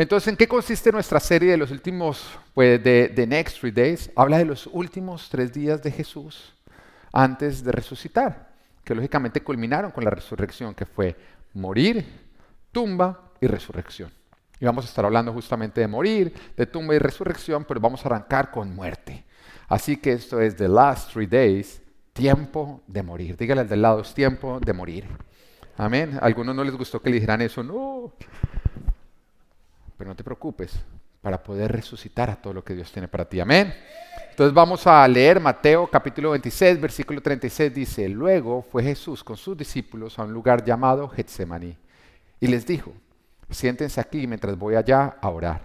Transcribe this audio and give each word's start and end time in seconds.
Entonces, 0.00 0.28
¿en 0.28 0.36
qué 0.38 0.48
consiste 0.48 0.90
nuestra 0.90 1.20
serie 1.20 1.50
de 1.50 1.58
los 1.58 1.70
últimos, 1.70 2.26
pues, 2.54 2.82
de, 2.82 3.12
The 3.14 3.26
Next 3.26 3.60
Three 3.60 3.70
Days? 3.70 4.10
Habla 4.16 4.38
de 4.38 4.46
los 4.46 4.66
últimos 4.66 5.28
tres 5.28 5.52
días 5.52 5.82
de 5.82 5.90
Jesús 5.90 6.54
antes 7.12 7.62
de 7.62 7.70
resucitar, 7.70 8.50
que 8.82 8.94
lógicamente 8.94 9.42
culminaron 9.42 9.90
con 9.90 10.02
la 10.02 10.08
resurrección, 10.08 10.74
que 10.74 10.86
fue 10.86 11.14
morir, 11.52 12.02
tumba 12.72 13.30
y 13.42 13.46
resurrección. 13.46 14.10
Y 14.58 14.64
vamos 14.64 14.86
a 14.86 14.88
estar 14.88 15.04
hablando 15.04 15.34
justamente 15.34 15.82
de 15.82 15.86
morir, 15.86 16.32
de 16.56 16.64
tumba 16.64 16.94
y 16.94 16.98
resurrección, 16.98 17.66
pero 17.66 17.78
vamos 17.78 18.02
a 18.02 18.08
arrancar 18.08 18.50
con 18.50 18.74
muerte. 18.74 19.26
Así 19.68 19.98
que 19.98 20.14
esto 20.14 20.40
es 20.40 20.56
The 20.56 20.68
Last 20.68 21.12
Three 21.12 21.26
Days, 21.26 21.82
tiempo 22.14 22.80
de 22.86 23.02
morir. 23.02 23.36
Dígale 23.36 23.60
al 23.60 23.68
del 23.68 23.82
lado, 23.82 24.00
es 24.00 24.14
tiempo 24.14 24.60
de 24.60 24.72
morir. 24.72 25.04
Amén. 25.76 26.18
A 26.22 26.24
algunos 26.24 26.56
no 26.56 26.64
les 26.64 26.74
gustó 26.74 27.02
que 27.02 27.10
le 27.10 27.16
dijeran 27.16 27.42
eso, 27.42 27.62
no. 27.62 28.14
Pero 30.00 30.12
no 30.12 30.16
te 30.16 30.24
preocupes, 30.24 30.72
para 31.20 31.42
poder 31.42 31.70
resucitar 31.70 32.30
a 32.30 32.36
todo 32.36 32.54
lo 32.54 32.64
que 32.64 32.72
Dios 32.72 32.90
tiene 32.90 33.06
para 33.06 33.26
ti. 33.28 33.38
Amén. 33.38 33.74
Entonces 34.30 34.54
vamos 34.54 34.86
a 34.86 35.06
leer 35.06 35.38
Mateo 35.38 35.86
capítulo 35.90 36.30
26, 36.30 36.80
versículo 36.80 37.20
36. 37.20 37.74
Dice, 37.74 38.08
luego 38.08 38.62
fue 38.62 38.82
Jesús 38.82 39.22
con 39.22 39.36
sus 39.36 39.58
discípulos 39.58 40.18
a 40.18 40.22
un 40.22 40.32
lugar 40.32 40.64
llamado 40.64 41.06
Getsemaní 41.06 41.76
y 42.40 42.46
les 42.46 42.66
dijo, 42.66 42.94
siéntense 43.50 44.00
aquí 44.00 44.26
mientras 44.26 44.56
voy 44.56 44.74
allá 44.74 45.18
a 45.20 45.28
orar. 45.28 45.60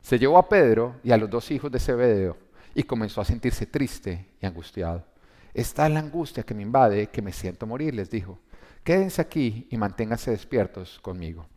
Se 0.00 0.16
llevó 0.16 0.38
a 0.38 0.48
Pedro 0.48 0.94
y 1.02 1.10
a 1.10 1.16
los 1.16 1.28
dos 1.28 1.50
hijos 1.50 1.72
de 1.72 1.80
Zebedeo 1.80 2.36
y 2.76 2.84
comenzó 2.84 3.20
a 3.20 3.24
sentirse 3.24 3.66
triste 3.66 4.28
y 4.40 4.46
angustiado. 4.46 5.04
Está 5.52 5.88
la 5.88 5.98
angustia 5.98 6.44
que 6.44 6.54
me 6.54 6.62
invade 6.62 7.08
que 7.08 7.20
me 7.20 7.32
siento 7.32 7.66
morir, 7.66 7.96
les 7.96 8.08
dijo. 8.08 8.38
Quédense 8.84 9.20
aquí 9.20 9.66
y 9.72 9.76
manténganse 9.76 10.30
despiertos 10.30 11.00
conmigo. 11.00 11.48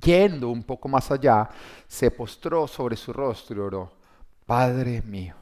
Yendo 0.00 0.48
un 0.48 0.62
poco 0.62 0.88
más 0.88 1.10
allá, 1.10 1.50
se 1.86 2.10
postró 2.10 2.66
sobre 2.66 2.96
su 2.96 3.12
rostro 3.12 3.56
y 3.56 3.60
oró, 3.60 3.92
Padre 4.46 5.02
mío, 5.02 5.34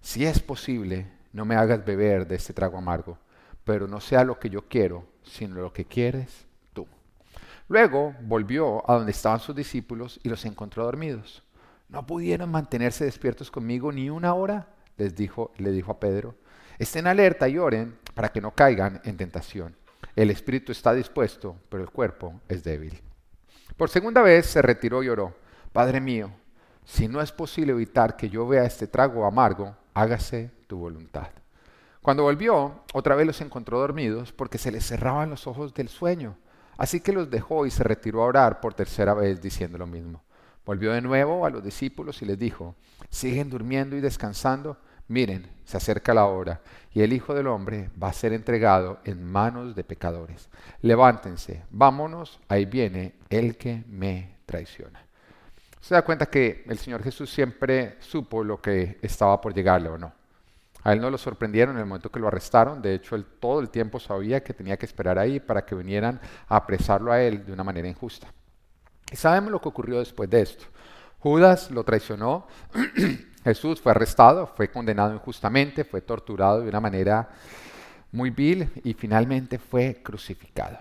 si 0.00 0.24
es 0.24 0.40
posible, 0.40 1.06
no 1.32 1.44
me 1.44 1.54
hagas 1.54 1.84
beber 1.84 2.26
de 2.26 2.36
este 2.36 2.52
trago 2.52 2.78
amargo, 2.78 3.18
pero 3.64 3.86
no 3.86 4.00
sea 4.00 4.24
lo 4.24 4.38
que 4.38 4.50
yo 4.50 4.68
quiero, 4.68 5.06
sino 5.22 5.56
lo 5.56 5.72
que 5.72 5.84
quieres 5.84 6.46
tú. 6.72 6.86
Luego 7.68 8.14
volvió 8.22 8.88
a 8.90 8.94
donde 8.94 9.12
estaban 9.12 9.40
sus 9.40 9.54
discípulos 9.54 10.20
y 10.22 10.28
los 10.28 10.44
encontró 10.44 10.84
dormidos. 10.84 11.42
No 11.88 12.06
pudieron 12.06 12.50
mantenerse 12.50 13.04
despiertos 13.04 13.50
conmigo 13.50 13.92
ni 13.92 14.10
una 14.10 14.34
hora, 14.34 14.68
les 14.96 15.14
dijo, 15.14 15.52
le 15.58 15.70
dijo 15.70 15.92
a 15.92 16.00
Pedro. 16.00 16.34
Estén 16.78 17.06
alerta 17.06 17.48
y 17.48 17.58
oren 17.58 17.96
para 18.14 18.30
que 18.30 18.40
no 18.40 18.54
caigan 18.54 19.00
en 19.04 19.16
tentación. 19.16 19.76
El 20.16 20.30
espíritu 20.30 20.72
está 20.72 20.94
dispuesto, 20.94 21.56
pero 21.68 21.82
el 21.82 21.90
cuerpo 21.90 22.40
es 22.48 22.64
débil. 22.64 23.00
Por 23.76 23.88
segunda 23.88 24.22
vez 24.22 24.46
se 24.46 24.62
retiró 24.62 25.02
y 25.02 25.08
oró, 25.08 25.34
Padre 25.72 26.00
mío, 26.00 26.30
si 26.84 27.08
no 27.08 27.20
es 27.20 27.32
posible 27.32 27.72
evitar 27.72 28.16
que 28.16 28.28
yo 28.28 28.46
vea 28.46 28.64
este 28.64 28.86
trago 28.86 29.24
amargo, 29.24 29.74
hágase 29.94 30.50
tu 30.66 30.78
voluntad. 30.78 31.28
Cuando 32.02 32.24
volvió, 32.24 32.82
otra 32.92 33.14
vez 33.14 33.26
los 33.26 33.40
encontró 33.40 33.78
dormidos 33.78 34.32
porque 34.32 34.58
se 34.58 34.72
les 34.72 34.84
cerraban 34.84 35.30
los 35.30 35.46
ojos 35.46 35.72
del 35.72 35.88
sueño. 35.88 36.36
Así 36.76 37.00
que 37.00 37.12
los 37.12 37.30
dejó 37.30 37.64
y 37.64 37.70
se 37.70 37.84
retiró 37.84 38.22
a 38.22 38.26
orar 38.26 38.60
por 38.60 38.74
tercera 38.74 39.14
vez 39.14 39.40
diciendo 39.40 39.78
lo 39.78 39.86
mismo. 39.86 40.20
Volvió 40.66 40.92
de 40.92 41.00
nuevo 41.00 41.46
a 41.46 41.50
los 41.50 41.62
discípulos 41.62 42.20
y 42.22 42.26
les 42.26 42.38
dijo, 42.38 42.74
¿siguen 43.08 43.50
durmiendo 43.50 43.96
y 43.96 44.00
descansando? 44.00 44.76
Miren, 45.12 45.46
se 45.66 45.76
acerca 45.76 46.14
la 46.14 46.24
hora 46.24 46.62
y 46.94 47.02
el 47.02 47.12
Hijo 47.12 47.34
del 47.34 47.46
Hombre 47.46 47.90
va 48.02 48.08
a 48.08 48.14
ser 48.14 48.32
entregado 48.32 49.00
en 49.04 49.22
manos 49.22 49.76
de 49.76 49.84
pecadores. 49.84 50.48
Levántense, 50.80 51.64
vámonos, 51.68 52.40
ahí 52.48 52.64
viene 52.64 53.16
el 53.28 53.58
que 53.58 53.84
me 53.88 54.36
traiciona. 54.46 55.04
Se 55.82 55.94
da 55.94 56.00
cuenta 56.00 56.24
que 56.24 56.64
el 56.66 56.78
Señor 56.78 57.02
Jesús 57.02 57.30
siempre 57.30 57.96
supo 58.00 58.42
lo 58.42 58.62
que 58.62 58.98
estaba 59.02 59.38
por 59.38 59.52
llegarle 59.52 59.90
o 59.90 59.98
no. 59.98 60.14
A 60.82 60.94
él 60.94 61.00
no 61.02 61.10
lo 61.10 61.18
sorprendieron 61.18 61.74
en 61.74 61.82
el 61.82 61.86
momento 61.86 62.10
que 62.10 62.18
lo 62.18 62.28
arrestaron, 62.28 62.80
de 62.80 62.94
hecho 62.94 63.14
él 63.14 63.26
todo 63.38 63.60
el 63.60 63.68
tiempo 63.68 64.00
sabía 64.00 64.42
que 64.42 64.54
tenía 64.54 64.78
que 64.78 64.86
esperar 64.86 65.18
ahí 65.18 65.40
para 65.40 65.66
que 65.66 65.74
vinieran 65.74 66.18
a 66.48 66.56
apresarlo 66.56 67.12
a 67.12 67.20
él 67.20 67.44
de 67.44 67.52
una 67.52 67.64
manera 67.64 67.86
injusta. 67.86 68.28
Y 69.10 69.16
sabemos 69.16 69.52
lo 69.52 69.60
que 69.60 69.68
ocurrió 69.68 69.98
después 69.98 70.30
de 70.30 70.40
esto. 70.40 70.64
Judas 71.18 71.70
lo 71.70 71.84
traicionó, 71.84 72.46
Jesús 73.44 73.80
fue 73.80 73.92
arrestado, 73.92 74.46
fue 74.46 74.70
condenado 74.70 75.14
injustamente, 75.14 75.84
fue 75.84 76.00
torturado 76.00 76.60
de 76.60 76.68
una 76.68 76.80
manera 76.80 77.28
muy 78.12 78.30
vil 78.30 78.70
y 78.84 78.94
finalmente 78.94 79.58
fue 79.58 80.00
crucificado. 80.02 80.78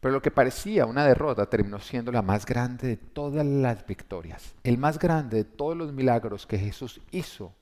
Pero 0.00 0.12
lo 0.12 0.22
que 0.22 0.30
parecía 0.30 0.86
una 0.86 1.04
derrota 1.04 1.46
terminó 1.46 1.80
siendo 1.80 2.12
la 2.12 2.22
más 2.22 2.46
grande 2.46 2.86
de 2.86 2.96
todas 2.96 3.44
las 3.44 3.84
victorias. 3.86 4.54
El 4.62 4.78
más 4.78 4.98
grande 4.98 5.38
de 5.38 5.44
todos 5.44 5.76
los 5.76 5.92
milagros 5.92 6.46
que 6.46 6.58
Jesús 6.58 7.00
hizo 7.10 7.52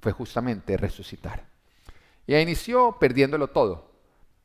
fue 0.00 0.12
justamente 0.12 0.76
resucitar. 0.76 1.44
Y 2.26 2.34
inició 2.34 2.96
perdiéndolo 2.98 3.48
todo, 3.48 3.92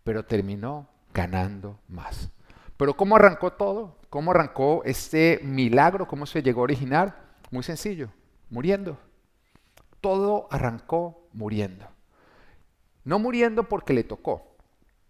pero 0.03 0.23
terminó 0.23 0.87
ganando 1.13 1.79
más. 1.87 2.29
Pero 2.77 2.95
¿cómo 2.95 3.15
arrancó 3.15 3.53
todo? 3.53 3.97
¿Cómo 4.09 4.31
arrancó 4.31 4.83
este 4.85 5.39
milagro? 5.43 6.07
¿Cómo 6.07 6.25
se 6.25 6.43
llegó 6.43 6.61
a 6.61 6.63
originar? 6.63 7.15
Muy 7.49 7.63
sencillo, 7.63 8.09
muriendo. 8.49 8.97
Todo 10.01 10.47
arrancó 10.51 11.28
muriendo. 11.34 11.88
No 13.03 13.19
muriendo 13.19 13.63
porque 13.67 13.94
le 13.94 14.03
tocó, 14.03 14.56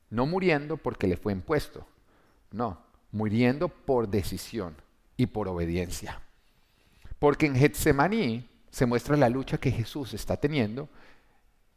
no 0.09 0.25
muriendo 0.25 0.77
porque 0.77 1.07
le 1.07 1.17
fue 1.17 1.33
impuesto, 1.33 1.85
no, 2.51 2.81
muriendo 3.11 3.67
por 3.69 4.07
decisión 4.07 4.75
y 5.17 5.25
por 5.27 5.47
obediencia. 5.47 6.21
Porque 7.19 7.45
en 7.45 7.55
Getsemaní 7.55 8.49
se 8.69 8.85
muestra 8.85 9.17
la 9.17 9.29
lucha 9.29 9.57
que 9.57 9.71
Jesús 9.71 10.13
está 10.13 10.37
teniendo 10.37 10.87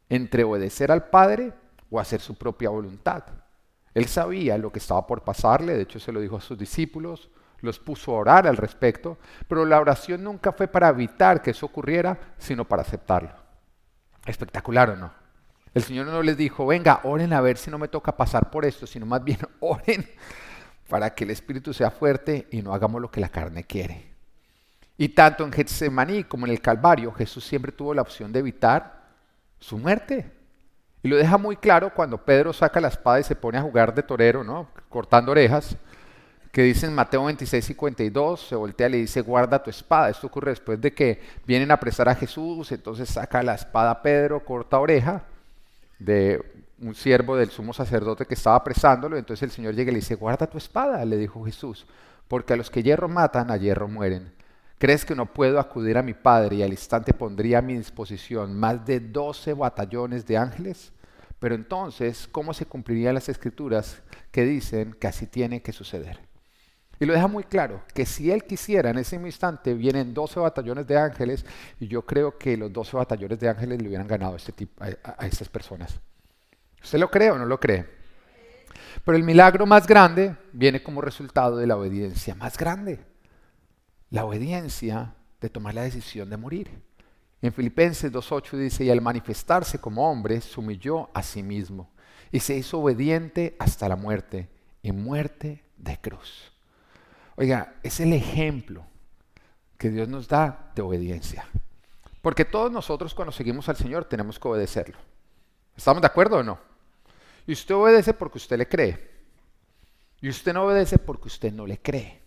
entre 0.09 0.43
obedecer 0.43 0.91
al 0.91 1.09
Padre 1.09 1.53
o 1.89 1.99
hacer 1.99 2.21
su 2.21 2.35
propia 2.35 2.69
voluntad. 2.69 3.23
Él 3.93 4.07
sabía 4.07 4.57
lo 4.57 4.71
que 4.71 4.79
estaba 4.79 5.05
por 5.05 5.23
pasarle, 5.23 5.73
de 5.73 5.83
hecho 5.83 5.99
se 5.99 6.11
lo 6.11 6.19
dijo 6.19 6.37
a 6.37 6.41
sus 6.41 6.57
discípulos, 6.57 7.29
los 7.61 7.79
puso 7.79 8.11
a 8.11 8.19
orar 8.19 8.47
al 8.47 8.57
respecto, 8.57 9.17
pero 9.47 9.65
la 9.65 9.79
oración 9.79 10.23
nunca 10.23 10.51
fue 10.51 10.67
para 10.67 10.89
evitar 10.89 11.41
que 11.41 11.51
eso 11.51 11.65
ocurriera, 11.65 12.17
sino 12.37 12.65
para 12.65 12.81
aceptarlo. 12.81 13.31
Espectacular 14.25 14.91
o 14.91 14.95
no. 14.95 15.11
El 15.73 15.83
Señor 15.83 16.07
no 16.07 16.21
les 16.23 16.37
dijo, 16.37 16.65
venga, 16.65 17.01
oren 17.03 17.33
a 17.33 17.41
ver 17.41 17.57
si 17.57 17.69
no 17.69 17.77
me 17.77 17.89
toca 17.89 18.15
pasar 18.15 18.49
por 18.49 18.63
esto, 18.65 18.87
sino 18.87 19.05
más 19.05 19.23
bien 19.23 19.39
oren 19.59 20.09
para 20.87 21.13
que 21.13 21.23
el 21.23 21.31
Espíritu 21.31 21.73
sea 21.73 21.91
fuerte 21.91 22.47
y 22.51 22.61
no 22.61 22.73
hagamos 22.73 23.01
lo 23.01 23.11
que 23.11 23.19
la 23.19 23.29
carne 23.29 23.63
quiere. 23.63 24.13
Y 24.97 25.09
tanto 25.09 25.43
en 25.43 25.51
Getsemaní 25.51 26.23
como 26.23 26.45
en 26.45 26.53
el 26.53 26.61
Calvario, 26.61 27.11
Jesús 27.11 27.43
siempre 27.43 27.71
tuvo 27.71 27.93
la 27.93 28.01
opción 28.01 28.31
de 28.31 28.39
evitar 28.39 29.03
su 29.59 29.77
muerte. 29.77 30.31
Y 31.03 31.07
lo 31.07 31.17
deja 31.17 31.37
muy 31.37 31.57
claro 31.57 31.93
cuando 31.93 32.23
Pedro 32.23 32.53
saca 32.53 32.79
la 32.79 32.87
espada 32.87 33.19
y 33.19 33.23
se 33.23 33.35
pone 33.35 33.57
a 33.57 33.61
jugar 33.61 33.93
de 33.93 34.03
torero, 34.03 34.43
¿no? 34.43 34.69
cortando 34.89 35.33
orejas, 35.33 35.75
que 36.55 36.63
dice 36.63 36.85
en 36.85 36.93
Mateo 36.93 37.25
26, 37.25 37.65
52, 37.65 38.47
se 38.47 38.55
voltea 38.55 38.87
y 38.87 38.91
le 38.91 38.97
dice, 38.99 39.19
guarda 39.19 39.61
tu 39.61 39.69
espada. 39.69 40.09
Esto 40.09 40.27
ocurre 40.27 40.51
después 40.51 40.79
de 40.79 40.93
que 40.93 41.19
vienen 41.45 41.69
a 41.69 41.73
apresar 41.73 42.07
a 42.07 42.15
Jesús, 42.15 42.71
entonces 42.71 43.09
saca 43.09 43.43
la 43.43 43.55
espada 43.55 44.01
Pedro, 44.01 44.45
corta 44.45 44.79
oreja 44.79 45.25
de 45.99 46.41
un 46.79 46.95
siervo 46.95 47.35
del 47.35 47.49
sumo 47.49 47.73
sacerdote 47.73 48.25
que 48.25 48.35
estaba 48.35 48.55
apresándolo, 48.55 49.17
entonces 49.17 49.43
el 49.43 49.51
Señor 49.51 49.75
llega 49.75 49.91
y 49.91 49.95
le 49.95 49.99
dice, 49.99 50.15
guarda 50.15 50.47
tu 50.47 50.57
espada, 50.57 51.03
le 51.03 51.17
dijo 51.17 51.43
Jesús, 51.43 51.85
porque 52.29 52.53
a 52.53 52.55
los 52.55 52.69
que 52.69 52.83
hierro 52.83 53.09
matan, 53.09 53.51
a 53.51 53.57
hierro 53.57 53.89
mueren. 53.89 54.31
¿Crees 54.77 55.03
que 55.03 55.13
no 55.13 55.25
puedo 55.25 55.59
acudir 55.59 55.97
a 55.97 56.03
mi 56.03 56.13
Padre 56.13 56.55
y 56.55 56.63
al 56.63 56.71
instante 56.71 57.13
pondría 57.13 57.57
a 57.57 57.63
mi 57.63 57.75
disposición 57.75 58.57
más 58.57 58.85
de 58.85 59.01
doce 59.01 59.53
batallones 59.53 60.25
de 60.25 60.37
ángeles? 60.37 60.93
Pero 61.37 61.53
entonces, 61.53 62.29
¿cómo 62.31 62.53
se 62.53 62.65
cumplirían 62.65 63.13
las 63.13 63.27
escrituras 63.27 64.01
que 64.31 64.45
dicen 64.45 64.93
que 64.93 65.07
así 65.07 65.27
tiene 65.27 65.61
que 65.61 65.73
suceder? 65.73 66.33
Y 66.99 67.05
lo 67.05 67.13
deja 67.13 67.27
muy 67.27 67.43
claro, 67.43 67.83
que 67.93 68.05
si 68.05 68.31
él 68.31 68.43
quisiera, 68.45 68.89
en 68.89 68.97
ese 68.97 69.17
instante 69.17 69.73
vienen 69.73 70.13
12 70.13 70.39
batallones 70.39 70.87
de 70.87 70.97
ángeles 70.97 71.45
y 71.79 71.87
yo 71.87 72.05
creo 72.05 72.37
que 72.37 72.55
los 72.55 72.71
12 72.71 72.95
batallones 72.97 73.39
de 73.39 73.49
ángeles 73.49 73.81
le 73.81 73.87
hubieran 73.87 74.07
ganado 74.07 74.33
a, 74.33 74.37
este 74.37 74.67
a 74.79 75.27
estas 75.27 75.49
personas. 75.49 75.99
¿Usted 76.81 76.99
lo 76.99 77.09
cree 77.09 77.31
o 77.31 77.37
no 77.37 77.45
lo 77.45 77.59
cree? 77.59 77.85
Pero 79.03 79.17
el 79.17 79.23
milagro 79.23 79.65
más 79.65 79.85
grande 79.85 80.35
viene 80.53 80.81
como 80.81 81.01
resultado 81.01 81.57
de 81.57 81.67
la 81.67 81.75
obediencia 81.75 82.35
más 82.35 82.57
grande. 82.57 82.99
La 84.09 84.23
obediencia 84.23 85.15
de 85.41 85.49
tomar 85.49 85.73
la 85.73 85.83
decisión 85.83 86.29
de 86.29 86.37
morir. 86.37 86.69
En 87.41 87.51
Filipenses 87.51 88.11
2.8 88.11 88.57
dice, 88.57 88.85
y 88.85 88.89
al 88.89 89.01
manifestarse 89.01 89.79
como 89.79 90.09
hombre, 90.09 90.41
se 90.41 90.59
humilló 90.59 91.09
a 91.13 91.21
sí 91.21 91.43
mismo 91.43 91.91
y 92.31 92.39
se 92.39 92.55
hizo 92.55 92.79
obediente 92.79 93.55
hasta 93.59 93.87
la 93.87 93.95
muerte, 93.95 94.49
y 94.81 94.91
muerte 94.91 95.63
de 95.77 95.99
cruz. 95.99 96.54
Oiga, 97.35 97.75
es 97.83 97.99
el 97.99 98.13
ejemplo 98.13 98.85
que 99.77 99.89
Dios 99.89 100.07
nos 100.07 100.27
da 100.27 100.71
de 100.73 100.81
obediencia. 100.81 101.45
Porque 102.21 102.45
todos 102.45 102.71
nosotros 102.71 103.13
cuando 103.13 103.31
seguimos 103.31 103.69
al 103.69 103.75
Señor 103.75 104.05
tenemos 104.05 104.39
que 104.39 104.47
obedecerlo. 104.47 104.97
¿Estamos 105.75 106.01
de 106.01 106.07
acuerdo 106.07 106.37
o 106.37 106.43
no? 106.43 106.57
Y 107.45 107.53
usted 107.53 107.75
obedece 107.75 108.13
porque 108.13 108.37
usted 108.37 108.57
le 108.57 108.67
cree. 108.67 109.11
Y 110.21 110.29
usted 110.29 110.53
no 110.53 110.63
obedece 110.65 110.97
porque 110.97 111.27
usted 111.27 111.51
no 111.53 111.67
le 111.67 111.77
cree. 111.77 112.23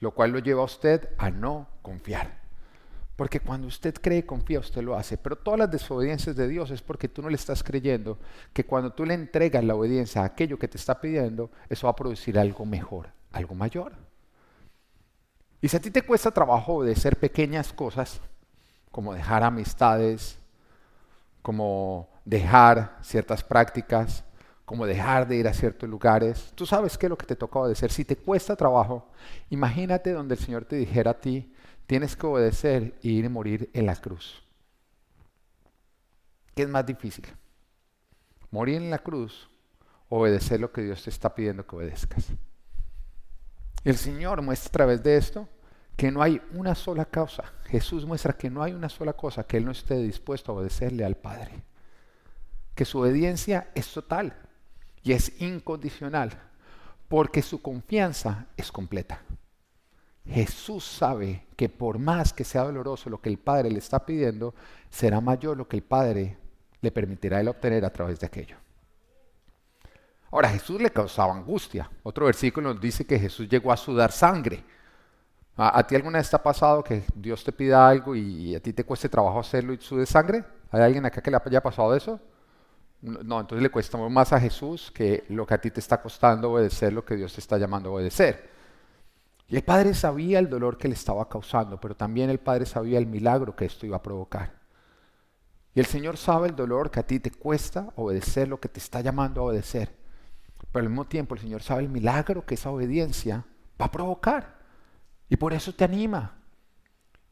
lo 0.00 0.10
cual 0.10 0.32
lo 0.32 0.38
lleva 0.38 0.60
a 0.60 0.66
usted 0.66 1.08
a 1.16 1.30
no 1.30 1.66
confiar. 1.80 2.42
Porque 3.16 3.40
cuando 3.40 3.68
usted 3.68 3.94
cree 3.94 4.18
y 4.18 4.22
confía, 4.24 4.60
usted 4.60 4.82
lo 4.82 4.96
hace. 4.96 5.16
Pero 5.16 5.36
todas 5.36 5.58
las 5.58 5.70
desobediencias 5.70 6.36
de 6.36 6.46
Dios 6.46 6.70
es 6.70 6.82
porque 6.82 7.08
tú 7.08 7.22
no 7.22 7.30
le 7.30 7.36
estás 7.36 7.62
creyendo 7.62 8.18
que 8.52 8.66
cuando 8.66 8.92
tú 8.92 9.06
le 9.06 9.14
entregas 9.14 9.64
la 9.64 9.74
obediencia 9.74 10.22
a 10.22 10.26
aquello 10.26 10.58
que 10.58 10.68
te 10.68 10.76
está 10.76 11.00
pidiendo, 11.00 11.50
eso 11.68 11.86
va 11.86 11.92
a 11.92 11.96
producir 11.96 12.38
algo 12.38 12.66
mejor, 12.66 13.08
algo 13.32 13.54
mayor. 13.54 14.03
Y 15.64 15.68
si 15.70 15.78
a 15.78 15.80
ti 15.80 15.90
te 15.90 16.02
cuesta 16.02 16.30
trabajo 16.30 16.74
obedecer 16.74 17.16
pequeñas 17.16 17.72
cosas, 17.72 18.20
como 18.90 19.14
dejar 19.14 19.42
amistades, 19.42 20.38
como 21.40 22.10
dejar 22.26 22.98
ciertas 23.00 23.42
prácticas, 23.42 24.24
como 24.66 24.84
dejar 24.84 25.26
de 25.26 25.36
ir 25.36 25.48
a 25.48 25.54
ciertos 25.54 25.88
lugares. 25.88 26.52
Tú 26.54 26.66
sabes 26.66 26.98
qué 26.98 27.06
es 27.06 27.10
lo 27.10 27.16
que 27.16 27.24
te 27.24 27.34
toca 27.34 27.60
obedecer. 27.60 27.90
Si 27.90 28.04
te 28.04 28.14
cuesta 28.14 28.56
trabajo, 28.56 29.08
imagínate 29.48 30.12
donde 30.12 30.34
el 30.34 30.40
Señor 30.42 30.66
te 30.66 30.76
dijera 30.76 31.12
a 31.12 31.18
ti, 31.18 31.50
tienes 31.86 32.14
que 32.14 32.26
obedecer 32.26 32.98
y 33.00 33.12
ir 33.12 33.24
a 33.24 33.30
morir 33.30 33.70
en 33.72 33.86
la 33.86 33.96
cruz. 33.96 34.42
¿Qué 36.54 36.64
es 36.64 36.68
más 36.68 36.84
difícil? 36.84 37.24
Morir 38.50 38.82
en 38.82 38.90
la 38.90 38.98
cruz 38.98 39.48
o 40.10 40.20
obedecer 40.20 40.60
lo 40.60 40.70
que 40.70 40.82
Dios 40.82 41.02
te 41.04 41.08
está 41.08 41.34
pidiendo 41.34 41.66
que 41.66 41.74
obedezcas. 41.74 42.34
El 43.84 43.96
Señor 43.96 44.40
muestra 44.40 44.68
a 44.68 44.72
través 44.72 45.02
de 45.02 45.16
esto 45.18 45.48
que 45.96 46.10
no 46.10 46.22
hay 46.22 46.40
una 46.52 46.74
sola 46.74 47.04
causa. 47.04 47.44
Jesús 47.66 48.06
muestra 48.06 48.32
que 48.32 48.50
no 48.50 48.62
hay 48.62 48.72
una 48.72 48.88
sola 48.88 49.12
cosa 49.12 49.44
que 49.44 49.58
Él 49.58 49.64
no 49.64 49.72
esté 49.72 49.96
dispuesto 49.98 50.52
a 50.52 50.54
obedecerle 50.56 51.04
al 51.04 51.16
Padre. 51.16 51.62
Que 52.74 52.84
su 52.84 52.98
obediencia 52.98 53.70
es 53.74 53.92
total 53.92 54.34
y 55.02 55.12
es 55.12 55.40
incondicional, 55.40 56.30
porque 57.08 57.42
su 57.42 57.60
confianza 57.60 58.46
es 58.56 58.72
completa. 58.72 59.22
Jesús 60.26 60.84
sabe 60.84 61.46
que 61.54 61.68
por 61.68 61.98
más 61.98 62.32
que 62.32 62.44
sea 62.44 62.62
doloroso 62.62 63.10
lo 63.10 63.20
que 63.20 63.28
el 63.28 63.38
Padre 63.38 63.70
le 63.70 63.78
está 63.78 64.06
pidiendo, 64.06 64.54
será 64.88 65.20
mayor 65.20 65.58
lo 65.58 65.68
que 65.68 65.76
el 65.76 65.82
Padre 65.82 66.38
le 66.80 66.90
permitirá 66.90 67.40
él 67.40 67.48
obtener 67.48 67.84
a 67.84 67.92
través 67.92 68.18
de 68.18 68.26
aquello. 68.26 68.56
Ahora, 70.34 70.48
Jesús 70.48 70.82
le 70.82 70.90
causaba 70.90 71.32
angustia. 71.32 71.88
Otro 72.02 72.26
versículo 72.26 72.72
nos 72.72 72.80
dice 72.80 73.06
que 73.06 73.20
Jesús 73.20 73.48
llegó 73.48 73.70
a 73.70 73.76
sudar 73.76 74.10
sangre. 74.10 74.64
¿A, 75.56 75.86
ti 75.86 75.94
alguna 75.94 76.18
vez 76.18 76.28
te 76.28 76.34
ha 76.34 76.42
pasado 76.42 76.82
que 76.82 77.04
Dios 77.14 77.44
te 77.44 77.52
pida 77.52 77.88
algo 77.88 78.16
y, 78.16 78.52
a 78.52 78.58
ti 78.58 78.72
te 78.72 78.82
cueste 78.82 79.08
trabajo 79.08 79.38
hacerlo 79.38 79.72
y 79.72 79.78
sude 79.78 80.06
sangre? 80.06 80.44
¿Hay 80.72 80.82
alguien 80.82 81.06
acá 81.06 81.22
que 81.22 81.30
le 81.30 81.36
haya 81.36 81.62
pasado 81.62 81.94
eso? 81.94 82.18
No, 83.00 83.42
entonces 83.42 83.62
le 83.62 83.70
cuesta 83.70 83.96
más 83.96 84.32
a 84.32 84.40
Jesús 84.40 84.90
que 84.90 85.22
lo 85.28 85.46
que 85.46 85.54
a 85.54 85.60
ti 85.60 85.70
te 85.70 85.78
está 85.78 86.02
costando 86.02 86.50
obedecer 86.50 86.92
lo 86.92 87.04
que 87.04 87.14
Dios 87.14 87.32
te 87.32 87.40
está 87.40 87.56
llamando 87.56 87.90
a 87.90 87.92
obedecer. 87.92 88.50
Y 89.46 89.54
el 89.54 89.62
Padre 89.62 89.94
sabía 89.94 90.40
el 90.40 90.50
dolor 90.50 90.78
que 90.78 90.88
le 90.88 90.94
estaba 90.94 91.28
causando, 91.28 91.78
pero 91.78 91.94
también 91.94 92.28
el 92.28 92.40
Padre 92.40 92.66
sabía 92.66 92.98
el 92.98 93.06
milagro 93.06 93.54
que 93.54 93.66
esto 93.66 93.86
iba 93.86 93.98
a 93.98 94.02
provocar. 94.02 94.52
Y 95.76 95.78
el 95.78 95.86
Señor 95.86 96.16
sabe 96.16 96.48
el 96.48 96.56
dolor 96.56 96.90
que 96.90 96.98
a 96.98 97.06
ti 97.06 97.20
te 97.20 97.30
cuesta 97.30 97.92
obedecer 97.94 98.48
lo 98.48 98.58
que 98.58 98.68
te 98.68 98.80
está 98.80 99.00
llamando 99.00 99.40
a 99.40 99.44
obedecer. 99.44 100.02
Pero 100.72 100.82
al 100.82 100.90
mismo 100.90 101.06
tiempo 101.06 101.34
el 101.34 101.40
Señor 101.40 101.62
sabe 101.62 101.82
el 101.82 101.88
milagro 101.88 102.44
que 102.44 102.54
esa 102.54 102.70
obediencia 102.70 103.44
va 103.80 103.86
a 103.86 103.90
provocar. 103.90 104.58
Y 105.28 105.36
por 105.36 105.52
eso 105.52 105.74
te 105.74 105.84
anima. 105.84 106.36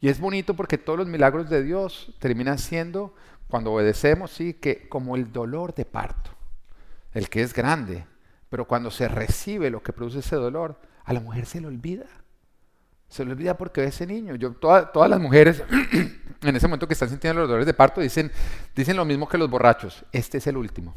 Y 0.01 0.09
es 0.09 0.19
bonito 0.19 0.55
porque 0.55 0.79
todos 0.79 0.99
los 0.99 1.09
milagros 1.09 1.49
de 1.49 1.63
Dios 1.63 2.15
terminan 2.19 2.59
siendo 2.59 3.15
cuando 3.49 3.73
obedecemos, 3.73 4.31
sí, 4.31 4.55
que 4.55 4.89
como 4.89 5.15
el 5.15 5.33
dolor 5.33 5.75
de 5.75 5.85
parto, 5.85 6.31
el 7.13 7.29
que 7.29 7.43
es 7.43 7.53
grande, 7.53 8.07
pero 8.49 8.67
cuando 8.67 8.91
se 8.91 9.09
recibe 9.09 9.71
lo 9.71 9.83
que 9.83 9.93
produce 9.93 10.21
ese 10.21 10.37
dolor, 10.37 10.81
a 11.05 11.13
la 11.13 11.21
mujer 11.21 11.47
se 11.47 11.61
le 11.61 11.67
olvida. 11.67 12.07
Se 13.09 13.25
le 13.25 13.33
olvida 13.33 13.57
porque 13.57 13.83
ve 13.83 13.89
ese 13.89 14.07
niño. 14.07 14.35
Yo, 14.37 14.53
todas 14.55 15.11
las 15.11 15.21
mujeres 15.21 15.63
en 16.43 16.57
ese 16.57 16.67
momento 16.67 16.89
que 16.89 16.95
están 16.95 17.11
sintiendo 17.11 17.43
los 17.43 17.49
dolores 17.49 17.67
de 17.67 17.75
parto 17.75 18.01
dicen, 18.01 18.33
dicen 18.75 18.97
lo 18.97 19.05
mismo 19.05 19.29
que 19.29 19.39
los 19.39 19.51
borrachos. 19.51 20.05
Este 20.13 20.39
es 20.39 20.47
el 20.47 20.57
último. 20.57 20.95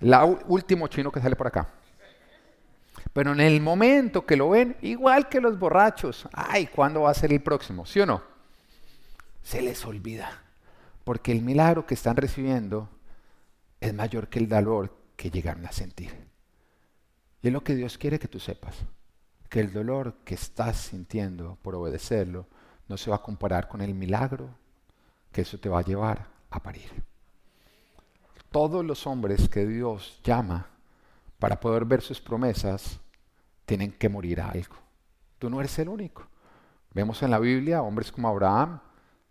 La 0.00 0.24
último 0.24 0.88
chino 0.88 1.12
que 1.12 1.20
sale 1.20 1.36
por 1.36 1.46
acá. 1.46 1.68
Pero 3.12 3.32
en 3.32 3.40
el 3.40 3.60
momento 3.60 4.24
que 4.24 4.36
lo 4.36 4.50
ven, 4.50 4.76
igual 4.82 5.28
que 5.28 5.40
los 5.40 5.58
borrachos, 5.58 6.28
ay, 6.32 6.66
¿cuándo 6.66 7.02
va 7.02 7.10
a 7.10 7.14
ser 7.14 7.32
el 7.32 7.42
próximo? 7.42 7.84
¿Sí 7.84 8.00
o 8.00 8.06
no? 8.06 8.22
Se 9.42 9.60
les 9.62 9.84
olvida 9.84 10.42
porque 11.04 11.32
el 11.32 11.42
milagro 11.42 11.86
que 11.86 11.94
están 11.94 12.16
recibiendo 12.16 12.88
es 13.80 13.92
mayor 13.94 14.28
que 14.28 14.38
el 14.38 14.48
dolor 14.48 14.96
que 15.16 15.30
llegaron 15.30 15.66
a 15.66 15.72
sentir. 15.72 16.28
Y 17.42 17.48
es 17.48 17.52
lo 17.52 17.64
que 17.64 17.74
Dios 17.74 17.98
quiere 17.98 18.18
que 18.18 18.28
tú 18.28 18.38
sepas, 18.38 18.76
que 19.48 19.60
el 19.60 19.72
dolor 19.72 20.18
que 20.24 20.34
estás 20.34 20.76
sintiendo 20.76 21.58
por 21.62 21.74
obedecerlo 21.74 22.46
no 22.88 22.96
se 22.96 23.10
va 23.10 23.16
a 23.16 23.22
comparar 23.22 23.68
con 23.68 23.80
el 23.80 23.94
milagro 23.94 24.50
que 25.32 25.42
eso 25.42 25.58
te 25.58 25.68
va 25.68 25.80
a 25.80 25.84
llevar 25.84 26.28
a 26.50 26.62
parir. 26.62 26.90
Todos 28.50 28.84
los 28.84 29.06
hombres 29.06 29.48
que 29.48 29.64
Dios 29.64 30.20
llama 30.24 30.66
para 31.38 31.60
poder 31.60 31.84
ver 31.84 32.02
sus 32.02 32.20
promesas 32.20 32.98
tienen 33.64 33.92
que 33.92 34.08
morir 34.08 34.40
a 34.40 34.50
algo. 34.50 34.74
Tú 35.38 35.48
no 35.48 35.60
eres 35.60 35.78
el 35.78 35.88
único. 35.88 36.26
Vemos 36.92 37.22
en 37.22 37.30
la 37.30 37.38
Biblia 37.38 37.82
hombres 37.82 38.10
como 38.10 38.28
Abraham, 38.28 38.80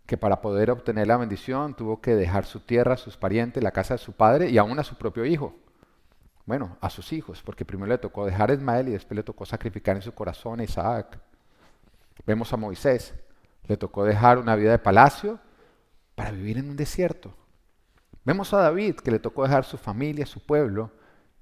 que 0.06 0.16
para 0.16 0.40
poder 0.40 0.70
obtener 0.70 1.06
la 1.06 1.18
bendición 1.18 1.74
tuvo 1.74 2.00
que 2.00 2.14
dejar 2.14 2.46
su 2.46 2.60
tierra, 2.60 2.96
sus 2.96 3.18
parientes, 3.18 3.62
la 3.62 3.72
casa 3.72 3.94
de 3.94 3.98
su 3.98 4.12
padre 4.12 4.48
y 4.48 4.56
aún 4.56 4.78
a 4.78 4.84
su 4.84 4.96
propio 4.96 5.26
hijo. 5.26 5.54
Bueno, 6.46 6.78
a 6.80 6.88
sus 6.88 7.12
hijos, 7.12 7.42
porque 7.42 7.66
primero 7.66 7.90
le 7.90 7.98
tocó 7.98 8.24
dejar 8.24 8.50
a 8.50 8.54
Ismael 8.54 8.88
y 8.88 8.92
después 8.92 9.16
le 9.16 9.22
tocó 9.22 9.44
sacrificar 9.44 9.96
en 9.96 10.02
su 10.02 10.12
corazón 10.14 10.60
a 10.60 10.64
Isaac. 10.64 11.20
Vemos 12.26 12.52
a 12.54 12.56
Moisés, 12.56 13.14
le 13.68 13.76
tocó 13.76 14.04
dejar 14.04 14.38
una 14.38 14.56
vida 14.56 14.70
de 14.70 14.78
palacio 14.78 15.38
para 16.14 16.30
vivir 16.30 16.56
en 16.56 16.70
un 16.70 16.76
desierto. 16.76 17.34
Vemos 18.24 18.52
a 18.52 18.58
David, 18.58 18.96
que 18.96 19.10
le 19.10 19.18
tocó 19.18 19.44
dejar 19.44 19.64
su 19.64 19.78
familia, 19.78 20.26
su 20.26 20.40
pueblo 20.40 20.90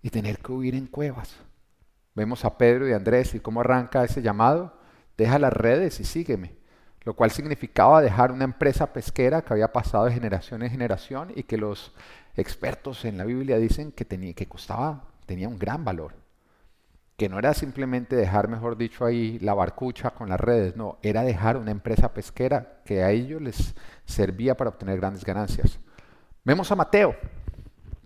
y 0.02 0.10
tener 0.10 0.38
que 0.38 0.52
huir 0.52 0.74
en 0.74 0.86
cuevas. 0.86 1.36
Vemos 2.14 2.44
a 2.44 2.56
Pedro 2.56 2.88
y 2.88 2.92
Andrés 2.92 3.34
y 3.34 3.40
cómo 3.40 3.60
arranca 3.60 4.04
ese 4.04 4.22
llamado. 4.22 4.78
Deja 5.16 5.38
las 5.38 5.52
redes 5.52 6.00
y 6.00 6.04
sígueme 6.04 6.58
lo 7.08 7.14
cual 7.14 7.30
significaba 7.30 8.02
dejar 8.02 8.32
una 8.32 8.44
empresa 8.44 8.92
pesquera 8.92 9.40
que 9.40 9.54
había 9.54 9.72
pasado 9.72 10.04
de 10.04 10.12
generación 10.12 10.62
en 10.62 10.70
generación 10.70 11.32
y 11.34 11.44
que 11.44 11.56
los 11.56 11.94
expertos 12.36 13.06
en 13.06 13.16
la 13.16 13.24
Biblia 13.24 13.56
dicen 13.56 13.92
que, 13.92 14.04
tenía, 14.04 14.34
que 14.34 14.46
costaba, 14.46 15.04
tenía 15.24 15.48
un 15.48 15.58
gran 15.58 15.86
valor. 15.86 16.12
Que 17.16 17.30
no 17.30 17.38
era 17.38 17.54
simplemente 17.54 18.14
dejar, 18.14 18.48
mejor 18.48 18.76
dicho, 18.76 19.06
ahí 19.06 19.38
la 19.38 19.54
barcucha 19.54 20.10
con 20.10 20.28
las 20.28 20.38
redes, 20.38 20.76
no, 20.76 20.98
era 21.02 21.22
dejar 21.22 21.56
una 21.56 21.70
empresa 21.70 22.12
pesquera 22.12 22.82
que 22.84 23.02
a 23.02 23.10
ellos 23.10 23.40
les 23.40 23.74
servía 24.04 24.54
para 24.54 24.68
obtener 24.68 24.98
grandes 24.98 25.24
ganancias. 25.24 25.80
Vemos 26.48 26.72
a 26.72 26.76
Mateo, 26.76 27.14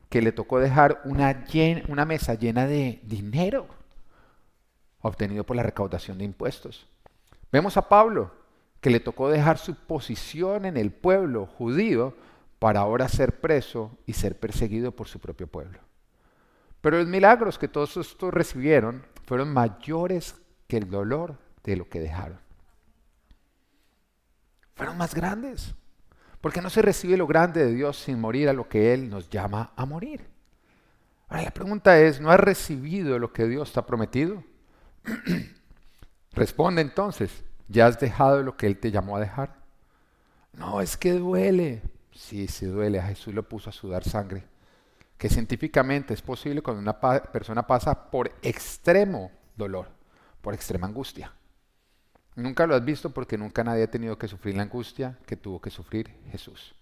que 0.09 0.21
le 0.21 0.33
tocó 0.33 0.59
dejar 0.59 1.01
una, 1.05 1.45
una 1.87 2.05
mesa 2.05 2.35
llena 2.35 2.67
de 2.67 2.99
dinero 3.05 3.69
obtenido 5.01 5.45
por 5.45 5.55
la 5.55 5.63
recaudación 5.63 6.19
de 6.19 6.25
impuestos. 6.25 6.89
Vemos 7.53 7.77
a 7.77 7.89
Pablo, 7.89 8.33
que 8.81 8.91
le 8.91 8.99
tocó 8.99 9.29
dejar 9.29 9.59
su 9.59 9.77
posición 9.77 10.65
en 10.65 10.77
el 10.77 10.91
pueblo 10.91 11.47
judío 11.47 12.17
para 12.59 12.81
ahora 12.81 13.09
ser 13.09 13.41
preso 13.41 13.97
y 14.07 14.15
ser 14.15 14.37
perseguido 14.37 14.91
por 14.91 15.07
su 15.07 15.21
propio 15.21 15.47
pueblo. 15.47 15.79
Pero 16.81 16.99
los 16.99 17.07
milagros 17.07 17.61
que 17.61 17.69
todos 17.69 17.97
estos 17.97 18.35
recibieron 18.35 19.07
fueron 19.25 19.53
mayores 19.53 20.35
que 20.67 20.79
el 20.79 20.91
dolor 20.91 21.39
de 21.63 21.77
lo 21.77 21.89
que 21.89 22.01
dejaron. 22.01 22.41
Fueron 24.75 24.99
más 24.99 25.15
grandes. 25.15 25.77
Porque 26.43 26.61
no 26.61 26.69
se 26.69 26.83
recibe 26.83 27.17
lo 27.17 27.27
grande 27.27 27.65
de 27.65 27.73
Dios 27.73 27.97
sin 27.97 28.21
morir 28.21 28.51
a 28.51 28.53
lo 28.53 28.69
que 28.69 28.93
Él 28.93 29.09
nos 29.09 29.31
llama 29.31 29.73
a 29.75 29.87
morir. 29.87 30.29
Ahora 31.31 31.45
la 31.45 31.51
pregunta 31.51 31.99
es, 31.99 32.21
¿no 32.21 32.31
has 32.31 32.41
recibido 32.41 33.19
lo 33.19 33.33
que 33.33 33.47
Dios 33.47 33.73
te 33.73 33.81
ha 33.81 33.87
prometido? 33.87 34.45
Responde 36.33 36.83
entonces, 36.83 37.43
¿Ya 37.73 37.87
has 37.87 37.99
dejado 37.99 38.43
lo 38.43 38.57
que 38.57 38.67
Él 38.67 38.79
te 38.79 38.91
llamó 38.91 39.17
a 39.17 39.21
dejar? 39.21 39.57
No, 40.53 40.83
es 40.83 40.99
que 40.99 41.13
duele. 41.13 41.83
Sí, 42.13 42.47
sí 42.47 42.67
duele. 42.67 43.01
A 43.01 43.05
Jesús 43.05 43.35
lo 43.35 43.49
puso 43.49 43.71
a 43.71 43.73
sudar 43.73 44.05
sangre. 44.05 44.45
Que 45.17 45.31
científicamente 45.31 46.13
es 46.13 46.21
posible 46.21 46.61
cuando 46.61 46.83
una 46.83 47.01
persona 47.01 47.67
pasa 47.67 48.11
por 48.11 48.31
extremo 48.43 49.31
dolor, 49.57 49.89
por 50.43 50.53
extrema 50.53 50.87
angustia. 50.87 51.33
Nunca 52.35 52.67
lo 52.67 52.75
has 52.75 52.85
visto 52.85 53.11
porque 53.11 53.37
nunca 53.37 53.63
nadie 53.63 53.85
ha 53.85 53.91
tenido 53.91 54.17
que 54.19 54.29
sufrir 54.29 54.57
la 54.57 54.63
angustia 54.63 55.19
que 55.27 55.37
tuvo 55.37 55.61
que 55.61 55.71
sufrir 55.71 56.11
Jesús. 56.31 56.75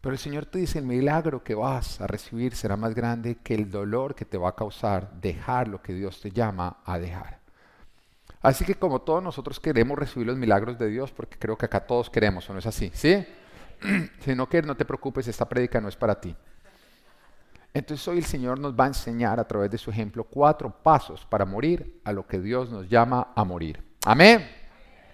Pero 0.00 0.12
el 0.12 0.20
Señor 0.20 0.46
te 0.46 0.60
dice, 0.60 0.78
el 0.78 0.86
milagro 0.86 1.42
que 1.42 1.54
vas 1.54 2.00
a 2.00 2.06
recibir 2.06 2.54
será 2.54 2.76
más 2.76 2.94
grande 2.94 3.36
que 3.42 3.54
el 3.54 3.70
dolor 3.70 4.14
que 4.14 4.24
te 4.24 4.38
va 4.38 4.50
a 4.50 4.54
causar 4.54 5.10
dejar 5.20 5.66
lo 5.66 5.82
que 5.82 5.94
Dios 5.94 6.20
te 6.20 6.30
llama 6.30 6.76
a 6.84 6.98
dejar. 6.98 7.40
Así 8.40 8.64
que 8.64 8.76
como 8.76 9.00
todos 9.00 9.20
nosotros 9.20 9.58
queremos 9.58 9.98
recibir 9.98 10.28
los 10.28 10.36
milagros 10.36 10.78
de 10.78 10.88
Dios, 10.88 11.10
porque 11.10 11.36
creo 11.36 11.58
que 11.58 11.66
acá 11.66 11.80
todos 11.80 12.08
queremos, 12.08 12.48
¿o 12.48 12.52
no 12.52 12.60
es 12.60 12.66
así? 12.66 12.92
¿Sí? 12.94 13.26
si 14.20 14.34
no 14.36 14.48
quieres, 14.48 14.68
no 14.68 14.76
te 14.76 14.84
preocupes, 14.84 15.26
esta 15.26 15.48
prédica 15.48 15.80
no 15.80 15.88
es 15.88 15.96
para 15.96 16.20
ti. 16.20 16.36
Entonces 17.74 18.06
hoy 18.06 18.18
el 18.18 18.24
Señor 18.24 18.60
nos 18.60 18.78
va 18.78 18.84
a 18.84 18.88
enseñar 18.88 19.40
a 19.40 19.44
través 19.48 19.70
de 19.70 19.78
su 19.78 19.90
ejemplo 19.90 20.24
cuatro 20.24 20.70
pasos 20.70 21.26
para 21.26 21.44
morir 21.44 22.00
a 22.04 22.12
lo 22.12 22.26
que 22.26 22.38
Dios 22.38 22.70
nos 22.70 22.88
llama 22.88 23.32
a 23.34 23.44
morir. 23.44 23.82
Amén. 24.08 24.48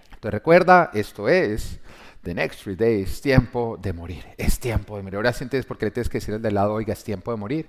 Entonces 0.05 0.31
recuerda, 0.31 0.91
esto 0.93 1.27
es 1.27 1.79
The 2.21 2.35
Next 2.35 2.61
Three 2.61 2.75
Days, 2.75 3.21
tiempo 3.21 3.75
de 3.81 3.91
morir. 3.91 4.23
Es 4.37 4.59
tiempo 4.59 4.95
de 4.95 5.01
morir. 5.01 5.15
Ahora 5.15 5.33
sientes 5.33 5.65
porque 5.65 5.85
le 5.85 5.91
tienes 5.91 6.09
que 6.09 6.19
decir 6.19 6.35
al 6.35 6.43
del 6.43 6.53
lado, 6.53 6.73
oiga, 6.73 6.93
es 6.93 7.03
tiempo 7.03 7.31
de 7.31 7.37
morir. 7.37 7.67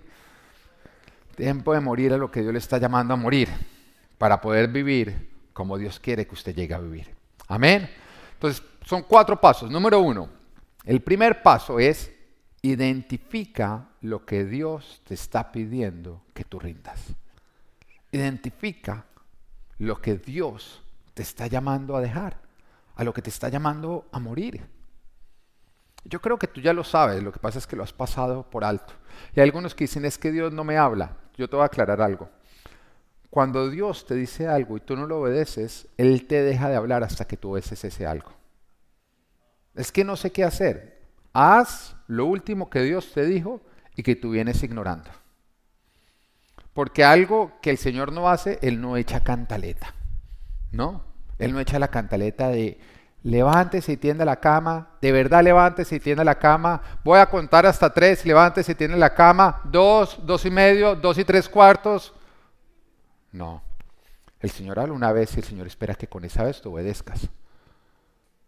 Tiempo 1.35 1.73
de 1.73 1.81
morir 1.81 2.13
a 2.13 2.19
lo 2.19 2.31
que 2.31 2.43
Dios 2.43 2.53
le 2.53 2.59
está 2.59 2.77
llamando 2.77 3.15
a 3.15 3.17
morir 3.17 3.49
para 4.19 4.39
poder 4.39 4.69
vivir 4.69 5.31
como 5.55 5.79
Dios 5.79 5.99
quiere 5.99 6.27
que 6.27 6.35
usted 6.35 6.55
llegue 6.55 6.75
a 6.75 6.79
vivir. 6.79 7.15
Amén. 7.49 7.89
Entonces, 8.35 8.63
son 8.85 9.05
cuatro 9.05 9.41
pasos. 9.41 9.71
Número 9.71 10.01
uno, 10.01 10.29
el 10.85 11.01
primer 11.01 11.43
paso 11.43 11.81
es 11.81 12.13
identifica 12.61 13.89
lo 14.03 14.27
que 14.27 14.45
Dios 14.45 15.01
te 15.05 15.15
está 15.15 15.51
pidiendo 15.51 16.21
que 16.35 16.45
tú 16.45 16.59
rindas. 16.59 17.01
Identifica 18.13 19.07
lo 19.79 20.03
que 20.03 20.17
Dios 20.19 20.84
te 21.15 21.23
está 21.23 21.47
llamando 21.47 21.97
a 21.97 22.01
dejar, 22.01 22.39
a 22.97 23.05
lo 23.05 23.15
que 23.15 23.23
te 23.23 23.31
está 23.31 23.49
llamando 23.49 24.07
a 24.13 24.19
morir. 24.19 24.67
Yo 26.05 26.21
creo 26.21 26.39
que 26.39 26.49
tú 26.49 26.61
ya 26.61 26.73
lo 26.73 26.85
sabes, 26.85 27.23
lo 27.23 27.33
que 27.33 27.39
pasa 27.39 27.59
es 27.59 27.67
que 27.67 27.77
lo 27.77 27.83
has 27.83 27.93
pasado 27.93 28.49
por 28.51 28.65
alto. 28.65 28.93
Y 29.35 29.41
hay 29.41 29.45
algunos 29.45 29.75
que 29.75 29.85
dicen, 29.85 30.05
es 30.05 30.19
que 30.19 30.33
Dios 30.33 30.53
no 30.53 30.65
me 30.65 30.77
habla. 30.77 31.17
Yo 31.37 31.49
te 31.49 31.57
voy 31.57 31.63
a 31.63 31.67
aclarar 31.67 32.03
algo. 32.03 32.29
Cuando 33.31 33.71
Dios 33.71 34.07
te 34.07 34.15
dice 34.15 34.47
algo 34.47 34.77
y 34.77 34.81
tú 34.81 34.97
no 34.97 35.07
lo 35.07 35.21
obedeces, 35.21 35.89
Él 35.97 36.27
te 36.27 36.43
deja 36.43 36.69
de 36.69 36.77
hablar 36.77 37.03
hasta 37.03 37.25
que 37.25 37.37
tú 37.37 37.53
obedeces 37.53 37.83
ese 37.85 38.07
algo. 38.07 38.33
Es 39.75 39.91
que 39.91 40.05
no 40.05 40.17
sé 40.17 40.31
qué 40.31 40.45
hacer. 40.45 41.03
Haz 41.33 41.97
lo 42.07 42.27
último 42.27 42.71
que 42.71 42.83
Dios 42.83 43.13
te 43.13 43.25
dijo 43.25 43.61
y 43.97 44.03
que 44.03 44.15
tú 44.15 44.31
vienes 44.31 44.63
ignorando. 44.63 45.11
Porque 46.75 47.03
algo 47.03 47.53
que 47.61 47.71
el 47.71 47.79
Señor 47.79 48.13
no 48.13 48.29
hace, 48.29 48.59
Él 48.63 48.81
no 48.81 48.97
echa 48.97 49.25
cantaleta. 49.25 49.95
¿No? 50.75 51.03
Él 51.39 51.53
no 51.53 51.61
echa 51.61 51.79
la 51.79 51.89
cantaleta 51.89 52.49
de 52.49 52.79
levántese 53.23 53.93
y 53.93 53.97
tienda 53.97 54.25
la 54.25 54.37
cama, 54.37 54.91
de 55.01 55.11
verdad 55.11 55.43
levántese 55.43 55.97
y 55.97 56.01
tienda 56.01 56.25
la 56.25 56.39
cama, 56.39 56.83
voy 57.03 57.19
a 57.19 57.27
contar 57.27 57.65
hasta 57.65 57.93
tres, 57.93 58.25
levántese 58.27 58.73
y 58.73 58.75
tienda 58.75 58.97
la 58.97 59.15
cama, 59.15 59.63
dos, 59.65 60.21
dos 60.25 60.45
y 60.45 60.51
medio, 60.51 60.95
dos 60.95 61.17
y 61.19 61.25
tres 61.25 61.49
cuartos, 61.49 62.13
no. 63.33 63.63
El 64.41 64.51
Señor 64.51 64.79
habla 64.79 64.93
una 64.93 65.11
vez 65.11 65.35
y 65.35 65.41
el 65.41 65.45
Señor 65.45 65.67
espera 65.67 65.95
que 65.95 66.07
con 66.07 66.25
esa 66.25 66.45
vez 66.45 66.61
tú 66.61 66.73
obedezcas. 66.73 67.29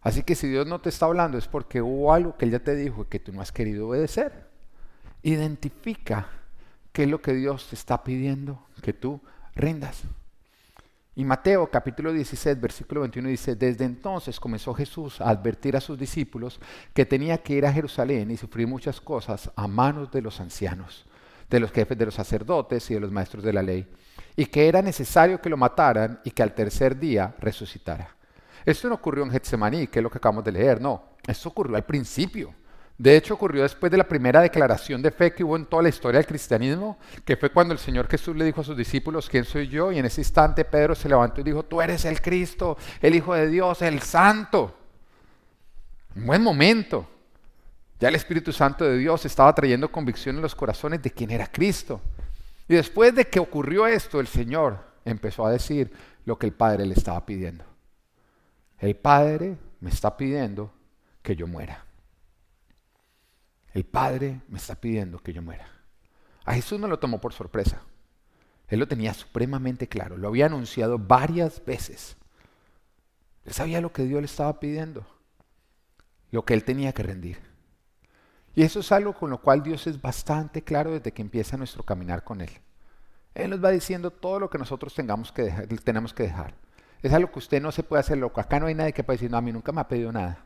Así 0.02 0.22
que 0.22 0.34
si 0.34 0.46
Dios 0.46 0.66
no 0.66 0.80
te 0.80 0.90
está 0.90 1.06
hablando 1.06 1.38
es 1.38 1.48
porque 1.48 1.80
hubo 1.80 2.12
algo 2.12 2.36
que 2.36 2.44
Él 2.44 2.52
ya 2.52 2.58
te 2.60 2.76
dijo 2.76 3.08
que 3.08 3.18
tú 3.18 3.32
no 3.32 3.40
has 3.40 3.50
querido 3.50 3.88
obedecer. 3.88 4.46
Identifica 5.22 6.28
qué 6.92 7.04
es 7.04 7.08
lo 7.08 7.22
que 7.22 7.32
Dios 7.32 7.68
te 7.68 7.74
está 7.74 8.04
pidiendo 8.04 8.64
que 8.82 8.92
tú 8.92 9.20
rindas. 9.54 10.02
Y 11.16 11.24
Mateo 11.24 11.68
capítulo 11.70 12.12
16, 12.12 12.60
versículo 12.60 13.00
21 13.00 13.30
dice, 13.30 13.56
desde 13.56 13.84
entonces 13.84 14.38
comenzó 14.38 14.74
Jesús 14.74 15.20
a 15.20 15.30
advertir 15.30 15.76
a 15.76 15.80
sus 15.80 15.98
discípulos 15.98 16.60
que 16.94 17.06
tenía 17.06 17.38
que 17.38 17.54
ir 17.54 17.66
a 17.66 17.72
Jerusalén 17.72 18.30
y 18.30 18.36
sufrir 18.36 18.66
muchas 18.68 19.00
cosas 19.00 19.50
a 19.56 19.66
manos 19.66 20.12
de 20.12 20.22
los 20.22 20.38
ancianos, 20.40 21.06
de 21.48 21.58
los 21.58 21.72
jefes 21.72 21.96
de 21.96 22.04
los 22.04 22.14
sacerdotes 22.14 22.90
y 22.90 22.94
de 22.94 23.00
los 23.00 23.10
maestros 23.10 23.42
de 23.42 23.52
la 23.52 23.62
ley 23.62 23.88
y 24.36 24.46
que 24.46 24.68
era 24.68 24.82
necesario 24.82 25.40
que 25.40 25.48
lo 25.48 25.56
mataran 25.56 26.20
y 26.22 26.30
que 26.30 26.42
al 26.42 26.54
tercer 26.54 26.98
día 26.98 27.34
resucitara. 27.38 28.14
Esto 28.64 28.88
no 28.88 28.96
ocurrió 28.96 29.24
en 29.24 29.30
Getsemaní, 29.30 29.86
que 29.86 30.00
es 30.00 30.02
lo 30.02 30.10
que 30.10 30.18
acabamos 30.18 30.44
de 30.44 30.52
leer, 30.52 30.80
no, 30.80 31.16
esto 31.26 31.48
ocurrió 31.48 31.76
al 31.76 31.84
principio. 31.84 32.54
De 32.98 33.14
hecho, 33.14 33.34
ocurrió 33.34 33.62
después 33.62 33.92
de 33.92 33.98
la 33.98 34.08
primera 34.08 34.40
declaración 34.40 35.02
de 35.02 35.10
fe 35.10 35.34
que 35.34 35.44
hubo 35.44 35.56
en 35.56 35.66
toda 35.66 35.82
la 35.82 35.90
historia 35.90 36.18
del 36.18 36.26
cristianismo, 36.26 36.98
que 37.24 37.36
fue 37.36 37.50
cuando 37.50 37.74
el 37.74 37.78
Señor 37.78 38.08
Jesús 38.08 38.34
le 38.34 38.44
dijo 38.44 38.62
a 38.62 38.64
sus 38.64 38.76
discípulos, 38.76 39.28
¿quién 39.28 39.44
soy 39.44 39.68
yo? 39.68 39.92
Y 39.92 39.98
en 39.98 40.06
ese 40.06 40.22
instante 40.22 40.64
Pedro 40.64 40.94
se 40.94 41.08
levantó 41.08 41.42
y 41.42 41.44
dijo, 41.44 41.62
tú 41.62 41.82
eres 41.82 42.06
el 42.06 42.22
Cristo, 42.22 42.78
el 43.02 43.14
Hijo 43.14 43.34
de 43.34 43.48
Dios, 43.48 43.82
el 43.82 44.00
Santo. 44.00 44.74
Un 46.14 46.24
buen 46.24 46.42
momento. 46.42 47.06
Ya 48.00 48.08
el 48.08 48.14
Espíritu 48.14 48.50
Santo 48.52 48.84
de 48.84 48.96
Dios 48.96 49.24
estaba 49.26 49.54
trayendo 49.54 49.92
convicción 49.92 50.36
en 50.36 50.42
los 50.42 50.54
corazones 50.54 51.02
de 51.02 51.10
quién 51.10 51.30
era 51.30 51.46
Cristo. 51.46 52.00
Y 52.68 52.74
después 52.74 53.14
de 53.14 53.26
que 53.26 53.40
ocurrió 53.40 53.86
esto, 53.86 54.20
el 54.20 54.26
Señor 54.26 54.78
empezó 55.04 55.46
a 55.46 55.52
decir 55.52 55.92
lo 56.24 56.38
que 56.38 56.46
el 56.46 56.52
Padre 56.52 56.86
le 56.86 56.94
estaba 56.94 57.24
pidiendo. 57.24 57.64
El 58.78 58.96
Padre 58.96 59.56
me 59.80 59.90
está 59.90 60.16
pidiendo 60.16 60.72
que 61.22 61.36
yo 61.36 61.46
muera. 61.46 61.85
El 63.76 63.84
Padre 63.84 64.40
me 64.48 64.56
está 64.56 64.74
pidiendo 64.74 65.18
que 65.18 65.34
yo 65.34 65.42
muera. 65.42 65.68
A 66.46 66.54
Jesús 66.54 66.80
no 66.80 66.88
lo 66.88 66.98
tomó 66.98 67.20
por 67.20 67.34
sorpresa. 67.34 67.82
Él 68.68 68.80
lo 68.80 68.88
tenía 68.88 69.12
supremamente 69.12 69.86
claro. 69.86 70.16
Lo 70.16 70.28
había 70.28 70.46
anunciado 70.46 70.98
varias 70.98 71.62
veces. 71.62 72.16
Él 73.44 73.52
sabía 73.52 73.82
lo 73.82 73.92
que 73.92 74.04
Dios 74.04 74.22
le 74.22 74.24
estaba 74.24 74.60
pidiendo. 74.60 75.06
Lo 76.30 76.46
que 76.46 76.54
él 76.54 76.64
tenía 76.64 76.94
que 76.94 77.02
rendir. 77.02 77.38
Y 78.54 78.62
eso 78.62 78.80
es 78.80 78.90
algo 78.92 79.12
con 79.12 79.28
lo 79.28 79.42
cual 79.42 79.62
Dios 79.62 79.86
es 79.86 80.00
bastante 80.00 80.64
claro 80.64 80.92
desde 80.92 81.12
que 81.12 81.20
empieza 81.20 81.58
nuestro 81.58 81.82
caminar 81.82 82.24
con 82.24 82.40
Él. 82.40 82.52
Él 83.34 83.50
nos 83.50 83.62
va 83.62 83.72
diciendo 83.72 84.10
todo 84.10 84.40
lo 84.40 84.48
que 84.48 84.56
nosotros 84.56 84.94
tengamos 84.94 85.32
que 85.32 85.50
tenemos 85.84 86.14
que 86.14 86.22
dejar. 86.22 86.54
Es 87.02 87.12
algo 87.12 87.30
que 87.30 87.40
usted 87.40 87.60
no 87.60 87.70
se 87.72 87.82
puede 87.82 88.00
hacer 88.00 88.16
loco. 88.16 88.40
Acá 88.40 88.58
no 88.58 88.68
hay 88.68 88.74
nadie 88.74 88.94
que 88.94 89.04
pueda 89.04 89.16
decir, 89.16 89.30
no, 89.30 89.36
a 89.36 89.42
mí 89.42 89.52
nunca 89.52 89.70
me 89.70 89.82
ha 89.82 89.86
pedido 89.86 90.12
nada. 90.12 90.45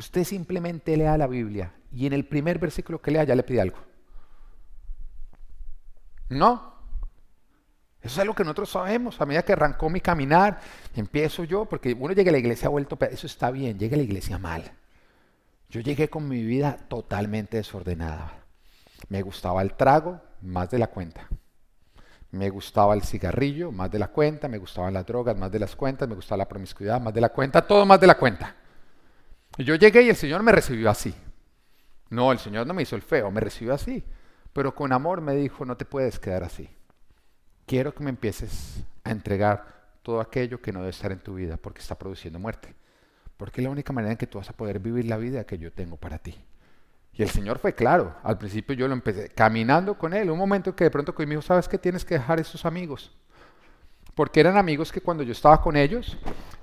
Usted 0.00 0.24
simplemente 0.24 0.96
lea 0.96 1.18
la 1.18 1.26
Biblia 1.26 1.74
y 1.92 2.06
en 2.06 2.14
el 2.14 2.24
primer 2.24 2.58
versículo 2.58 3.02
que 3.02 3.10
lea 3.10 3.24
ya 3.24 3.34
le 3.34 3.42
pide 3.42 3.60
algo. 3.60 3.76
No. 6.30 6.72
Eso 8.00 8.14
es 8.14 8.18
algo 8.18 8.34
que 8.34 8.42
nosotros 8.42 8.70
sabemos. 8.70 9.20
A 9.20 9.26
medida 9.26 9.42
que 9.42 9.52
arrancó 9.52 9.90
mi 9.90 10.00
caminar, 10.00 10.58
empiezo 10.96 11.44
yo, 11.44 11.66
porque 11.66 11.92
uno 11.92 12.14
llega 12.14 12.30
a 12.30 12.32
la 12.32 12.38
iglesia 12.38 12.70
vuelto, 12.70 12.96
eso 13.10 13.26
está 13.26 13.50
bien, 13.50 13.78
llega 13.78 13.94
a 13.94 13.98
la 13.98 14.04
iglesia 14.04 14.38
mal. 14.38 14.72
Yo 15.68 15.82
llegué 15.82 16.08
con 16.08 16.26
mi 16.26 16.42
vida 16.44 16.78
totalmente 16.88 17.58
desordenada. 17.58 18.32
Me 19.10 19.20
gustaba 19.20 19.60
el 19.60 19.74
trago 19.74 20.18
más 20.40 20.70
de 20.70 20.78
la 20.78 20.86
cuenta. 20.86 21.28
Me 22.30 22.48
gustaba 22.48 22.94
el 22.94 23.02
cigarrillo 23.02 23.70
más 23.70 23.90
de 23.90 23.98
la 23.98 24.08
cuenta, 24.08 24.48
me 24.48 24.56
gustaban 24.56 24.94
las 24.94 25.04
drogas 25.04 25.36
más 25.36 25.52
de 25.52 25.58
las 25.58 25.76
cuentas, 25.76 26.08
me 26.08 26.14
gustaba 26.14 26.38
la 26.38 26.48
promiscuidad 26.48 26.98
más 27.02 27.12
de 27.12 27.20
la 27.20 27.28
cuenta, 27.28 27.60
todo 27.60 27.84
más 27.84 28.00
de 28.00 28.06
la 28.06 28.16
cuenta. 28.16 28.56
Yo 29.64 29.74
llegué 29.74 30.02
y 30.02 30.08
el 30.08 30.16
Señor 30.16 30.42
me 30.42 30.52
recibió 30.52 30.90
así. 30.90 31.14
No, 32.08 32.32
el 32.32 32.38
Señor 32.38 32.66
no 32.66 32.74
me 32.74 32.82
hizo 32.82 32.96
el 32.96 33.02
feo, 33.02 33.30
me 33.30 33.40
recibió 33.40 33.74
así. 33.74 34.04
Pero 34.52 34.74
con 34.74 34.92
amor 34.92 35.20
me 35.20 35.34
dijo, 35.36 35.64
no 35.64 35.76
te 35.76 35.84
puedes 35.84 36.18
quedar 36.18 36.42
así. 36.42 36.68
Quiero 37.66 37.94
que 37.94 38.02
me 38.02 38.10
empieces 38.10 38.84
a 39.04 39.10
entregar 39.10 39.64
todo 40.02 40.20
aquello 40.20 40.60
que 40.60 40.72
no 40.72 40.80
debe 40.80 40.90
estar 40.90 41.12
en 41.12 41.20
tu 41.20 41.34
vida 41.34 41.56
porque 41.56 41.80
está 41.80 41.96
produciendo 41.96 42.38
muerte 42.38 42.74
porque 43.40 43.62
es 43.62 43.64
la 43.64 43.70
única 43.70 43.94
manera 43.94 44.12
en 44.12 44.18
que 44.18 44.26
tú 44.26 44.36
vas 44.36 44.50
a 44.50 44.52
poder 44.52 44.80
vivir 44.80 45.06
la 45.06 45.16
vida 45.16 45.44
que 45.44 45.56
yo 45.56 45.72
tengo 45.72 45.96
para 45.96 46.18
ti. 46.18 46.38
Y 47.14 47.22
el 47.22 47.30
Señor 47.30 47.58
fue 47.58 47.74
claro. 47.74 48.14
Al 48.22 48.36
principio 48.36 48.74
yo 48.74 48.86
lo 48.86 48.92
empecé 48.92 49.30
caminando 49.30 49.96
con 49.96 50.12
Él. 50.12 50.28
Un 50.28 50.36
momento 50.36 50.76
que 50.76 50.84
de 50.84 50.90
pronto 50.90 51.14
me 51.16 51.24
dijo, 51.24 51.40
¿sabes 51.40 51.66
que 51.66 51.78
tienes 51.78 52.04
que 52.04 52.16
dejar 52.16 52.38
esos 52.38 52.66
amigos? 52.66 53.16
Porque 54.14 54.40
eran 54.40 54.58
amigos 54.58 54.92
que 54.92 55.00
cuando 55.00 55.22
yo 55.22 55.32
estaba 55.32 55.62
con 55.62 55.74
ellos, 55.74 56.18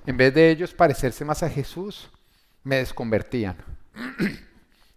en 0.06 0.16
vez 0.16 0.32
de 0.32 0.50
ellos 0.50 0.72
parecerse 0.72 1.24
más 1.24 1.42
a 1.42 1.50
Jesús, 1.50 2.08
me 2.68 2.76
desconvertían. 2.76 3.56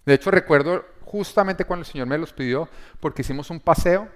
De 0.06 0.14
hecho, 0.14 0.30
recuerdo 0.30 0.86
justamente 1.06 1.64
cuando 1.64 1.86
el 1.86 1.92
Señor 1.92 2.08
me 2.08 2.18
los 2.18 2.34
pidió, 2.34 2.68
porque 3.00 3.22
hicimos 3.22 3.50
un 3.50 3.60
paseo 3.60 4.10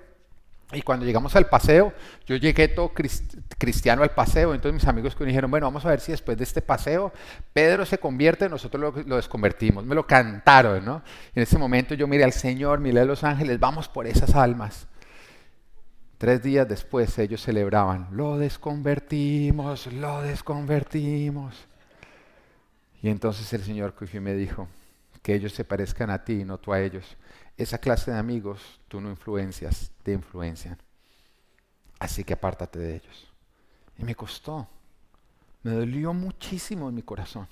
y 0.73 0.81
cuando 0.81 1.05
llegamos 1.05 1.35
al 1.35 1.47
paseo, 1.47 1.93
yo 2.25 2.35
llegué 2.35 2.67
todo 2.67 2.91
cristiano 3.57 4.03
al 4.03 4.11
paseo, 4.11 4.53
entonces 4.53 4.73
mis 4.73 4.87
amigos 4.87 5.17
me 5.19 5.27
dijeron, 5.27 5.49
bueno, 5.49 5.67
vamos 5.67 5.85
a 5.85 5.89
ver 5.89 6.01
si 6.01 6.11
después 6.11 6.37
de 6.37 6.43
este 6.43 6.61
paseo 6.61 7.13
Pedro 7.53 7.85
se 7.85 7.97
convierte, 7.97 8.49
nosotros 8.49 8.93
lo, 9.05 9.15
desconvertimos, 9.15 9.85
me 9.85 9.95
lo 9.95 10.05
cantaron, 10.05 10.83
¿no? 10.83 11.01
En 11.33 11.43
ese 11.43 11.57
momento 11.57 11.93
yo 11.93 12.07
miré 12.07 12.23
al 12.23 12.33
Señor, 12.33 12.79
miré 12.79 12.99
a 12.99 13.05
los 13.05 13.23
ángeles, 13.23 13.59
vamos 13.59 13.87
por 13.87 14.05
esas 14.05 14.35
almas. 14.35 14.87
Tres 16.17 16.41
días 16.41 16.67
después 16.67 17.17
ellos 17.19 17.41
celebraban, 17.41 18.07
lo 18.11 18.37
desconvertimos, 18.37 19.87
lo 19.93 20.21
desconvertimos. 20.23 21.67
Y 23.05 23.09
entonces 23.09 23.53
el 23.53 23.63
Señor 23.63 23.93
cogió 23.93 24.19
me 24.19 24.33
dijo, 24.33 24.67
que 25.21 25.35
ellos 25.35 25.53
se 25.53 25.63
parezcan 25.63 26.09
a 26.09 26.23
ti 26.23 26.41
y 26.41 26.43
no 26.43 26.57
tú 26.57 26.73
a 26.73 26.81
ellos 26.81 27.15
esa 27.55 27.77
clase 27.77 28.09
de 28.09 28.17
amigos 28.17 28.81
tú 28.87 28.99
no 28.99 29.11
influencias, 29.11 29.91
te 30.01 30.11
influencian. 30.13 30.79
Así 31.99 32.23
que 32.23 32.33
apártate 32.33 32.79
de 32.79 32.95
ellos. 32.95 33.31
Y 33.99 34.05
me 34.05 34.15
costó. 34.15 34.67
Me 35.61 35.69
dolió 35.69 36.15
muchísimo 36.15 36.89
en 36.89 36.95
mi 36.95 37.03
corazón. 37.03 37.47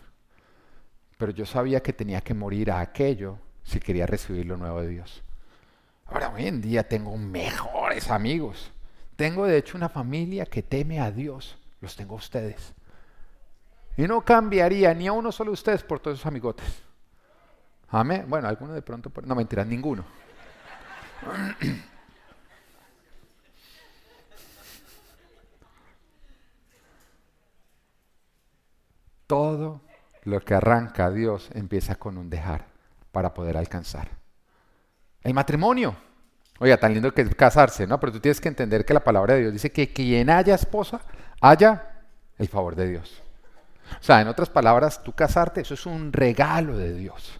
Pero 1.19 1.31
yo 1.31 1.45
sabía 1.45 1.83
que 1.83 1.93
tenía 1.93 2.21
que 2.21 2.33
morir 2.33 2.71
a 2.71 2.79
aquello 2.79 3.37
si 3.63 3.79
quería 3.79 4.07
recibir 4.07 4.47
lo 4.47 4.57
nuevo 4.57 4.81
de 4.81 4.87
Dios. 4.87 5.21
Ahora, 6.07 6.29
hoy 6.29 6.47
en 6.47 6.61
día 6.61 6.87
tengo 6.87 7.15
mejores 7.15 8.09
amigos. 8.09 8.71
Tengo 9.15 9.45
de 9.45 9.59
hecho 9.59 9.77
una 9.77 9.87
familia 9.87 10.47
que 10.47 10.63
teme 10.63 10.99
a 10.99 11.11
Dios. 11.11 11.59
Los 11.79 11.95
tengo 11.95 12.15
a 12.15 12.17
ustedes. 12.17 12.73
Y 13.97 14.03
no 14.03 14.21
cambiaría 14.21 14.93
ni 14.93 15.07
a 15.07 15.13
uno 15.13 15.31
solo 15.31 15.51
de 15.51 15.53
ustedes 15.53 15.83
por 15.83 15.99
todos 15.99 16.17
esos 16.17 16.25
amigotes. 16.25 16.65
Amén. 17.89 18.25
Bueno, 18.27 18.47
alguno 18.47 18.73
de 18.73 18.81
pronto, 18.81 19.11
no 19.23 19.35
mentiras, 19.35 19.67
ninguno. 19.67 20.03
Todo 29.27 29.81
lo 30.23 30.39
que 30.41 30.53
arranca 30.53 31.09
Dios 31.09 31.49
empieza 31.53 31.95
con 31.95 32.17
un 32.17 32.29
dejar 32.29 32.65
para 33.11 33.33
poder 33.33 33.57
alcanzar. 33.57 34.09
El 35.21 35.33
matrimonio. 35.33 35.95
Oiga, 36.59 36.77
tan 36.77 36.93
lindo 36.93 37.13
que 37.13 37.21
es 37.21 37.33
casarse, 37.35 37.87
¿no? 37.87 37.99
Pero 37.99 38.11
tú 38.11 38.19
tienes 38.19 38.39
que 38.39 38.47
entender 38.47 38.85
que 38.85 38.93
la 38.93 39.03
palabra 39.03 39.33
de 39.33 39.41
Dios 39.41 39.53
dice 39.53 39.71
que 39.71 39.91
quien 39.91 40.29
haya 40.29 40.53
esposa, 40.55 41.01
haya 41.41 42.05
el 42.37 42.47
favor 42.47 42.75
de 42.75 42.89
Dios. 42.89 43.22
O 43.99 44.03
sea, 44.03 44.21
en 44.21 44.27
otras 44.27 44.49
palabras, 44.49 45.03
tú 45.03 45.13
casarte, 45.13 45.61
eso 45.61 45.73
es 45.73 45.85
un 45.85 46.11
regalo 46.11 46.77
de 46.77 46.93
Dios. 46.93 47.39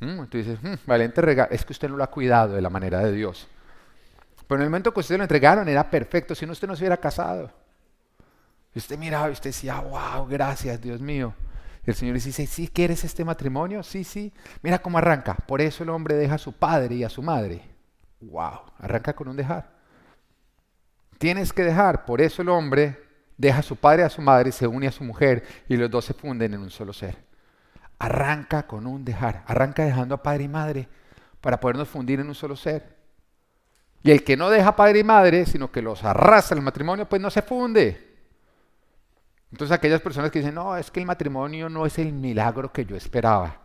¿Mm? 0.00 0.24
Tú 0.24 0.38
dices, 0.38 0.62
mm, 0.62 0.74
valiente 0.86 1.20
regalo, 1.20 1.50
es 1.50 1.64
que 1.64 1.72
usted 1.72 1.88
no 1.88 1.96
lo 1.96 2.04
ha 2.04 2.10
cuidado 2.10 2.54
de 2.54 2.62
la 2.62 2.70
manera 2.70 3.00
de 3.00 3.12
Dios. 3.12 3.48
Pero 4.46 4.60
en 4.60 4.64
el 4.64 4.70
momento 4.70 4.94
que 4.94 5.00
usted 5.00 5.16
lo 5.16 5.24
entregaron 5.24 5.68
era 5.68 5.90
perfecto, 5.90 6.34
si 6.34 6.46
no 6.46 6.52
usted 6.52 6.68
no 6.68 6.76
se 6.76 6.82
hubiera 6.82 6.96
casado. 6.96 7.50
Y 8.74 8.78
usted 8.78 8.98
miraba 8.98 9.28
y 9.28 9.32
usted 9.32 9.50
decía, 9.50 9.80
wow, 9.80 10.26
gracias, 10.26 10.80
Dios 10.80 11.00
mío. 11.00 11.34
Y 11.86 11.90
el 11.90 11.96
Señor 11.96 12.14
dice, 12.14 12.46
¿sí 12.46 12.68
quieres 12.68 13.04
este 13.04 13.24
matrimonio? 13.24 13.82
Sí, 13.82 14.04
sí. 14.04 14.32
Mira 14.62 14.78
cómo 14.78 14.98
arranca. 14.98 15.34
Por 15.34 15.60
eso 15.60 15.82
el 15.82 15.90
hombre 15.90 16.14
deja 16.14 16.34
a 16.34 16.38
su 16.38 16.52
padre 16.52 16.96
y 16.96 17.04
a 17.04 17.08
su 17.08 17.22
madre. 17.22 17.62
Wow, 18.20 18.60
arranca 18.78 19.14
con 19.14 19.28
un 19.28 19.36
dejar. 19.36 19.70
Tienes 21.18 21.52
que 21.52 21.64
dejar. 21.64 22.04
Por 22.04 22.20
eso 22.20 22.42
el 22.42 22.48
hombre 22.48 23.07
deja 23.38 23.60
a 23.60 23.62
su 23.62 23.76
padre 23.76 24.02
y 24.02 24.04
a 24.04 24.10
su 24.10 24.20
madre 24.20 24.52
se 24.52 24.66
une 24.66 24.88
a 24.88 24.92
su 24.92 25.04
mujer 25.04 25.44
y 25.68 25.76
los 25.76 25.90
dos 25.90 26.04
se 26.04 26.12
funden 26.12 26.52
en 26.52 26.60
un 26.60 26.70
solo 26.70 26.92
ser. 26.92 27.16
Arranca 27.98 28.66
con 28.66 28.86
un 28.86 29.04
dejar. 29.04 29.44
Arranca 29.46 29.84
dejando 29.84 30.16
a 30.16 30.22
padre 30.22 30.44
y 30.44 30.48
madre 30.48 30.88
para 31.40 31.58
podernos 31.58 31.88
fundir 31.88 32.20
en 32.20 32.28
un 32.28 32.34
solo 32.34 32.56
ser. 32.56 32.98
Y 34.02 34.10
el 34.10 34.22
que 34.22 34.36
no 34.36 34.50
deja 34.50 34.76
padre 34.76 35.00
y 35.00 35.04
madre, 35.04 35.46
sino 35.46 35.70
que 35.72 35.82
los 35.82 36.04
arrastra 36.04 36.56
el 36.56 36.62
matrimonio, 36.62 37.08
pues 37.08 37.22
no 37.22 37.30
se 37.30 37.42
funde. 37.42 38.06
Entonces 39.50 39.74
aquellas 39.74 40.00
personas 40.00 40.30
que 40.30 40.40
dicen, 40.40 40.54
no, 40.54 40.76
es 40.76 40.90
que 40.90 41.00
el 41.00 41.06
matrimonio 41.06 41.68
no 41.68 41.86
es 41.86 41.98
el 41.98 42.12
milagro 42.12 42.72
que 42.72 42.84
yo 42.84 42.96
esperaba. 42.96 43.60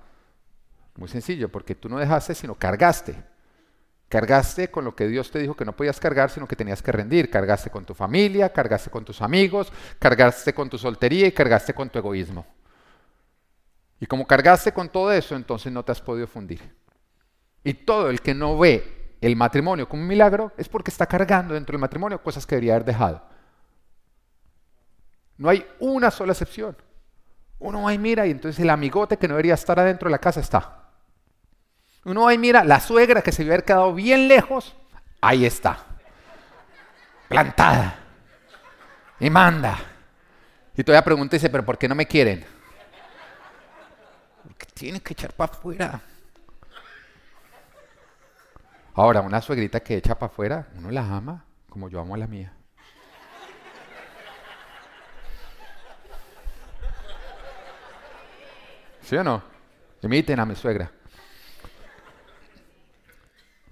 Muy 0.95 1.09
sencillo, 1.09 1.49
porque 1.49 1.75
tú 1.75 1.89
no 1.89 1.97
dejaste, 1.97 2.35
sino 2.35 2.55
cargaste. 2.55 3.15
Cargaste 4.13 4.69
con 4.69 4.85
lo 4.85 4.95
que 4.95 5.07
Dios 5.07 5.31
te 5.31 5.39
dijo 5.39 5.55
que 5.55 5.65
no 5.65 5.75
podías 5.75 5.99
cargar, 5.99 6.29
sino 6.29 6.47
que 6.47 6.55
tenías 6.55 6.83
que 6.83 6.91
rendir. 6.91 7.31
Cargaste 7.31 7.71
con 7.71 7.83
tu 7.83 7.95
familia, 7.95 8.53
cargaste 8.53 8.91
con 8.91 9.03
tus 9.03 9.23
amigos, 9.23 9.73
cargaste 9.97 10.53
con 10.53 10.69
tu 10.69 10.77
soltería 10.77 11.25
y 11.25 11.31
cargaste 11.31 11.73
con 11.73 11.89
tu 11.89 11.97
egoísmo. 11.97 12.45
Y 13.99 14.05
como 14.05 14.27
cargaste 14.27 14.71
con 14.71 14.87
todo 14.87 15.11
eso, 15.11 15.35
entonces 15.35 15.73
no 15.73 15.83
te 15.83 15.93
has 15.93 15.99
podido 15.99 16.27
fundir. 16.27 16.61
Y 17.63 17.73
todo 17.73 18.11
el 18.11 18.21
que 18.21 18.35
no 18.35 18.55
ve 18.55 19.15
el 19.19 19.35
matrimonio 19.35 19.89
como 19.89 20.03
un 20.03 20.07
milagro 20.07 20.51
es 20.57 20.69
porque 20.69 20.91
está 20.91 21.07
cargando 21.07 21.55
dentro 21.55 21.73
del 21.73 21.81
matrimonio 21.81 22.21
cosas 22.21 22.45
que 22.45 22.53
debería 22.53 22.75
haber 22.75 22.85
dejado. 22.85 23.23
No 25.39 25.49
hay 25.49 25.65
una 25.79 26.11
sola 26.11 26.33
excepción. 26.33 26.77
Uno 27.57 27.81
va 27.81 27.91
y 27.95 27.97
mira 27.97 28.27
y 28.27 28.29
entonces 28.29 28.61
el 28.61 28.69
amigote 28.69 29.17
que 29.17 29.27
no 29.27 29.33
debería 29.33 29.55
estar 29.55 29.79
adentro 29.79 30.07
de 30.07 30.11
la 30.11 30.19
casa 30.19 30.39
está. 30.39 30.82
Uno 32.05 32.23
va 32.23 32.33
y 32.33 32.37
mira, 32.37 32.63
la 32.63 32.79
suegra 32.79 33.21
que 33.21 33.31
se 33.31 33.43
hubiera 33.43 33.63
quedado 33.63 33.93
bien 33.93 34.27
lejos, 34.27 34.75
ahí 35.21 35.45
está. 35.45 35.85
Plantada. 37.29 37.99
Y 39.19 39.29
manda. 39.29 39.77
Y 40.75 40.83
todavía 40.83 41.05
pregunta 41.05 41.35
dice, 41.35 41.49
pero 41.49 41.63
¿por 41.63 41.77
qué 41.77 41.87
no 41.87 41.95
me 41.95 42.05
quieren? 42.05 42.45
Porque 44.43 44.65
tiene 44.73 44.99
que 44.99 45.13
echar 45.13 45.33
para 45.33 45.51
afuera. 45.53 46.01
Ahora, 48.95 49.21
una 49.21 49.41
suegrita 49.41 49.79
que 49.79 49.97
echa 49.97 50.15
para 50.15 50.31
afuera, 50.31 50.67
uno 50.75 50.91
la 50.91 51.01
ama 51.01 51.45
como 51.69 51.89
yo 51.89 51.99
amo 51.99 52.13
a 52.13 52.17
la 52.17 52.27
mía. 52.27 52.53
¿Sí 59.01 59.15
o 59.15 59.23
no? 59.23 59.41
Imiten 60.01 60.39
a 60.39 60.45
mi 60.45 60.55
suegra. 60.55 60.91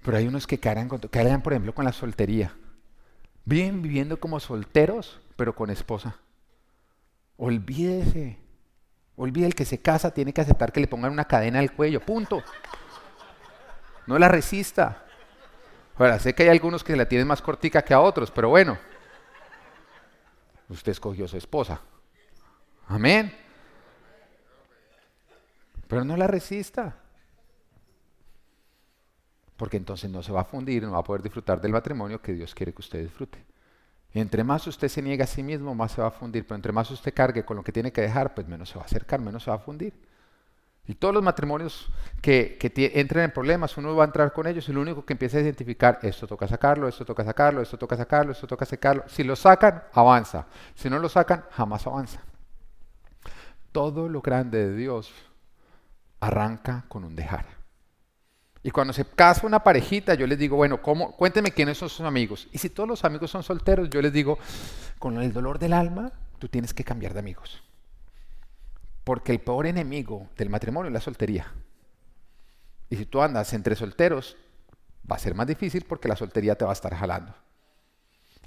Pero 0.03 0.17
hay 0.17 0.27
unos 0.27 0.47
que 0.47 0.59
cargan, 0.59 0.89
cargan, 0.89 1.41
por 1.41 1.53
ejemplo, 1.53 1.73
con 1.73 1.85
la 1.85 1.93
soltería. 1.93 2.55
Viven 3.45 3.81
viviendo 3.81 4.19
como 4.19 4.39
solteros, 4.39 5.19
pero 5.35 5.55
con 5.55 5.69
esposa. 5.69 6.17
Olvídese. 7.37 8.39
Olvide 9.15 9.45
el 9.45 9.55
que 9.55 9.65
se 9.65 9.79
casa, 9.79 10.11
tiene 10.11 10.33
que 10.33 10.41
aceptar 10.41 10.71
que 10.71 10.79
le 10.79 10.87
pongan 10.87 11.11
una 11.11 11.25
cadena 11.25 11.59
al 11.59 11.73
cuello. 11.73 11.99
Punto. 11.99 12.43
No 14.07 14.17
la 14.17 14.27
resista. 14.27 15.05
Ahora, 15.97 16.17
sé 16.17 16.33
que 16.33 16.43
hay 16.43 16.49
algunos 16.49 16.83
que 16.83 16.95
la 16.95 17.07
tienen 17.07 17.27
más 17.27 17.41
cortica 17.41 17.83
que 17.83 17.93
a 17.93 17.99
otros, 17.99 18.31
pero 18.31 18.49
bueno. 18.49 18.79
Usted 20.69 20.93
escogió 20.93 21.27
su 21.27 21.37
esposa. 21.37 21.81
Amén. 22.87 23.35
Pero 25.87 26.03
no 26.03 26.17
la 26.17 26.25
resista 26.25 26.95
porque 29.61 29.77
entonces 29.77 30.09
no 30.09 30.23
se 30.23 30.31
va 30.31 30.41
a 30.41 30.43
fundir, 30.43 30.81
no 30.81 30.93
va 30.93 30.97
a 30.97 31.03
poder 31.03 31.21
disfrutar 31.21 31.61
del 31.61 31.71
matrimonio 31.71 32.19
que 32.19 32.33
Dios 32.33 32.55
quiere 32.55 32.73
que 32.73 32.81
usted 32.81 33.03
disfrute. 33.03 33.45
Entre 34.11 34.43
más 34.43 34.65
usted 34.65 34.87
se 34.87 35.03
niega 35.03 35.25
a 35.25 35.27
sí 35.27 35.43
mismo, 35.43 35.75
más 35.75 35.91
se 35.91 36.01
va 36.01 36.07
a 36.07 36.11
fundir, 36.11 36.47
pero 36.47 36.55
entre 36.55 36.71
más 36.71 36.89
usted 36.89 37.13
cargue 37.13 37.45
con 37.45 37.57
lo 37.57 37.63
que 37.63 37.71
tiene 37.71 37.91
que 37.91 38.01
dejar, 38.01 38.33
pues 38.33 38.47
menos 38.47 38.69
se 38.69 38.79
va 38.79 38.81
a 38.81 38.85
acercar, 38.85 39.21
menos 39.21 39.43
se 39.43 39.51
va 39.51 39.57
a 39.57 39.59
fundir. 39.59 39.93
Y 40.87 40.95
todos 40.95 41.13
los 41.13 41.21
matrimonios 41.21 41.87
que, 42.23 42.57
que 42.59 42.91
entren 42.95 43.25
en 43.25 43.31
problemas, 43.31 43.77
uno 43.77 43.95
va 43.95 44.05
a 44.05 44.07
entrar 44.07 44.33
con 44.33 44.47
ellos 44.47 44.67
y 44.67 44.73
lo 44.73 44.81
único 44.81 45.05
que 45.05 45.13
empieza 45.13 45.37
a 45.37 45.41
identificar, 45.41 45.99
esto 46.01 46.25
toca 46.25 46.47
sacarlo, 46.47 46.87
esto 46.87 47.05
toca 47.05 47.23
sacarlo, 47.23 47.61
esto 47.61 47.77
toca 47.77 47.95
sacarlo, 47.95 48.31
esto 48.31 48.47
toca 48.47 48.65
sacarlo. 48.65 49.03
Si 49.09 49.23
lo 49.23 49.35
sacan, 49.35 49.83
avanza. 49.93 50.47
Si 50.73 50.89
no 50.89 50.97
lo 50.97 51.07
sacan, 51.07 51.45
jamás 51.51 51.85
avanza. 51.85 52.19
Todo 53.71 54.09
lo 54.09 54.21
grande 54.21 54.69
de 54.69 54.75
Dios 54.75 55.13
arranca 56.19 56.85
con 56.87 57.03
un 57.03 57.15
dejar. 57.15 57.60
Y 58.63 58.69
cuando 58.71 58.93
se 58.93 59.05
casa 59.05 59.47
una 59.47 59.63
parejita, 59.63 60.13
yo 60.13 60.27
les 60.27 60.37
digo, 60.37 60.55
bueno, 60.55 60.81
¿cómo? 60.81 61.15
cuénteme 61.15 61.51
quiénes 61.51 61.77
son 61.77 61.89
sus 61.89 62.05
amigos. 62.05 62.47
Y 62.51 62.59
si 62.59 62.69
todos 62.69 62.87
los 62.87 63.03
amigos 63.03 63.31
son 63.31 63.41
solteros, 63.41 63.89
yo 63.89 64.01
les 64.01 64.13
digo, 64.13 64.37
con 64.99 65.19
el 65.19 65.33
dolor 65.33 65.57
del 65.57 65.73
alma, 65.73 66.11
tú 66.37 66.47
tienes 66.47 66.73
que 66.73 66.83
cambiar 66.83 67.13
de 67.13 67.19
amigos. 67.19 67.63
Porque 69.03 69.31
el 69.31 69.39
peor 69.39 69.65
enemigo 69.65 70.27
del 70.37 70.49
matrimonio 70.49 70.89
es 70.89 70.93
la 70.93 71.01
soltería. 71.01 71.51
Y 72.89 72.97
si 72.97 73.05
tú 73.05 73.21
andas 73.21 73.51
entre 73.53 73.75
solteros, 73.75 74.37
va 75.09 75.15
a 75.15 75.19
ser 75.19 75.33
más 75.33 75.47
difícil 75.47 75.85
porque 75.87 76.07
la 76.07 76.15
soltería 76.15 76.55
te 76.55 76.65
va 76.65 76.71
a 76.71 76.73
estar 76.73 76.93
jalando. 76.93 77.33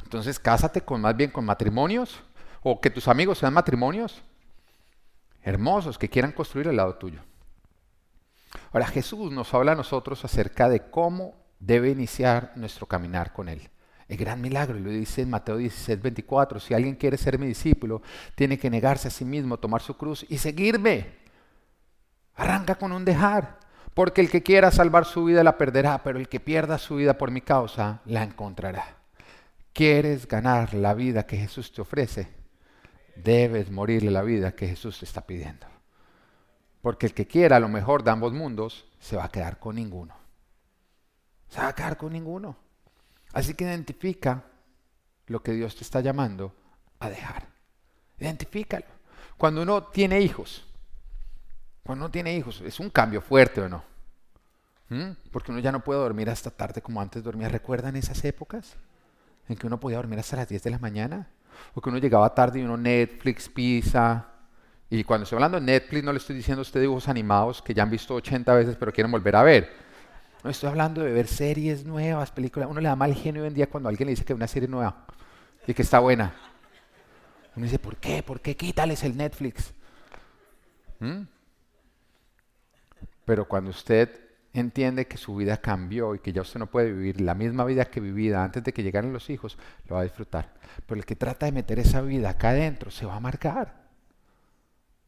Entonces, 0.05 0.39
cásate 0.39 0.83
con 0.83 1.01
más 1.01 1.17
bien 1.17 1.31
con 1.31 1.45
matrimonios 1.45 2.21
o 2.63 2.81
que 2.81 2.91
tus 2.91 3.09
amigos 3.09 3.39
sean 3.39 3.53
matrimonios 3.53 4.23
hermosos 5.43 5.99
que 5.99 6.09
quieran 6.09 6.33
construir 6.33 6.69
al 6.69 6.77
lado 6.77 6.95
tuyo. 6.95 7.21
Ahora 8.73 8.87
Jesús 8.87 9.33
nos 9.33 9.53
habla 9.55 9.73
a 9.73 9.77
nosotros 9.77 10.25
acerca 10.25 10.69
de 10.69 10.91
cómo 10.91 11.35
debe 11.61 11.91
iniciar 11.91 12.53
nuestro 12.57 12.87
caminar 12.87 13.33
con 13.33 13.49
Él. 13.49 13.71
El 14.09 14.17
gran 14.19 14.41
milagro, 14.41 14.77
y 14.77 14.83
lo 14.83 14.91
dice 14.91 15.23
en 15.23 15.31
Mateo 15.31 15.57
16, 15.57 16.03
24, 16.03 16.61
si 16.61 16.75
alguien 16.75 16.97
quiere 16.97 17.17
ser 17.17 17.39
mi 17.39 17.47
discípulo, 17.47 18.03
tiene 18.35 18.59
que 18.59 18.69
negarse 18.69 19.09
a 19.09 19.11
sí 19.11 19.25
mismo, 19.25 19.59
tomar 19.59 19.81
su 19.81 19.97
cruz 19.97 20.27
y 20.29 20.39
seguirme. 20.39 21.07
Arranca 22.35 22.75
con 22.75 22.93
un 22.93 23.05
dejar, 23.05 23.59
porque 23.95 24.21
el 24.21 24.29
que 24.29 24.43
quiera 24.43 24.71
salvar 24.71 25.07
su 25.07 25.25
vida 25.25 25.43
la 25.43 25.57
perderá, 25.57 26.03
pero 26.03 26.19
el 26.19 26.29
que 26.29 26.41
pierda 26.41 26.79
su 26.79 26.97
vida 26.97 27.17
por 27.17 27.31
mi 27.31 27.41
causa 27.41 28.03
la 28.05 28.23
encontrará. 28.23 28.99
¿Quieres 29.73 30.29
ganar 30.29 30.75
la 30.75 30.95
vida 30.95 31.27
que 31.27 31.37
Jesús 31.37 31.73
te 31.73 31.81
ofrece? 31.81 32.29
Debes 33.17 33.71
morirle 33.71 34.11
la 34.11 34.23
vida 34.23 34.53
que 34.53 34.69
Jesús 34.69 34.99
te 34.99 35.05
está 35.05 35.23
pidiendo. 35.23 35.74
Porque 36.85 37.07
el 37.07 37.15
que 37.15 37.27
quiera 37.27 37.59
lo 37.59 37.71
mejor 37.71 38.05
de 38.05 38.11
ambos 38.11 38.35
mundos 38.35 38.85
se 39.01 39.17
va 39.17 39.25
a 39.25 39.31
quedar 39.31 39.59
con 39.59 39.77
ninguno. 39.77 40.15
Se 41.49 41.59
va 41.59 41.69
a 41.69 41.75
quedar 41.75 41.97
con 41.97 42.13
ninguno. 42.13 42.59
Así 43.33 43.55
que 43.55 43.65
identifica 43.65 44.45
lo 45.29 45.43
que 45.43 45.53
Dios 45.53 45.77
te 45.77 45.83
está 45.83 46.03
llamando 46.03 46.55
a 47.01 47.09
dejar. 47.09 47.47
Identifícalo. 48.19 48.85
Cuando 49.39 49.63
uno 49.63 49.85
tiene 49.85 50.21
hijos, 50.21 50.67
cuando 51.85 52.05
uno 52.05 52.13
tiene 52.13 52.37
hijos, 52.37 52.61
es 52.61 52.79
un 52.79 52.91
cambio 52.91 53.23
fuerte 53.23 53.63
o 53.63 53.69
no. 53.71 53.83
¿Mm? 54.91 55.13
Porque 55.31 55.53
uno 55.53 55.61
ya 55.61 55.73
no 55.73 55.83
puede 55.83 56.01
dormir 56.01 56.29
hasta 56.29 56.51
tarde 56.51 56.83
como 56.83 57.01
antes 57.01 57.25
dormía. 57.25 57.49
¿Recuerdan 57.49 57.97
esas 57.97 58.23
épocas 58.27 58.77
en 59.49 59.57
que 59.57 59.67
uno 59.67 59.81
podía 59.81 59.97
dormir 59.97 60.19
hasta 60.19 60.37
las 60.37 60.51
10 60.51 60.63
de 60.63 60.71
la 60.71 60.79
mañana? 60.79 61.31
O 61.73 61.81
que 61.81 61.89
uno 61.89 61.97
llegaba 61.97 62.35
tarde 62.35 62.61
y 62.61 62.63
uno 62.63 62.77
Netflix, 62.77 63.49
pizza, 63.49 64.34
y 64.91 65.03
cuando 65.05 65.25
estoy 65.25 65.37
hablando 65.37 65.59
de 65.59 65.67
Netflix, 65.67 66.05
no 66.05 66.13
le 66.13 66.19
estoy 66.19 66.37
diciendo 66.37 66.61
a 66.61 66.63
usted 66.63 66.81
dibujos 66.81 67.09
animados 67.09 67.63
que 67.63 67.75
ya 67.75 67.83
han 67.83 67.91
visto 67.91 68.15
80 68.15 68.55
veces 68.55 68.77
pero 68.79 68.93
quieren 68.93 69.11
volver 69.11 69.37
a 69.37 69.43
ver. 69.43 69.71
No 70.43 70.51
estoy 70.51 70.69
hablando 70.69 71.03
de 71.03 71.11
ver 71.11 71.27
series 71.27 71.85
nuevas, 71.85 72.31
películas. 72.31 72.69
Uno 72.71 72.81
le 72.81 72.89
da 72.89 72.97
mal 72.97 73.15
genio 73.15 73.45
en 73.47 73.55
día 73.55 73.69
cuando 73.69 73.89
alguien 73.89 74.07
le 74.07 74.11
dice 74.11 74.25
que 74.25 74.35
una 74.35 74.47
serie 74.47 74.69
nueva 74.69 75.07
y 75.67 75.73
que 75.73 75.83
está 75.83 76.01
buena. 76.01 76.35
Uno 77.57 77.65
dice, 77.65 77.79
¿por 77.79 77.97
qué? 77.97 78.23
¿Por 78.23 78.41
qué? 78.41 78.57
Quítales 78.57 79.03
el 79.05 79.17
Netflix. 79.17 79.73
¿Mm? 81.01 81.23
Pero 83.25 83.49
cuando 83.49 83.71
usted 83.71 84.21
entiende 84.53 85.07
que 85.07 85.17
su 85.17 85.35
vida 85.35 85.57
cambió 85.57 86.15
y 86.15 86.19
que 86.19 86.33
ya 86.33 86.43
usted 86.43 86.61
no 86.61 86.67
puede 86.67 86.93
vivir 86.93 87.21
la 87.21 87.35
misma 87.35 87.65
vida 87.65 87.87
que 87.87 88.01
vivía 88.01 88.45
antes 88.45 88.63
de 88.63 88.73
que 88.73 88.83
llegaran 88.83 89.13
los 89.13 89.31
hijos, 89.31 89.57
lo 89.89 89.97
va 89.97 90.03
a 90.03 90.05
disfrutar. 90.05 90.53
Pero 90.87 91.01
el 91.01 91.07
que 91.07 91.17
trata 91.17 91.47
de 91.47 91.53
meter 91.53 91.79
esa 91.79 92.01
vida 92.03 92.31
acá 92.31 92.51
adentro 92.51 92.91
se 92.91 93.07
va 93.07 93.15
a 93.15 93.17
amargar. 93.17 93.84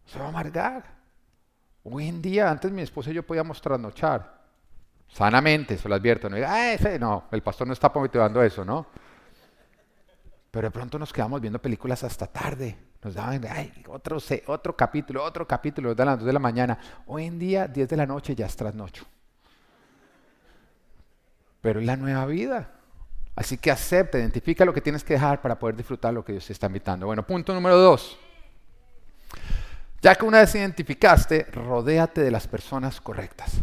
Se 0.07 0.19
va 0.19 0.27
a 0.27 0.29
amargar. 0.29 0.85
Hoy 1.85 2.09
en 2.09 2.23
día, 2.23 2.51
antes 2.51 2.71
mi 2.73 2.83
esposa 2.83 3.11
y 3.11 3.15
yo 3.15 3.25
podíamos 3.25 3.61
trasnochar. 3.61 4.37
Sanamente, 5.09 5.79
se 5.79 5.89
lo 5.89 5.95
advierto. 5.95 6.29
No, 6.29 6.37
ah, 6.45 6.77
no, 6.99 7.25
el 7.31 7.43
pastor 7.43 7.67
no 7.67 7.73
está 7.73 7.91
motivando 7.95 8.43
eso, 8.43 8.65
¿no? 8.65 8.87
Pero 10.51 10.69
de 10.69 10.71
pronto 10.71 10.99
nos 10.99 11.13
quedamos 11.13 11.41
viendo 11.41 11.61
películas 11.61 12.03
hasta 12.03 12.27
tarde. 12.27 12.77
Nos 13.03 13.15
daban, 13.15 13.45
ay, 13.49 13.73
otro, 13.89 14.19
otro 14.47 14.77
capítulo, 14.77 15.23
otro 15.23 15.47
capítulo, 15.47 15.95
de 15.95 16.05
las 16.05 16.19
2 16.19 16.27
de 16.27 16.33
la 16.33 16.39
mañana. 16.39 16.79
Hoy 17.07 17.27
en 17.27 17.39
día, 17.39 17.69
10 17.69 17.89
de 17.89 17.97
la 17.97 18.07
noche, 18.07 18.35
ya 18.35 18.47
es 18.47 18.57
trasnocho. 18.57 19.05
Pero 21.61 21.81
es 21.81 21.87
la 21.87 21.97
nueva 21.97 22.27
vida. 22.27 22.73
Así 23.37 23.59
que 23.59 23.71
acepta, 23.71 24.19
identifica 24.19 24.65
lo 24.65 24.73
que 24.73 24.81
tienes 24.81 25.05
que 25.05 25.15
dejar 25.15 25.43
para 25.43 25.59
poder 25.59 25.77
disfrutar 25.77 26.15
lo 26.15 26.25
que 26.25 26.33
Dios 26.33 26.47
te 26.47 26.53
está 26.53 26.67
invitando. 26.67 27.07
Bueno, 27.07 27.25
punto 27.27 27.53
número 27.53 27.77
dos. 27.77 28.19
Ya 30.07 30.15
que 30.15 30.25
una 30.25 30.39
vez 30.39 30.55
identificaste, 30.55 31.49
rodéate 31.53 32.21
de 32.21 32.31
las 32.31 32.47
personas 32.47 33.01
correctas. 33.01 33.55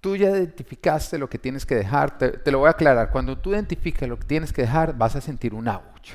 Tú 0.00 0.16
ya 0.16 0.30
identificaste 0.30 1.18
lo 1.18 1.30
que 1.30 1.38
tienes 1.38 1.64
que 1.64 1.76
dejar. 1.76 2.18
Te, 2.18 2.50
lo 2.50 2.58
voy 2.58 2.66
a 2.66 2.72
aclarar. 2.72 3.12
Cuando 3.12 3.38
tú 3.38 3.52
identifiques 3.52 4.08
lo 4.08 4.18
que 4.18 4.24
tienes 4.24 4.52
que 4.52 4.62
dejar, 4.62 4.98
vas 4.98 5.14
a 5.14 5.20
sentir 5.20 5.54
un 5.54 5.68
ouch. 5.68 6.14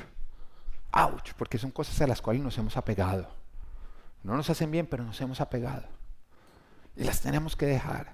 Ouch, 0.92 1.32
porque 1.38 1.56
son 1.56 1.70
cosas 1.70 1.98
a 2.02 2.06
las 2.06 2.20
cuales 2.20 2.42
nos 2.42 2.58
hemos 2.58 2.76
apegado. 2.76 3.26
No 4.22 4.36
nos 4.36 4.50
hacen 4.50 4.70
bien, 4.70 4.86
pero 4.86 5.02
nos 5.02 5.18
hemos 5.22 5.40
apegado. 5.40 5.88
Y 6.94 7.04
las 7.04 7.22
tenemos 7.22 7.56
que 7.56 7.64
dejar. 7.64 8.12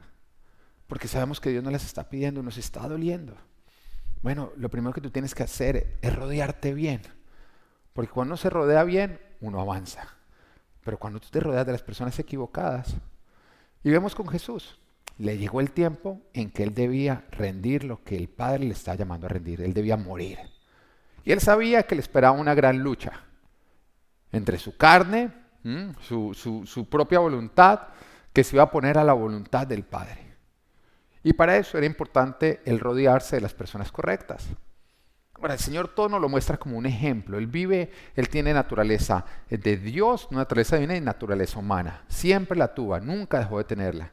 Porque 0.86 1.08
sabemos 1.08 1.40
que 1.40 1.50
Dios 1.50 1.64
no 1.64 1.72
las 1.72 1.84
está 1.84 2.08
pidiendo, 2.08 2.44
nos 2.44 2.58
está 2.58 2.86
doliendo. 2.86 3.36
Bueno, 4.22 4.52
lo 4.56 4.68
primero 4.68 4.92
que 4.92 5.00
tú 5.00 5.10
tienes 5.10 5.34
que 5.34 5.42
hacer 5.42 5.98
es 6.00 6.14
rodearte 6.14 6.72
bien. 6.72 7.02
Porque 7.92 8.12
cuando 8.12 8.36
se 8.36 8.50
rodea 8.50 8.84
bien, 8.84 9.18
uno 9.40 9.60
avanza. 9.60 10.21
Pero 10.84 10.98
cuando 10.98 11.20
tú 11.20 11.28
te 11.30 11.40
rodeas 11.40 11.66
de 11.66 11.72
las 11.72 11.82
personas 11.82 12.18
equivocadas, 12.18 12.94
y 13.84 13.90
vemos 13.90 14.14
con 14.14 14.28
Jesús, 14.28 14.78
le 15.18 15.38
llegó 15.38 15.60
el 15.60 15.72
tiempo 15.72 16.20
en 16.32 16.50
que 16.50 16.62
él 16.62 16.74
debía 16.74 17.24
rendir 17.30 17.84
lo 17.84 18.02
que 18.02 18.16
el 18.16 18.28
Padre 18.28 18.64
le 18.64 18.72
está 18.72 18.94
llamando 18.94 19.26
a 19.26 19.30
rendir. 19.30 19.60
Él 19.60 19.74
debía 19.74 19.96
morir. 19.96 20.38
Y 21.24 21.32
él 21.32 21.40
sabía 21.40 21.84
que 21.84 21.94
le 21.94 22.00
esperaba 22.00 22.36
una 22.38 22.54
gran 22.54 22.78
lucha 22.78 23.12
entre 24.32 24.58
su 24.58 24.76
carne, 24.76 25.32
su, 26.00 26.34
su 26.66 26.88
propia 26.88 27.18
voluntad, 27.20 27.80
que 28.32 28.42
se 28.42 28.56
iba 28.56 28.64
a 28.64 28.70
poner 28.70 28.98
a 28.98 29.04
la 29.04 29.12
voluntad 29.12 29.66
del 29.66 29.84
Padre. 29.84 30.32
Y 31.22 31.34
para 31.34 31.56
eso 31.56 31.78
era 31.78 31.86
importante 31.86 32.60
el 32.64 32.80
rodearse 32.80 33.36
de 33.36 33.42
las 33.42 33.54
personas 33.54 33.92
correctas. 33.92 34.48
Ahora, 35.42 35.54
el 35.54 35.60
Señor 35.60 35.88
todo 35.88 36.08
nos 36.08 36.20
lo 36.20 36.28
muestra 36.28 36.56
como 36.56 36.78
un 36.78 36.86
ejemplo. 36.86 37.36
Él 37.36 37.48
vive, 37.48 37.90
Él 38.14 38.28
tiene 38.28 38.54
naturaleza 38.54 39.24
de 39.50 39.76
Dios, 39.76 40.28
naturaleza 40.30 40.76
divina 40.76 40.96
y 40.96 41.00
naturaleza 41.00 41.58
humana. 41.58 42.04
Siempre 42.06 42.56
la 42.56 42.72
tuvo, 42.72 42.98
nunca 43.00 43.40
dejó 43.40 43.58
de 43.58 43.64
tenerla. 43.64 44.12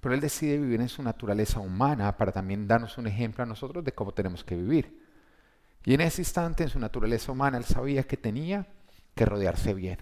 Pero 0.00 0.14
Él 0.14 0.22
decide 0.22 0.56
vivir 0.56 0.80
en 0.80 0.88
su 0.88 1.02
naturaleza 1.02 1.60
humana 1.60 2.16
para 2.16 2.32
también 2.32 2.66
darnos 2.66 2.96
un 2.96 3.06
ejemplo 3.06 3.44
a 3.44 3.46
nosotros 3.46 3.84
de 3.84 3.92
cómo 3.92 4.12
tenemos 4.12 4.44
que 4.44 4.56
vivir. 4.56 4.98
Y 5.84 5.92
en 5.92 6.00
ese 6.00 6.22
instante, 6.22 6.62
en 6.62 6.70
su 6.70 6.78
naturaleza 6.78 7.32
humana, 7.32 7.58
Él 7.58 7.64
sabía 7.64 8.04
que 8.04 8.16
tenía 8.16 8.66
que 9.14 9.26
rodearse 9.26 9.74
bien. 9.74 9.98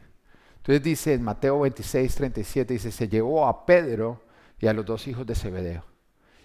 Entonces 0.59 0.85
dice 0.85 1.15
en 1.15 1.25
Mateo 1.25 1.59
26, 1.59 2.15
37, 2.15 2.75
dice, 2.75 2.93
se 2.93 3.09
llevó 3.09 3.49
a 3.49 3.67
Pedro 3.67 4.23
y 4.61 4.69
a 4.69 4.73
los 4.73 4.87
dos 4.87 5.09
hijos 5.09 5.27
de 5.27 5.35
Zebedeo 5.35 5.90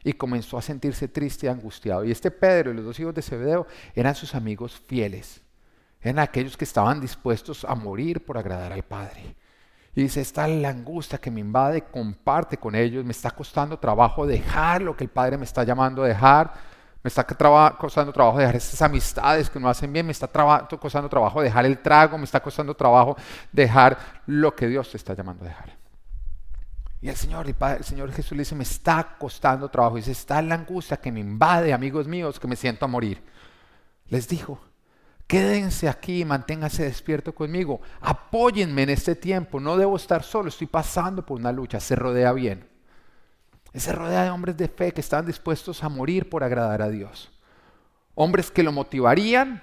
y 0.06 0.14
comenzó 0.14 0.58
a 0.58 0.62
sentirse 0.62 1.08
triste 1.08 1.48
y 1.48 1.50
angustiado. 1.50 2.06
Y 2.06 2.12
este 2.12 2.30
Pedro 2.30 2.72
y 2.72 2.76
los 2.76 2.86
dos 2.86 3.00
hijos 3.00 3.16
de 3.16 3.24
Zebedeo 3.24 3.66
eran 3.96 4.14
sus 4.14 4.36
amigos 4.36 4.80
fieles, 4.86 5.42
eran 6.00 6.20
aquellos 6.20 6.56
que 6.56 6.64
estaban 6.64 7.02
dispuestos 7.02 7.66
a 7.66 7.74
morir 7.74 8.24
por 8.24 8.38
agradar 8.38 8.72
al 8.72 8.84
Padre. 8.84 9.36
Y 9.96 10.04
dice, 10.04 10.22
esta 10.22 10.48
la 10.48 10.70
angustia 10.70 11.18
que 11.18 11.32
me 11.32 11.40
invade, 11.40 11.86
comparte 11.86 12.58
con 12.58 12.76
ellos, 12.76 13.04
me 13.04 13.12
está 13.12 13.32
costando 13.32 13.80
trabajo 13.80 14.28
dejar 14.28 14.84
lo 14.84 14.96
que 14.96 15.06
el 15.06 15.10
Padre 15.10 15.38
me 15.38 15.46
está 15.46 15.64
llamando 15.64 16.04
a 16.04 16.08
dejar, 16.08 16.54
me 17.02 17.08
está 17.08 17.24
costando 17.24 18.14
trabajo 18.14 18.38
dejar 18.38 18.58
esas 18.58 18.82
amistades 18.84 19.50
que 19.50 19.60
no 19.60 19.70
hacen 19.70 19.92
bien, 19.92 20.06
me 20.06 20.12
está 20.12 20.28
costando 20.80 21.10
trabajo 21.10 21.42
dejar 21.42 21.66
el 21.66 21.80
trago, 21.80 22.18
me 22.18 22.26
está 22.26 22.40
costando 22.42 22.76
trabajo 22.76 23.18
dejar 23.52 23.98
lo 24.28 24.56
que 24.56 24.68
Dios 24.68 24.92
te 24.92 24.98
está 24.98 25.16
llamando 25.16 25.46
a 25.46 25.48
dejar. 25.48 25.85
Y 27.06 27.10
el 27.10 27.16
Señor, 27.16 27.46
el 27.48 27.84
Señor 27.84 28.12
Jesús 28.12 28.32
le 28.32 28.40
dice, 28.40 28.56
me 28.56 28.64
está 28.64 29.16
costando 29.20 29.70
trabajo. 29.70 29.96
Y 29.96 30.02
dice, 30.02 30.12
está 30.12 30.42
la 30.42 30.56
angustia 30.56 30.98
que 30.98 31.12
me 31.12 31.20
invade, 31.20 31.72
amigos 31.72 32.08
míos, 32.08 32.40
que 32.40 32.48
me 32.48 32.56
siento 32.56 32.84
a 32.84 32.88
morir. 32.88 33.22
Les 34.08 34.28
dijo, 34.28 34.60
quédense 35.28 35.88
aquí 35.88 36.22
y 36.22 36.26
manténganse 36.26 36.84
despierto 36.84 37.36
conmigo. 37.36 37.80
Apóyenme 38.02 38.82
en 38.82 38.90
este 38.90 39.14
tiempo. 39.14 39.60
No 39.60 39.78
debo 39.78 39.98
estar 39.98 40.24
solo, 40.24 40.50
estoy 40.50 40.66
pasando 40.66 41.24
por 41.24 41.40
una 41.40 41.52
lucha. 41.52 41.80
Se 41.80 41.96
rodea 41.96 42.34
bien. 42.34 42.68
Se 43.76 43.94
rodea 43.94 44.24
de 44.24 44.32
hombres 44.32 44.58
de 44.58 44.68
fe 44.68 44.92
que 44.92 45.02
están 45.02 45.28
dispuestos 45.28 45.84
a 45.84 45.90
morir 45.90 46.28
por 46.28 46.44
agradar 46.44 46.82
a 46.82 46.90
Dios. 46.90 47.32
Hombres 48.16 48.50
que 48.50 48.64
lo 48.64 48.72
motivarían 48.72 49.62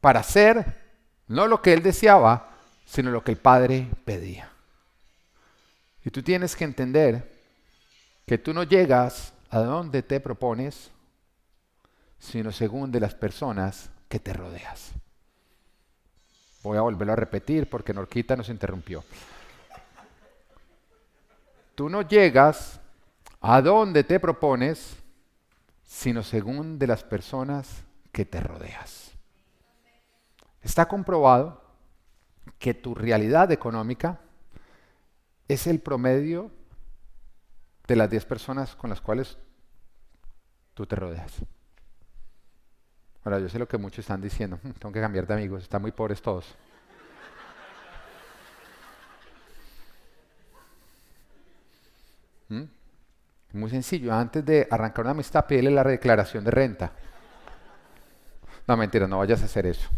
para 0.00 0.20
hacer 0.20 0.80
no 1.26 1.48
lo 1.48 1.62
que 1.62 1.72
él 1.72 1.82
deseaba, 1.82 2.50
sino 2.84 3.10
lo 3.10 3.24
que 3.24 3.32
el 3.32 3.38
Padre 3.38 3.90
pedía. 4.04 4.52
Y 6.04 6.10
tú 6.10 6.22
tienes 6.22 6.56
que 6.56 6.64
entender 6.64 7.40
que 8.26 8.38
tú 8.38 8.54
no 8.54 8.62
llegas 8.62 9.34
a 9.50 9.60
donde 9.60 10.02
te 10.02 10.20
propones, 10.20 10.90
sino 12.18 12.52
según 12.52 12.92
de 12.92 13.00
las 13.00 13.14
personas 13.14 13.90
que 14.08 14.18
te 14.18 14.32
rodeas. 14.32 14.92
Voy 16.62 16.76
a 16.76 16.82
volverlo 16.82 17.12
a 17.12 17.16
repetir 17.16 17.68
porque 17.68 17.94
Norquita 17.94 18.36
nos 18.36 18.48
interrumpió. 18.48 19.02
Tú 21.74 21.88
no 21.88 22.02
llegas 22.02 22.80
a 23.40 23.62
donde 23.62 24.04
te 24.04 24.20
propones, 24.20 24.96
sino 25.84 26.22
según 26.22 26.78
de 26.78 26.86
las 26.86 27.02
personas 27.02 27.84
que 28.12 28.24
te 28.24 28.40
rodeas. 28.40 29.12
Está 30.62 30.86
comprobado 30.86 31.62
que 32.58 32.74
tu 32.74 32.94
realidad 32.94 33.50
económica 33.50 34.20
es 35.52 35.66
el 35.66 35.80
promedio 35.80 36.52
de 37.88 37.96
las 37.96 38.08
10 38.08 38.24
personas 38.24 38.76
con 38.76 38.88
las 38.88 39.00
cuales 39.00 39.36
tú 40.74 40.86
te 40.86 40.94
rodeas. 40.94 41.32
Ahora, 43.24 43.40
yo 43.40 43.48
sé 43.48 43.58
lo 43.58 43.66
que 43.66 43.76
muchos 43.76 43.98
están 43.98 44.20
diciendo, 44.20 44.60
hmm, 44.62 44.70
tengo 44.78 44.92
que 44.92 45.00
cambiar 45.00 45.26
de 45.26 45.34
amigos, 45.34 45.64
están 45.64 45.82
muy 45.82 45.90
pobres 45.90 46.22
todos. 46.22 46.54
¿Mm? 52.48 52.62
Muy 53.54 53.70
sencillo, 53.70 54.14
antes 54.14 54.44
de 54.44 54.68
arrancar 54.70 55.04
una 55.04 55.10
amistad, 55.10 55.46
pídele 55.46 55.72
la 55.72 55.82
declaración 55.82 56.44
de 56.44 56.50
renta. 56.52 56.92
No, 58.68 58.76
mentira, 58.76 59.08
no 59.08 59.18
vayas 59.18 59.42
a 59.42 59.46
hacer 59.46 59.66
eso. 59.66 59.88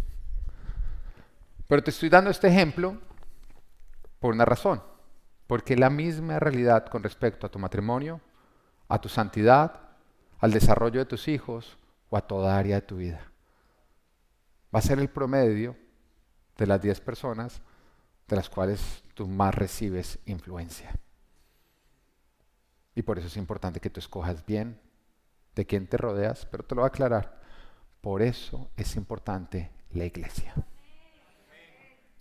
Pero 1.68 1.84
te 1.84 1.90
estoy 1.90 2.08
dando 2.08 2.30
este 2.30 2.48
ejemplo 2.48 2.98
por 4.18 4.32
una 4.32 4.46
razón. 4.46 4.91
Porque 5.52 5.76
la 5.76 5.90
misma 5.90 6.38
realidad 6.40 6.86
con 6.86 7.02
respecto 7.02 7.46
a 7.46 7.50
tu 7.50 7.58
matrimonio, 7.58 8.22
a 8.88 8.98
tu 8.98 9.10
santidad, 9.10 9.80
al 10.38 10.50
desarrollo 10.50 11.00
de 11.00 11.04
tus 11.04 11.28
hijos 11.28 11.76
o 12.08 12.16
a 12.16 12.26
toda 12.26 12.56
área 12.56 12.76
de 12.76 12.86
tu 12.86 12.96
vida. 12.96 13.30
Va 14.74 14.78
a 14.78 14.80
ser 14.80 14.98
el 14.98 15.10
promedio 15.10 15.76
de 16.56 16.66
las 16.66 16.80
10 16.80 17.02
personas 17.02 17.60
de 18.28 18.36
las 18.36 18.48
cuales 18.48 19.04
tú 19.12 19.28
más 19.28 19.54
recibes 19.54 20.20
influencia. 20.24 20.98
Y 22.94 23.02
por 23.02 23.18
eso 23.18 23.26
es 23.26 23.36
importante 23.36 23.78
que 23.78 23.90
tú 23.90 24.00
escojas 24.00 24.46
bien 24.46 24.80
de 25.54 25.66
quién 25.66 25.86
te 25.86 25.98
rodeas, 25.98 26.46
pero 26.46 26.64
te 26.64 26.74
lo 26.74 26.80
voy 26.80 26.86
a 26.86 26.88
aclarar. 26.88 27.42
Por 28.00 28.22
eso 28.22 28.70
es 28.74 28.96
importante 28.96 29.70
la 29.90 30.06
iglesia. 30.06 30.54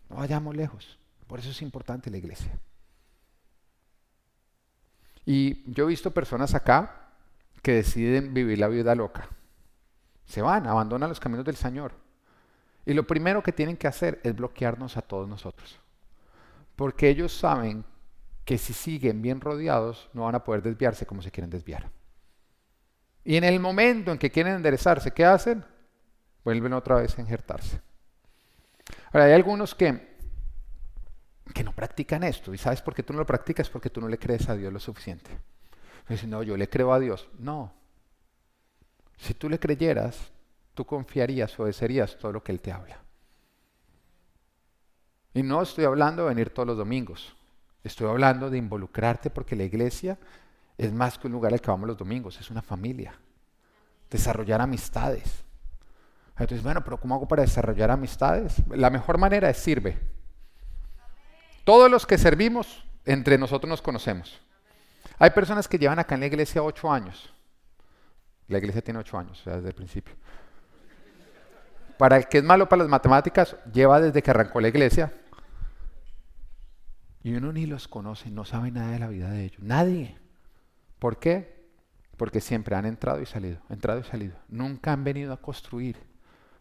No 0.09 0.17
vayamos 0.17 0.53
lejos. 0.53 0.99
Por 1.27 1.39
eso 1.39 1.51
es 1.51 1.61
importante 1.61 2.11
la 2.11 2.17
iglesia. 2.17 2.59
Y 5.25 5.71
yo 5.71 5.85
he 5.85 5.87
visto 5.87 6.11
personas 6.11 6.55
acá 6.55 7.09
que 7.61 7.73
deciden 7.73 8.33
vivir 8.33 8.59
la 8.59 8.67
vida 8.67 8.95
loca. 8.95 9.29
Se 10.25 10.41
van, 10.41 10.67
abandonan 10.67 11.09
los 11.09 11.19
caminos 11.19 11.45
del 11.45 11.55
Señor. 11.55 11.93
Y 12.85 12.93
lo 12.93 13.05
primero 13.05 13.43
que 13.43 13.51
tienen 13.51 13.77
que 13.77 13.87
hacer 13.87 14.19
es 14.23 14.35
bloquearnos 14.35 14.97
a 14.97 15.01
todos 15.01 15.27
nosotros. 15.27 15.79
Porque 16.75 17.09
ellos 17.09 17.31
saben 17.33 17.85
que 18.45 18.57
si 18.57 18.73
siguen 18.73 19.21
bien 19.21 19.39
rodeados 19.39 20.09
no 20.13 20.23
van 20.23 20.35
a 20.35 20.43
poder 20.43 20.63
desviarse 20.63 21.05
como 21.05 21.21
se 21.21 21.31
quieren 21.31 21.49
desviar. 21.49 21.89
Y 23.23 23.35
en 23.35 23.43
el 23.43 23.59
momento 23.59 24.11
en 24.11 24.17
que 24.17 24.31
quieren 24.31 24.55
enderezarse, 24.55 25.11
¿qué 25.11 25.25
hacen? 25.25 25.63
Vuelven 26.43 26.73
otra 26.73 26.95
vez 26.95 27.17
a 27.17 27.21
injertarse. 27.21 27.79
Ahora, 29.11 29.25
hay 29.25 29.33
algunos 29.33 29.75
que 29.75 30.10
que 31.51 31.63
no 31.63 31.73
practican 31.73 32.23
esto. 32.23 32.53
¿Y 32.53 32.57
sabes 32.57 32.81
por 32.81 32.93
qué 32.93 33.03
tú 33.03 33.13
no 33.13 33.19
lo 33.19 33.25
practicas? 33.25 33.69
Porque 33.69 33.89
tú 33.89 34.01
no 34.01 34.07
le 34.07 34.17
crees 34.17 34.49
a 34.49 34.55
Dios 34.55 34.71
lo 34.71 34.79
suficiente. 34.79 35.31
Dice, 36.07 36.27
no, 36.27 36.43
yo 36.43 36.57
le 36.57 36.69
creo 36.69 36.93
a 36.93 36.99
Dios. 36.99 37.29
No. 37.39 37.73
Si 39.17 39.33
tú 39.33 39.49
le 39.49 39.59
creyeras, 39.59 40.31
tú 40.73 40.85
confiarías, 40.85 41.57
obedecerías 41.59 42.17
todo 42.17 42.31
lo 42.31 42.43
que 42.43 42.51
Él 42.51 42.61
te 42.61 42.71
habla. 42.71 42.99
Y 45.33 45.43
no 45.43 45.61
estoy 45.61 45.85
hablando 45.85 46.23
de 46.23 46.29
venir 46.29 46.49
todos 46.49 46.67
los 46.67 46.77
domingos. 46.77 47.35
Estoy 47.83 48.07
hablando 48.09 48.49
de 48.49 48.57
involucrarte 48.57 49.29
porque 49.29 49.55
la 49.55 49.63
iglesia 49.63 50.19
es 50.77 50.91
más 50.93 51.17
que 51.17 51.27
un 51.27 51.33
lugar 51.33 51.53
al 51.53 51.61
que 51.61 51.71
vamos 51.71 51.87
los 51.87 51.97
domingos, 51.97 52.39
es 52.39 52.51
una 52.51 52.61
familia. 52.61 53.13
Desarrollar 54.09 54.61
amistades. 54.61 55.45
Entonces, 56.31 56.63
bueno, 56.63 56.83
pero 56.83 56.99
¿cómo 56.99 57.15
hago 57.15 57.27
para 57.27 57.43
desarrollar 57.43 57.91
amistades? 57.91 58.61
La 58.69 58.89
mejor 58.89 59.17
manera 59.17 59.49
es 59.49 59.57
sirve. 59.57 59.97
Todos 61.71 61.89
los 61.89 62.05
que 62.05 62.17
servimos, 62.17 62.83
entre 63.05 63.37
nosotros 63.37 63.69
nos 63.69 63.81
conocemos. 63.81 64.41
Hay 65.17 65.29
personas 65.29 65.69
que 65.69 65.77
llevan 65.77 65.99
acá 65.99 66.15
en 66.15 66.19
la 66.19 66.27
iglesia 66.27 66.61
ocho 66.61 66.91
años. 66.91 67.33
La 68.49 68.57
iglesia 68.57 68.81
tiene 68.81 68.99
ocho 68.99 69.17
años, 69.17 69.39
o 69.39 69.43
sea, 69.45 69.55
desde 69.55 69.69
el 69.69 69.75
principio. 69.75 70.13
Para 71.97 72.17
el 72.17 72.27
que 72.27 72.39
es 72.39 72.43
malo 72.43 72.67
para 72.67 72.81
las 72.81 72.89
matemáticas, 72.89 73.55
lleva 73.71 74.01
desde 74.01 74.21
que 74.21 74.31
arrancó 74.31 74.59
la 74.59 74.67
iglesia. 74.67 75.13
Y 77.23 77.35
uno 77.35 77.53
ni 77.53 77.65
los 77.65 77.87
conoce, 77.87 78.29
no 78.29 78.43
sabe 78.43 78.69
nada 78.69 78.91
de 78.91 78.99
la 78.99 79.07
vida 79.07 79.29
de 79.29 79.45
ellos. 79.45 79.63
Nadie. 79.63 80.19
¿Por 80.99 81.19
qué? 81.19 81.71
Porque 82.17 82.41
siempre 82.41 82.75
han 82.75 82.85
entrado 82.85 83.21
y 83.21 83.25
salido, 83.25 83.61
entrado 83.69 84.01
y 84.01 84.03
salido. 84.03 84.35
Nunca 84.49 84.91
han 84.91 85.05
venido 85.05 85.31
a 85.31 85.37
construir. 85.37 85.95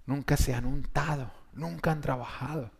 Nunca 0.06 0.36
se 0.36 0.54
han 0.54 0.66
untado. 0.66 1.32
Nunca 1.52 1.90
han 1.90 2.00
trabajado. 2.00 2.70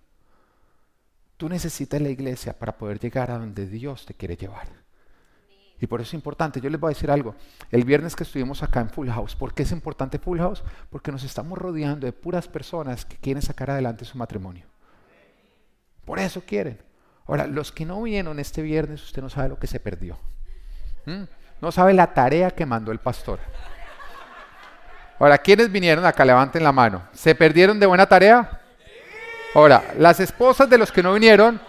Tú 1.40 1.48
necesitas 1.48 1.98
la 2.02 2.10
iglesia 2.10 2.52
para 2.52 2.76
poder 2.76 3.00
llegar 3.00 3.30
a 3.30 3.38
donde 3.38 3.64
Dios 3.64 4.04
te 4.04 4.12
quiere 4.12 4.36
llevar. 4.36 4.66
Y 5.80 5.86
por 5.86 6.02
eso 6.02 6.08
es 6.08 6.12
importante. 6.12 6.60
Yo 6.60 6.68
les 6.68 6.78
voy 6.78 6.88
a 6.88 6.94
decir 6.94 7.10
algo. 7.10 7.34
El 7.70 7.84
viernes 7.84 8.14
que 8.14 8.24
estuvimos 8.24 8.62
acá 8.62 8.82
en 8.82 8.90
Full 8.90 9.08
House, 9.08 9.36
¿por 9.36 9.54
qué 9.54 9.62
es 9.62 9.72
importante 9.72 10.18
Full 10.18 10.38
House? 10.38 10.62
Porque 10.90 11.10
nos 11.10 11.24
estamos 11.24 11.56
rodeando 11.56 12.04
de 12.04 12.12
puras 12.12 12.46
personas 12.46 13.06
que 13.06 13.16
quieren 13.16 13.40
sacar 13.40 13.70
adelante 13.70 14.04
su 14.04 14.18
matrimonio. 14.18 14.66
Por 16.04 16.18
eso 16.18 16.42
quieren. 16.42 16.78
Ahora, 17.26 17.46
los 17.46 17.72
que 17.72 17.86
no 17.86 18.02
vinieron 18.02 18.38
este 18.38 18.60
viernes, 18.60 19.02
usted 19.02 19.22
no 19.22 19.30
sabe 19.30 19.48
lo 19.48 19.58
que 19.58 19.66
se 19.66 19.80
perdió. 19.80 20.18
¿Mm? 21.06 21.22
No 21.62 21.72
sabe 21.72 21.94
la 21.94 22.12
tarea 22.12 22.50
que 22.50 22.66
mandó 22.66 22.92
el 22.92 22.98
pastor. 22.98 23.38
Ahora, 25.18 25.38
¿quiénes 25.38 25.72
vinieron 25.72 26.04
acá? 26.04 26.22
Levanten 26.22 26.62
la 26.62 26.72
mano. 26.72 27.02
¿Se 27.14 27.34
perdieron 27.34 27.80
de 27.80 27.86
buena 27.86 28.04
tarea? 28.04 28.59
Ahora, 29.54 29.94
las 29.98 30.20
esposas 30.20 30.70
de 30.70 30.78
los 30.78 30.92
que 30.92 31.02
no 31.02 31.12
vinieron, 31.12 31.60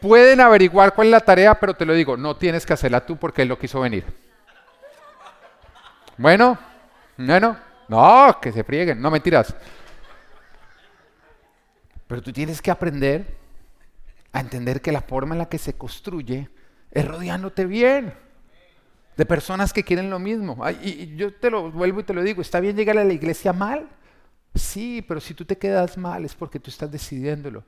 Pueden 0.00 0.40
averiguar 0.40 0.94
cuál 0.94 1.08
es 1.08 1.12
la 1.12 1.20
tarea, 1.20 1.58
pero 1.58 1.74
te 1.74 1.86
lo 1.86 1.94
digo, 1.94 2.16
no 2.16 2.36
tienes 2.36 2.66
que 2.66 2.72
hacerla 2.72 3.04
tú 3.04 3.16
porque 3.16 3.42
él 3.42 3.48
lo 3.48 3.58
quiso 3.58 3.80
venir. 3.80 4.04
Bueno, 6.18 6.58
bueno, 7.16 7.56
no, 7.88 8.38
que 8.40 8.52
se 8.52 8.62
frieguen, 8.62 9.00
no 9.00 9.10
mentiras. 9.10 9.54
Pero 12.06 12.22
tú 12.22 12.32
tienes 12.32 12.60
que 12.60 12.70
aprender 12.70 13.36
a 14.32 14.40
entender 14.40 14.80
que 14.82 14.92
la 14.92 15.00
forma 15.00 15.34
en 15.34 15.38
la 15.38 15.48
que 15.48 15.58
se 15.58 15.76
construye 15.76 16.48
es 16.90 17.04
rodeándote 17.04 17.64
bien 17.64 18.14
de 19.16 19.26
personas 19.26 19.72
que 19.72 19.82
quieren 19.82 20.10
lo 20.10 20.18
mismo. 20.18 20.62
y 20.82 21.16
yo 21.16 21.34
te 21.34 21.50
lo 21.50 21.70
vuelvo 21.70 22.00
y 22.00 22.04
te 22.04 22.12
lo 22.12 22.22
digo, 22.22 22.42
está 22.42 22.60
bien 22.60 22.76
llegar 22.76 22.98
a 22.98 23.04
la 23.04 23.14
iglesia 23.14 23.54
mal. 23.54 23.88
Sí, 24.56 25.04
pero 25.06 25.20
si 25.20 25.34
tú 25.34 25.44
te 25.44 25.56
quedas 25.56 25.96
mal 25.96 26.24
es 26.24 26.34
porque 26.34 26.58
tú 26.58 26.70
estás 26.70 26.90
decidiéndolo 26.90 27.64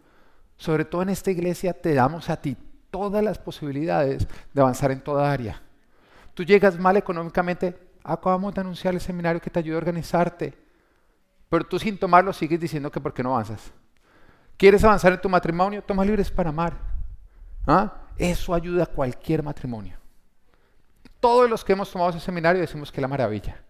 sobre 0.59 0.85
todo 0.85 1.03
en 1.03 1.09
esta 1.09 1.31
iglesia, 1.31 1.73
te 1.73 1.95
damos 1.95 2.29
a 2.29 2.37
ti 2.37 2.57
todas 2.91 3.23
las 3.23 3.39
posibilidades 3.39 4.27
de 4.53 4.61
avanzar 4.61 4.91
en 4.91 5.01
toda 5.01 5.31
área. 5.31 5.63
Tú 6.35 6.43
llegas 6.43 6.79
mal 6.79 6.97
económicamente, 6.97 7.79
acabamos 8.03 8.55
de 8.55 8.61
anunciar 8.61 8.93
el 8.93 9.01
seminario 9.01 9.41
que 9.41 9.51
te 9.51 9.61
ayuda 9.61 9.77
a 9.77 9.79
organizarte, 9.79 10.53
pero 11.49 11.65
tú 11.65 11.79
sin 11.79 11.97
tomarlo 11.97 12.33
sigues 12.33 12.61
diciendo 12.61 12.91
que 12.91 13.01
por 13.01 13.15
qué 13.15 13.23
no 13.23 13.31
avanzas. 13.35 13.73
¿Quieres 14.57 14.83
avanzar 14.83 15.13
en 15.13 15.21
tu 15.21 15.29
matrimonio? 15.29 15.83
Toma 15.83 16.05
libres 16.05 16.31
para 16.31 16.51
amar. 16.51 16.77
¿Ah? 17.67 17.95
Eso 18.17 18.53
ayuda 18.53 18.83
a 18.83 18.87
cualquier 18.87 19.45
matrimonio. 19.45 19.97
Todos 21.21 21.49
los 21.49 21.65
que 21.65 21.73
hemos 21.73 21.91
tomado 21.91 22.11
ese 22.11 22.21
seminario 22.21 22.61
decimos 22.61 22.91
que 22.91 22.99
es 22.99 23.03
la 23.03 23.09
maravilla. 23.09 23.63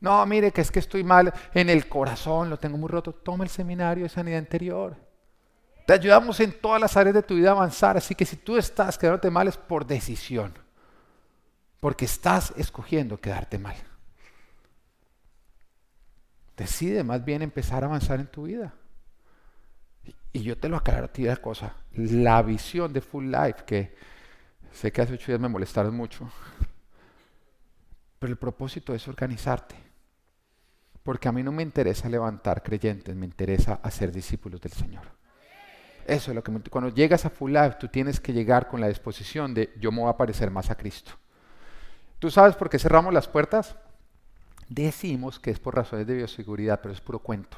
No, 0.00 0.24
mire, 0.26 0.52
que 0.52 0.60
es 0.60 0.70
que 0.70 0.78
estoy 0.78 1.02
mal 1.04 1.32
en 1.54 1.70
el 1.70 1.88
corazón, 1.88 2.50
lo 2.50 2.58
tengo 2.58 2.76
muy 2.76 2.88
roto. 2.88 3.12
Toma 3.12 3.44
el 3.44 3.50
seminario 3.50 4.04
de 4.04 4.10
sanidad 4.10 4.38
interior. 4.38 4.96
Te 5.86 5.92
ayudamos 5.92 6.40
en 6.40 6.52
todas 6.60 6.80
las 6.80 6.96
áreas 6.96 7.14
de 7.14 7.22
tu 7.22 7.34
vida 7.34 7.50
a 7.50 7.52
avanzar. 7.52 7.96
Así 7.96 8.14
que 8.14 8.26
si 8.26 8.36
tú 8.36 8.56
estás 8.56 8.98
quedándote 8.98 9.30
mal 9.30 9.48
es 9.48 9.56
por 9.56 9.86
decisión. 9.86 10.52
Porque 11.80 12.04
estás 12.04 12.52
escogiendo 12.56 13.18
quedarte 13.18 13.58
mal. 13.58 13.76
Decide 16.56 17.04
más 17.04 17.24
bien 17.24 17.42
empezar 17.42 17.84
a 17.84 17.86
avanzar 17.86 18.18
en 18.18 18.26
tu 18.26 18.44
vida. 18.44 18.74
Y 20.32 20.42
yo 20.42 20.58
te 20.58 20.68
lo 20.68 20.76
aclaro 20.76 21.06
a 21.06 21.12
ti 21.12 21.22
la 21.22 21.36
cosa. 21.36 21.74
La 21.92 22.42
visión 22.42 22.92
de 22.92 23.00
Full 23.00 23.30
Life, 23.30 23.64
que 23.64 23.94
sé 24.72 24.90
que 24.90 25.02
hace 25.02 25.14
ocho 25.14 25.26
días 25.28 25.40
me 25.40 25.48
molestaron 25.48 25.94
mucho. 25.94 26.28
Pero 28.26 28.32
el 28.32 28.40
propósito 28.40 28.92
es 28.92 29.06
organizarte. 29.06 29.76
Porque 31.04 31.28
a 31.28 31.32
mí 31.32 31.44
no 31.44 31.52
me 31.52 31.62
interesa 31.62 32.08
levantar 32.08 32.60
creyentes, 32.60 33.14
me 33.14 33.24
interesa 33.24 33.78
hacer 33.84 34.10
discípulos 34.10 34.60
del 34.60 34.72
Señor. 34.72 35.04
Eso 36.04 36.32
es 36.32 36.34
lo 36.34 36.42
que 36.42 36.52
cuando 36.68 36.92
llegas 36.92 37.24
a 37.24 37.30
Full 37.30 37.52
Life, 37.52 37.76
tú 37.78 37.86
tienes 37.86 38.18
que 38.18 38.32
llegar 38.32 38.66
con 38.66 38.80
la 38.80 38.88
disposición 38.88 39.54
de 39.54 39.72
yo 39.78 39.92
me 39.92 40.00
voy 40.00 40.10
a 40.10 40.16
parecer 40.16 40.50
más 40.50 40.70
a 40.70 40.74
Cristo. 40.74 41.12
¿Tú 42.18 42.28
sabes 42.28 42.56
por 42.56 42.68
qué 42.68 42.80
cerramos 42.80 43.14
las 43.14 43.28
puertas? 43.28 43.76
Decimos 44.68 45.38
que 45.38 45.52
es 45.52 45.60
por 45.60 45.76
razones 45.76 46.04
de 46.08 46.16
bioseguridad, 46.16 46.80
pero 46.80 46.92
es 46.92 47.00
puro 47.00 47.20
cuento. 47.20 47.56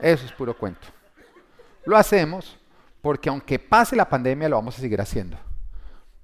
Eso 0.00 0.26
es 0.26 0.32
puro 0.32 0.58
cuento. 0.58 0.88
Lo 1.84 1.96
hacemos 1.96 2.58
porque 3.00 3.28
aunque 3.28 3.60
pase 3.60 3.94
la 3.94 4.08
pandemia 4.08 4.48
lo 4.48 4.56
vamos 4.56 4.76
a 4.76 4.80
seguir 4.80 5.00
haciendo. 5.00 5.38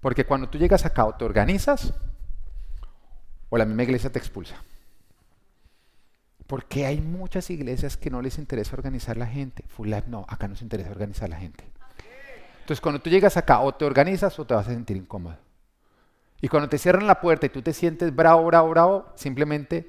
Porque 0.01 0.27
cuando 0.27 0.49
tú 0.49 0.59
llegas 0.59 0.85
acá 0.85 1.05
o 1.05 1.15
te 1.15 1.25
organizas 1.25 1.95
o 3.55 3.57
la 3.57 3.67
misma 3.67 3.85
iglesia 3.85 4.11
te 4.11 4.19
expulsa. 4.19 4.57
Porque 6.49 6.87
hay 6.87 7.01
muchas 7.01 7.51
iglesias 7.51 7.97
que 7.97 8.11
no 8.11 8.21
les 8.21 8.39
interesa 8.39 8.75
organizar 8.75 9.17
la 9.17 9.29
gente. 9.29 9.65
Life 9.79 10.09
no, 10.09 10.27
acá 10.29 10.49
nos 10.49 10.61
interesa 10.61 10.91
organizar 10.91 11.29
la 11.29 11.37
gente. 11.37 11.63
Entonces 12.63 12.81
cuando 12.81 13.01
tú 13.01 13.11
llegas 13.11 13.37
acá 13.37 13.61
o 13.61 13.73
te 13.73 13.85
organizas 13.85 14.37
o 14.41 14.45
te 14.45 14.55
vas 14.55 14.67
a 14.67 14.73
sentir 14.73 14.97
incómodo. 14.97 15.37
Y 16.41 16.49
cuando 16.49 16.69
te 16.69 16.79
cierran 16.79 17.07
la 17.07 17.21
puerta 17.21 17.47
y 17.47 17.49
tú 17.49 17.63
te 17.63 17.73
sientes 17.73 18.13
bravo, 18.13 18.45
bravo, 18.45 18.71
bravo, 18.71 19.13
simplemente 19.15 19.89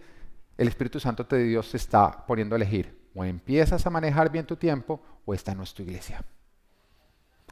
el 0.60 0.68
Espíritu 0.68 1.00
Santo 1.00 1.24
de 1.24 1.44
Dios 1.46 1.72
te 1.72 1.78
está 1.78 2.24
poniendo 2.28 2.54
a 2.54 2.58
elegir. 2.58 2.96
O 3.16 3.26
empiezas 3.26 3.84
a 3.88 3.90
manejar 3.90 4.32
bien 4.32 4.46
tu 4.46 4.58
tiempo 4.58 5.02
o 5.26 5.34
esta 5.34 5.56
no 5.56 5.64
es 5.64 5.74
tu 5.74 5.82
iglesia. 5.82 6.24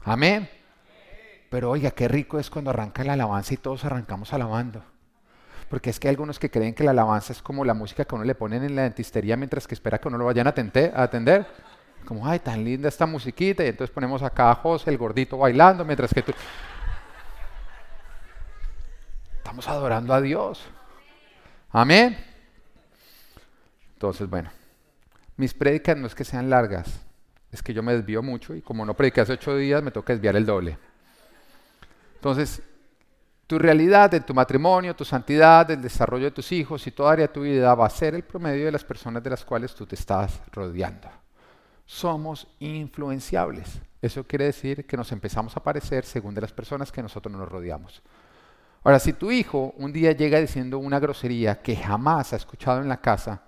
Amén. 0.04 0.48
Pero 1.50 1.72
oiga, 1.72 1.90
qué 1.90 2.06
rico 2.06 2.38
es 2.38 2.50
cuando 2.50 2.70
arranca 2.70 3.02
la 3.02 3.14
alabanza 3.14 3.52
y 3.54 3.56
todos 3.56 3.84
arrancamos 3.84 4.32
alabando. 4.32 4.93
Porque 5.68 5.90
es 5.90 5.98
que 5.98 6.08
hay 6.08 6.12
algunos 6.12 6.38
que 6.38 6.50
creen 6.50 6.74
que 6.74 6.84
la 6.84 6.92
alabanza 6.92 7.32
es 7.32 7.42
como 7.42 7.64
la 7.64 7.74
música 7.74 8.04
que 8.04 8.14
uno 8.14 8.24
le 8.24 8.34
ponen 8.34 8.64
en 8.64 8.76
la 8.76 8.82
dentistería 8.82 9.36
mientras 9.36 9.66
que 9.66 9.74
espera 9.74 9.98
que 9.98 10.08
uno 10.08 10.18
lo 10.18 10.26
vayan 10.26 10.46
a 10.46 10.50
atender. 10.50 11.46
Como, 12.04 12.26
ay, 12.26 12.38
tan 12.38 12.62
linda 12.62 12.88
esta 12.88 13.06
musiquita. 13.06 13.64
Y 13.64 13.68
entonces 13.68 13.92
ponemos 13.92 14.22
acá 14.22 14.50
a 14.50 14.54
José, 14.54 14.90
el 14.90 14.98
gordito, 14.98 15.38
bailando, 15.38 15.84
mientras 15.84 16.12
que 16.12 16.22
tú... 16.22 16.32
Estamos 19.38 19.68
adorando 19.68 20.12
a 20.12 20.20
Dios. 20.20 20.64
Amén. 21.70 22.16
Entonces, 23.94 24.28
bueno, 24.28 24.50
mis 25.36 25.54
prédicas 25.54 25.96
no 25.96 26.06
es 26.06 26.14
que 26.14 26.24
sean 26.24 26.50
largas, 26.50 27.00
es 27.50 27.62
que 27.62 27.72
yo 27.72 27.82
me 27.82 27.94
desvío 27.94 28.22
mucho 28.22 28.54
y 28.54 28.60
como 28.60 28.84
no 28.84 28.94
prediqué 28.94 29.22
hace 29.22 29.32
ocho 29.32 29.56
días, 29.56 29.82
me 29.82 29.90
toca 29.90 30.12
desviar 30.12 30.36
el 30.36 30.44
doble. 30.44 30.76
Entonces, 32.16 32.62
tu 33.54 33.58
realidad 33.60 34.12
en 34.14 34.26
tu 34.26 34.34
matrimonio, 34.34 34.96
tu 34.96 35.04
santidad, 35.04 35.70
el 35.70 35.80
desarrollo 35.80 36.24
de 36.24 36.30
tus 36.32 36.50
hijos 36.50 36.84
y 36.88 36.90
toda 36.90 37.12
área 37.12 37.28
de 37.28 37.32
tu 37.32 37.42
vida 37.42 37.72
va 37.76 37.86
a 37.86 37.90
ser 37.90 38.16
el 38.16 38.24
promedio 38.24 38.64
de 38.64 38.72
las 38.72 38.84
personas 38.84 39.22
de 39.22 39.30
las 39.30 39.44
cuales 39.44 39.72
tú 39.76 39.86
te 39.86 39.94
estás 39.94 40.40
rodeando. 40.50 41.08
Somos 41.86 42.48
influenciables. 42.58 43.80
Eso 44.02 44.24
quiere 44.24 44.46
decir 44.46 44.84
que 44.86 44.96
nos 44.96 45.12
empezamos 45.12 45.56
a 45.56 45.62
parecer 45.62 46.04
según 46.04 46.34
de 46.34 46.40
las 46.40 46.52
personas 46.52 46.90
que 46.90 47.00
nosotros 47.00 47.32
nos 47.32 47.48
rodeamos. 47.48 48.02
Ahora, 48.82 48.98
si 48.98 49.12
tu 49.12 49.30
hijo 49.30 49.72
un 49.76 49.92
día 49.92 50.10
llega 50.10 50.40
diciendo 50.40 50.78
una 50.78 50.98
grosería 50.98 51.62
que 51.62 51.76
jamás 51.76 52.32
ha 52.32 52.36
escuchado 52.36 52.80
en 52.80 52.88
la 52.88 53.00
casa, 53.00 53.44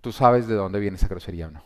tú 0.00 0.12
sabes 0.12 0.46
de 0.46 0.54
dónde 0.54 0.80
viene 0.80 0.96
esa 0.96 1.08
grosería 1.08 1.48
o 1.48 1.50
no. 1.50 1.62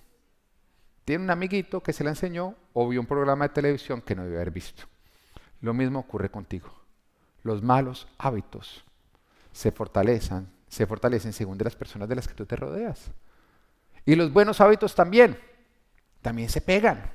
Tiene 1.05 1.23
un 1.23 1.31
amiguito 1.31 1.81
que 1.81 1.93
se 1.93 2.03
la 2.03 2.11
enseñó 2.11 2.57
o 2.73 2.89
vio 2.89 3.01
un 3.01 3.07
programa 3.07 3.47
de 3.47 3.55
televisión 3.55 4.03
que 4.03 4.17
no 4.17 4.25
debe 4.25 4.39
haber 4.39 4.51
visto. 4.51 4.83
Lo 5.61 5.73
mismo 5.73 6.01
ocurre 6.01 6.33
contigo 6.33 6.84
los 7.45 7.63
malos 7.63 8.09
hábitos 8.19 8.85
se 9.53 9.71
fortalecen, 9.71 10.49
se 10.69 10.87
fortalecen 10.87 11.33
según 11.33 11.57
de 11.57 11.65
las 11.65 11.77
personas 11.77 12.09
de 12.09 12.17
las 12.17 12.27
que 12.27 12.35
tú 12.35 12.45
te 12.45 12.57
rodeas. 12.57 13.13
Y 14.05 14.17
los 14.17 14.33
buenos 14.33 14.61
hábitos 14.61 14.95
también, 14.95 15.39
también 16.21 16.49
se 16.49 16.61
pegan. 16.61 17.13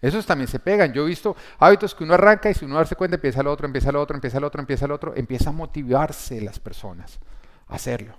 Esos 0.00 0.26
también 0.26 0.48
se 0.48 0.58
pegan. 0.58 0.92
Yo 0.92 1.04
he 1.04 1.06
visto 1.06 1.36
hábitos 1.58 1.94
que 1.94 2.04
uno 2.04 2.14
arranca 2.14 2.50
y 2.50 2.54
si 2.54 2.64
uno 2.64 2.76
darse 2.76 2.96
cuenta 2.96 3.16
empieza 3.16 3.42
el 3.42 3.46
otro, 3.46 3.66
empieza 3.66 3.90
el 3.90 3.96
otro, 3.96 4.16
empieza 4.16 4.38
el 4.38 4.44
otro, 4.44 4.60
empieza 4.60 4.84
el 4.86 4.92
otro, 4.92 5.14
empieza 5.14 5.50
a 5.50 5.52
motivarse 5.52 6.40
las 6.40 6.58
personas 6.58 7.20
a 7.68 7.74
hacerlo. 7.74 8.14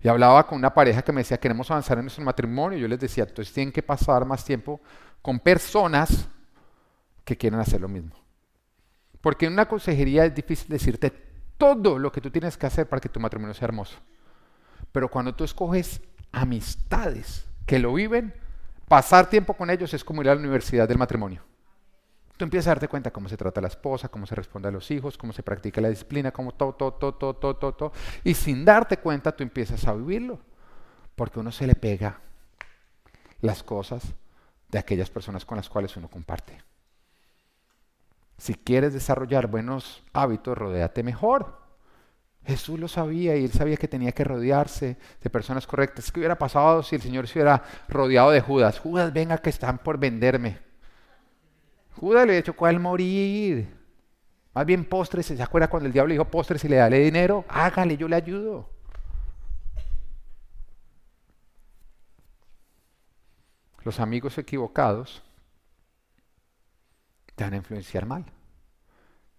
Y 0.00 0.08
hablaba 0.08 0.46
con 0.46 0.58
una 0.58 0.72
pareja 0.72 1.02
que 1.02 1.12
me 1.12 1.20
decía, 1.20 1.38
queremos 1.38 1.70
avanzar 1.70 1.98
en 1.98 2.04
nuestro 2.04 2.24
matrimonio. 2.24 2.78
Yo 2.78 2.88
les 2.88 3.00
decía, 3.00 3.24
entonces 3.24 3.54
tienen 3.54 3.72
que 3.72 3.82
pasar 3.82 4.24
más 4.24 4.44
tiempo 4.44 4.80
con 5.22 5.38
personas 5.38 6.26
que 7.24 7.36
quieren 7.36 7.60
hacer 7.60 7.80
lo 7.80 7.88
mismo. 7.88 8.23
Porque 9.24 9.46
en 9.46 9.54
una 9.54 9.66
consejería 9.66 10.26
es 10.26 10.34
difícil 10.34 10.68
decirte 10.68 11.10
todo 11.56 11.98
lo 11.98 12.12
que 12.12 12.20
tú 12.20 12.30
tienes 12.30 12.58
que 12.58 12.66
hacer 12.66 12.86
para 12.86 13.00
que 13.00 13.08
tu 13.08 13.18
matrimonio 13.20 13.54
sea 13.54 13.64
hermoso. 13.64 13.96
Pero 14.92 15.08
cuando 15.08 15.34
tú 15.34 15.44
escoges 15.44 16.02
amistades 16.30 17.46
que 17.64 17.78
lo 17.78 17.94
viven, 17.94 18.34
pasar 18.86 19.30
tiempo 19.30 19.54
con 19.54 19.70
ellos 19.70 19.94
es 19.94 20.04
como 20.04 20.20
ir 20.20 20.28
a 20.28 20.34
la 20.34 20.40
universidad 20.42 20.86
del 20.86 20.98
matrimonio. 20.98 21.40
Tú 22.36 22.44
empiezas 22.44 22.66
a 22.66 22.70
darte 22.72 22.86
cuenta 22.86 23.10
cómo 23.10 23.30
se 23.30 23.38
trata 23.38 23.62
la 23.62 23.68
esposa, 23.68 24.10
cómo 24.10 24.26
se 24.26 24.34
responde 24.34 24.68
a 24.68 24.72
los 24.72 24.90
hijos, 24.90 25.16
cómo 25.16 25.32
se 25.32 25.42
practica 25.42 25.80
la 25.80 25.88
disciplina, 25.88 26.30
cómo 26.30 26.52
todo, 26.52 26.74
todo, 26.74 26.92
todo, 26.92 27.14
todo, 27.14 27.34
todo, 27.34 27.56
todo, 27.56 27.72
todo. 27.72 27.92
Y 28.24 28.34
sin 28.34 28.62
darte 28.62 28.98
cuenta 28.98 29.34
tú 29.34 29.42
empiezas 29.42 29.86
a 29.86 29.94
vivirlo. 29.94 30.38
Porque 31.16 31.40
uno 31.40 31.50
se 31.50 31.66
le 31.66 31.74
pega 31.74 32.20
las 33.40 33.62
cosas 33.62 34.04
de 34.68 34.78
aquellas 34.78 35.08
personas 35.08 35.46
con 35.46 35.56
las 35.56 35.70
cuales 35.70 35.96
uno 35.96 36.10
comparte. 36.10 36.73
Si 38.44 38.54
quieres 38.54 38.92
desarrollar 38.92 39.46
buenos 39.46 40.04
hábitos, 40.12 40.58
rodéate 40.58 41.02
mejor. 41.02 41.62
Jesús 42.44 42.78
lo 42.78 42.88
sabía 42.88 43.34
y 43.36 43.44
él 43.46 43.50
sabía 43.50 43.78
que 43.78 43.88
tenía 43.88 44.12
que 44.12 44.22
rodearse 44.22 44.98
de 45.22 45.30
personas 45.30 45.66
correctas. 45.66 46.12
¿Qué 46.12 46.20
hubiera 46.20 46.36
pasado 46.36 46.82
si 46.82 46.94
el 46.94 47.00
Señor 47.00 47.26
se 47.26 47.38
hubiera 47.38 47.62
rodeado 47.88 48.32
de 48.32 48.42
Judas? 48.42 48.78
Judas, 48.78 49.14
venga 49.14 49.38
que 49.38 49.48
están 49.48 49.78
por 49.78 49.96
venderme. 49.96 50.58
Judas 51.96 52.26
le 52.26 52.36
dicho, 52.36 52.54
¿cuál 52.54 52.78
morir? 52.80 53.74
Más 54.52 54.66
bien 54.66 54.84
postres, 54.84 55.24
¿se 55.24 55.42
acuerda 55.42 55.70
cuando 55.70 55.86
el 55.86 55.94
diablo 55.94 56.12
dijo 56.12 56.26
postres 56.26 56.62
y 56.66 56.68
le 56.68 56.76
dale 56.76 56.98
dinero? 56.98 57.46
Hágale, 57.48 57.96
yo 57.96 58.08
le 58.08 58.16
ayudo. 58.16 58.68
Los 63.84 64.00
amigos 64.00 64.36
equivocados 64.36 65.22
te 67.34 67.44
van 67.44 67.54
a 67.54 67.56
influenciar 67.56 68.04
mal. 68.04 68.33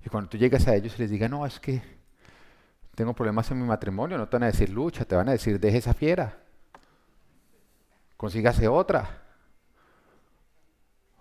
Y 0.06 0.10
cuando 0.10 0.30
tú 0.30 0.38
llegas 0.38 0.68
a 0.68 0.76
ellos 0.76 0.94
y 0.98 1.02
les 1.02 1.10
digas, 1.10 1.32
no, 1.32 1.46
es 1.48 1.60
que 1.60 1.82
tengo 2.94 3.14
problemas 3.14 3.50
en 3.50 3.60
mi 3.60 3.68
matrimonio, 3.68 4.20
no 4.20 4.30
te 4.30 4.36
van 4.36 4.44
a 4.44 4.48
decir 4.48 4.70
lucha, 4.70 5.04
te 5.04 5.16
van 5.16 5.28
a 5.30 5.32
decir, 5.32 5.60
deje 5.60 5.80
esa 5.80 5.96
fiera, 5.96 6.38
consígase 8.16 8.68
otra. 8.68 9.24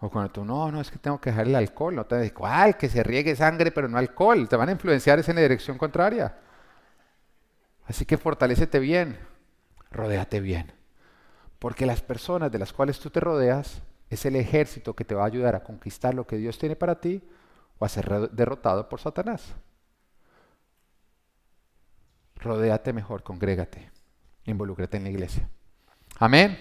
O 0.01 0.11
cuando 0.11 0.31
tú, 0.31 0.45
no, 0.45 0.71
no, 0.71 0.83
es 0.83 0.91
que 0.91 0.99
tengo 0.99 1.19
que 1.19 1.31
dejar 1.31 1.47
el 1.47 1.55
alcohol, 1.55 1.97
no 1.97 2.05
te 2.05 2.15
van 2.15 2.27
a 2.27 2.35
¿cuál? 2.35 2.77
Que 2.77 2.91
se 2.91 3.03
riegue 3.03 3.35
sangre, 3.35 3.73
pero 3.73 3.89
no 3.89 3.97
alcohol. 3.97 4.47
Te 4.51 4.57
van 4.57 4.69
a 4.69 4.73
influenciar 4.73 5.19
en 5.27 5.35
la 5.35 5.41
dirección 5.41 5.79
contraria. 5.79 6.37
Así 7.87 8.05
que 8.05 8.19
fortalecete 8.19 8.79
bien, 8.81 9.19
rodéate 9.91 10.41
bien. 10.41 10.73
Porque 11.59 11.87
las 11.87 12.03
personas 12.03 12.53
de 12.53 12.59
las 12.59 12.75
cuales 12.75 13.01
tú 13.01 13.09
te 13.09 13.21
rodeas 13.21 13.81
es 14.11 14.27
el 14.27 14.37
ejército 14.37 14.95
que 14.95 15.07
te 15.07 15.15
va 15.15 15.23
a 15.23 15.27
ayudar 15.27 15.55
a 15.55 15.63
conquistar 15.63 16.13
lo 16.13 16.27
que 16.27 16.37
Dios 16.37 16.59
tiene 16.59 16.77
para 16.77 17.01
ti 17.01 17.23
o 17.79 17.85
a 17.85 17.89
ser 17.89 18.31
derrotado 18.31 18.89
por 18.89 19.01
Satanás. 19.01 19.55
Rodéate 22.37 22.93
mejor, 22.93 23.23
congrégate, 23.23 23.91
involúcrate 24.45 24.97
en 24.99 25.05
la 25.05 25.11
iglesia. 25.11 25.49
Amén. 26.19 26.59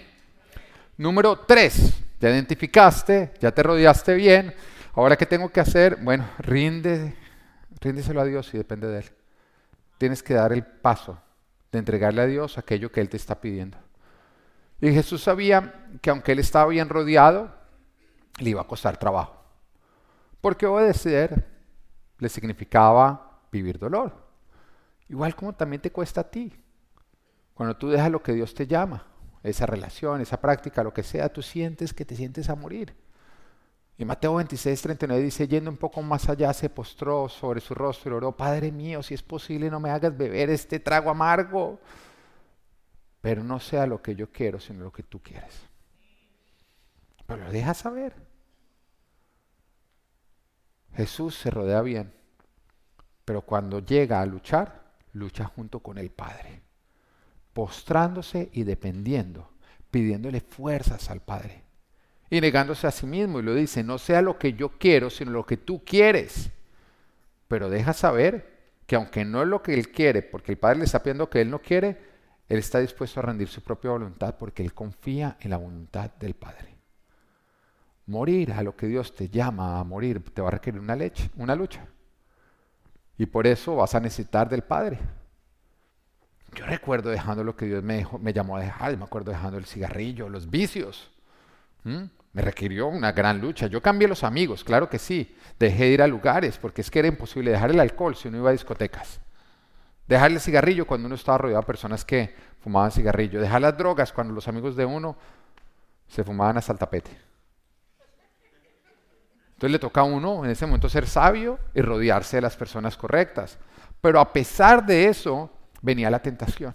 Número 0.96 1.40
tres, 1.40 2.02
ya 2.20 2.30
identificaste, 2.30 3.34
ya 3.40 3.52
te 3.52 3.62
rodeaste 3.62 4.14
bien. 4.14 4.54
Ahora, 4.94 5.16
¿qué 5.16 5.26
tengo 5.26 5.50
que 5.50 5.60
hacer? 5.60 5.96
Bueno, 6.02 6.28
rinde, 6.38 7.14
ríndeselo 7.80 8.20
a 8.20 8.24
Dios 8.24 8.52
y 8.54 8.58
depende 8.58 8.86
de 8.86 9.00
Él. 9.00 9.04
Tienes 9.98 10.22
que 10.22 10.34
dar 10.34 10.52
el 10.52 10.64
paso 10.64 11.20
de 11.70 11.80
entregarle 11.80 12.22
a 12.22 12.26
Dios 12.26 12.56
aquello 12.58 12.90
que 12.90 13.00
Él 13.00 13.08
te 13.08 13.16
está 13.16 13.40
pidiendo. 13.40 13.76
Y 14.80 14.92
Jesús 14.92 15.22
sabía 15.22 15.86
que 16.00 16.10
aunque 16.10 16.32
Él 16.32 16.38
estaba 16.38 16.68
bien 16.68 16.88
rodeado, 16.88 17.54
le 18.38 18.50
iba 18.50 18.62
a 18.62 18.66
costar 18.66 18.96
trabajo. 18.96 19.43
Porque 20.44 20.66
obedecer 20.66 21.42
le 22.18 22.28
significaba 22.28 23.40
vivir 23.50 23.78
dolor. 23.78 24.12
Igual 25.08 25.34
como 25.34 25.54
también 25.54 25.80
te 25.80 25.90
cuesta 25.90 26.20
a 26.20 26.30
ti. 26.30 26.52
Cuando 27.54 27.74
tú 27.78 27.88
dejas 27.88 28.10
lo 28.10 28.22
que 28.22 28.34
Dios 28.34 28.52
te 28.52 28.66
llama, 28.66 29.06
esa 29.42 29.64
relación, 29.64 30.20
esa 30.20 30.42
práctica, 30.42 30.84
lo 30.84 30.92
que 30.92 31.02
sea, 31.02 31.32
tú 31.32 31.40
sientes 31.40 31.94
que 31.94 32.04
te 32.04 32.14
sientes 32.14 32.50
a 32.50 32.56
morir. 32.56 32.94
Y 33.96 34.04
Mateo 34.04 34.34
26, 34.34 34.82
39 34.82 35.22
dice, 35.22 35.48
yendo 35.48 35.70
un 35.70 35.78
poco 35.78 36.02
más 36.02 36.28
allá, 36.28 36.52
se 36.52 36.68
postró 36.68 37.26
sobre 37.30 37.62
su 37.62 37.74
rostro 37.74 38.12
y 38.12 38.16
oró, 38.18 38.36
Padre 38.36 38.70
mío, 38.70 39.02
si 39.02 39.14
es 39.14 39.22
posible, 39.22 39.70
no 39.70 39.80
me 39.80 39.88
hagas 39.88 40.14
beber 40.14 40.50
este 40.50 40.78
trago 40.78 41.08
amargo, 41.08 41.80
pero 43.22 43.42
no 43.42 43.60
sea 43.60 43.86
lo 43.86 44.02
que 44.02 44.14
yo 44.14 44.30
quiero, 44.30 44.60
sino 44.60 44.84
lo 44.84 44.92
que 44.92 45.04
tú 45.04 45.22
quieres. 45.22 45.58
Pero 47.26 47.44
lo 47.44 47.50
deja 47.50 47.72
saber. 47.72 48.23
Jesús 50.96 51.34
se 51.36 51.50
rodea 51.50 51.82
bien, 51.82 52.12
pero 53.24 53.42
cuando 53.42 53.80
llega 53.80 54.20
a 54.20 54.26
luchar, 54.26 54.84
lucha 55.12 55.44
junto 55.44 55.80
con 55.80 55.98
el 55.98 56.10
Padre, 56.10 56.62
postrándose 57.52 58.50
y 58.52 58.64
dependiendo, 58.64 59.50
pidiéndole 59.90 60.40
fuerzas 60.40 61.10
al 61.10 61.20
Padre 61.20 61.62
y 62.30 62.40
negándose 62.40 62.86
a 62.86 62.90
sí 62.90 63.06
mismo. 63.06 63.40
Y 63.40 63.42
lo 63.42 63.54
dice, 63.54 63.82
no 63.82 63.98
sea 63.98 64.22
lo 64.22 64.38
que 64.38 64.54
yo 64.54 64.70
quiero, 64.78 65.10
sino 65.10 65.30
lo 65.30 65.46
que 65.46 65.56
tú 65.56 65.84
quieres. 65.84 66.50
Pero 67.48 67.70
deja 67.70 67.92
saber 67.92 68.52
que 68.86 68.96
aunque 68.96 69.24
no 69.24 69.42
es 69.42 69.48
lo 69.48 69.62
que 69.62 69.74
él 69.74 69.90
quiere, 69.90 70.22
porque 70.22 70.52
el 70.52 70.58
Padre 70.58 70.78
le 70.78 70.84
está 70.84 71.02
pidiendo 71.02 71.30
que 71.30 71.40
él 71.40 71.50
no 71.50 71.60
quiere, 71.60 71.98
él 72.48 72.58
está 72.58 72.80
dispuesto 72.80 73.20
a 73.20 73.22
rendir 73.22 73.48
su 73.48 73.62
propia 73.62 73.90
voluntad 73.90 74.36
porque 74.38 74.62
él 74.62 74.74
confía 74.74 75.36
en 75.40 75.50
la 75.50 75.56
voluntad 75.56 76.10
del 76.18 76.34
Padre. 76.34 76.73
Morir 78.06 78.52
a 78.52 78.62
lo 78.62 78.76
que 78.76 78.86
Dios 78.86 79.14
te 79.14 79.28
llama 79.28 79.80
a 79.80 79.84
morir 79.84 80.22
te 80.32 80.42
va 80.42 80.48
a 80.48 80.52
requerir 80.52 80.80
una, 80.80 80.94
leche, 80.94 81.30
una 81.36 81.54
lucha. 81.54 81.86
Y 83.16 83.26
por 83.26 83.46
eso 83.46 83.76
vas 83.76 83.94
a 83.94 84.00
necesitar 84.00 84.48
del 84.48 84.62
Padre. 84.62 84.98
Yo 86.54 86.66
recuerdo 86.66 87.10
dejando 87.10 87.42
lo 87.42 87.56
que 87.56 87.66
Dios 87.66 87.82
me, 87.82 88.06
me 88.20 88.32
llamó 88.32 88.56
a 88.56 88.60
dejar, 88.60 88.96
me 88.96 89.04
acuerdo 89.04 89.32
dejando 89.32 89.58
el 89.58 89.64
cigarrillo, 89.64 90.28
los 90.28 90.50
vicios. 90.50 91.10
Me 91.84 92.42
requirió 92.42 92.88
una 92.88 93.12
gran 93.12 93.40
lucha. 93.40 93.66
Yo 93.66 93.82
cambié 93.82 94.08
los 94.08 94.24
amigos, 94.24 94.64
claro 94.64 94.88
que 94.88 94.98
sí. 94.98 95.36
Dejé 95.58 95.84
de 95.84 95.90
ir 95.90 96.02
a 96.02 96.06
lugares, 96.06 96.58
porque 96.58 96.80
es 96.80 96.90
que 96.90 96.98
era 96.98 97.08
imposible 97.08 97.50
dejar 97.50 97.70
el 97.70 97.80
alcohol 97.80 98.16
si 98.16 98.28
uno 98.28 98.38
iba 98.38 98.50
a 98.50 98.52
discotecas. 98.52 99.20
Dejar 100.06 100.32
el 100.32 100.40
cigarrillo 100.40 100.86
cuando 100.86 101.06
uno 101.06 101.14
estaba 101.14 101.38
rodeado 101.38 101.62
de 101.62 101.66
personas 101.66 102.04
que 102.04 102.34
fumaban 102.60 102.90
cigarrillo. 102.90 103.40
Dejar 103.40 103.62
las 103.62 103.76
drogas 103.76 104.12
cuando 104.12 104.34
los 104.34 104.48
amigos 104.48 104.76
de 104.76 104.84
uno 104.84 105.16
se 106.08 106.24
fumaban 106.24 106.56
hasta 106.58 106.72
el 106.72 106.78
tapete. 106.78 107.10
Entonces 109.64 109.80
le 109.80 109.88
toca 109.88 110.02
a 110.02 110.04
uno 110.04 110.44
en 110.44 110.50
ese 110.50 110.66
momento 110.66 110.90
ser 110.90 111.06
sabio 111.06 111.58
y 111.72 111.80
rodearse 111.80 112.36
de 112.36 112.42
las 112.42 112.54
personas 112.54 112.98
correctas. 112.98 113.58
Pero 113.98 114.20
a 114.20 114.30
pesar 114.30 114.84
de 114.84 115.06
eso, 115.06 115.50
venía 115.80 116.10
la 116.10 116.20
tentación. 116.20 116.74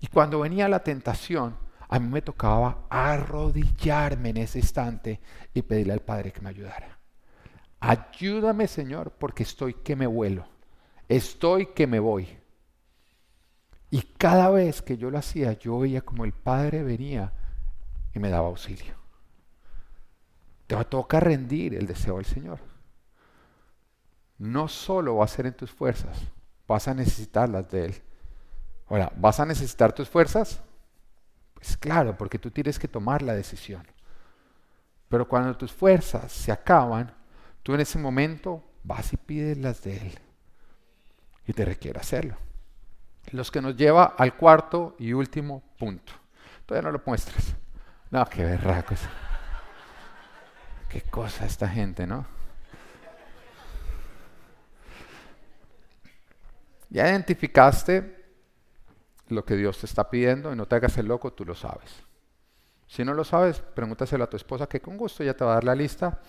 Y 0.00 0.08
cuando 0.08 0.40
venía 0.40 0.68
la 0.68 0.80
tentación, 0.80 1.56
a 1.88 2.00
mí 2.00 2.08
me 2.08 2.22
tocaba 2.22 2.78
arrodillarme 2.90 4.30
en 4.30 4.38
ese 4.38 4.58
instante 4.58 5.20
y 5.54 5.62
pedirle 5.62 5.92
al 5.92 6.00
Padre 6.00 6.32
que 6.32 6.40
me 6.40 6.48
ayudara. 6.48 6.98
Ayúdame, 7.78 8.66
Señor, 8.66 9.12
porque 9.12 9.44
estoy 9.44 9.74
que 9.74 9.94
me 9.94 10.08
vuelo. 10.08 10.48
Estoy 11.08 11.66
que 11.66 11.86
me 11.86 12.00
voy. 12.00 12.26
Y 13.88 14.02
cada 14.02 14.50
vez 14.50 14.82
que 14.82 14.96
yo 14.96 15.12
lo 15.12 15.18
hacía, 15.18 15.52
yo 15.52 15.78
veía 15.78 16.00
como 16.00 16.24
el 16.24 16.32
Padre 16.32 16.82
venía 16.82 17.32
y 18.12 18.18
me 18.18 18.30
daba 18.30 18.48
auxilio. 18.48 18.95
Te 20.66 20.74
va 20.74 20.82
a 20.82 20.90
tocar 20.90 21.24
rendir 21.24 21.74
el 21.74 21.86
deseo 21.86 22.16
del 22.16 22.24
Señor. 22.24 22.58
No 24.38 24.68
solo 24.68 25.16
va 25.16 25.24
a 25.24 25.28
ser 25.28 25.46
en 25.46 25.54
tus 25.54 25.70
fuerzas, 25.70 26.20
vas 26.66 26.88
a 26.88 26.94
necesitarlas 26.94 27.70
de 27.70 27.86
Él. 27.86 28.02
Ahora, 28.88 29.12
¿vas 29.16 29.40
a 29.40 29.46
necesitar 29.46 29.92
tus 29.92 30.08
fuerzas? 30.08 30.60
Pues 31.54 31.76
claro, 31.76 32.16
porque 32.16 32.38
tú 32.38 32.50
tienes 32.50 32.78
que 32.78 32.88
tomar 32.88 33.22
la 33.22 33.34
decisión. 33.34 33.86
Pero 35.08 35.26
cuando 35.26 35.56
tus 35.56 35.72
fuerzas 35.72 36.30
se 36.32 36.52
acaban, 36.52 37.14
tú 37.62 37.74
en 37.74 37.80
ese 37.80 37.98
momento 37.98 38.62
vas 38.82 39.12
y 39.12 39.16
pides 39.16 39.56
las 39.58 39.82
de 39.82 39.96
Él. 39.96 40.18
Y 41.46 41.52
te 41.52 41.64
requiere 41.64 41.98
hacerlo. 41.98 42.36
Los 43.30 43.50
que 43.50 43.60
nos 43.60 43.76
lleva 43.76 44.04
al 44.04 44.36
cuarto 44.36 44.94
y 44.98 45.12
último 45.12 45.62
punto. 45.78 46.12
Todavía 46.66 46.90
no 46.90 46.98
lo 46.98 47.02
muestras. 47.06 47.54
No, 48.10 48.24
qué 48.26 48.44
berracos. 48.44 49.00
Qué 50.88 51.02
cosa 51.02 51.46
esta 51.46 51.68
gente, 51.68 52.06
¿no? 52.06 52.26
Ya 56.90 57.08
identificaste 57.10 58.24
lo 59.28 59.44
que 59.44 59.56
Dios 59.56 59.78
te 59.78 59.86
está 59.86 60.08
pidiendo 60.08 60.52
y 60.52 60.56
no 60.56 60.66
te 60.66 60.76
hagas 60.76 60.96
el 60.98 61.06
loco, 61.06 61.32
tú 61.32 61.44
lo 61.44 61.54
sabes. 61.54 62.06
Si 62.86 63.04
no 63.04 63.14
lo 63.14 63.24
sabes, 63.24 63.60
pregúntaselo 63.60 64.24
a 64.24 64.30
tu 64.30 64.36
esposa 64.36 64.68
que 64.68 64.80
con 64.80 64.96
gusto 64.96 65.22
ella 65.22 65.36
te 65.36 65.44
va 65.44 65.52
a 65.52 65.54
dar 65.54 65.64
la 65.64 65.74
lista 65.74 66.20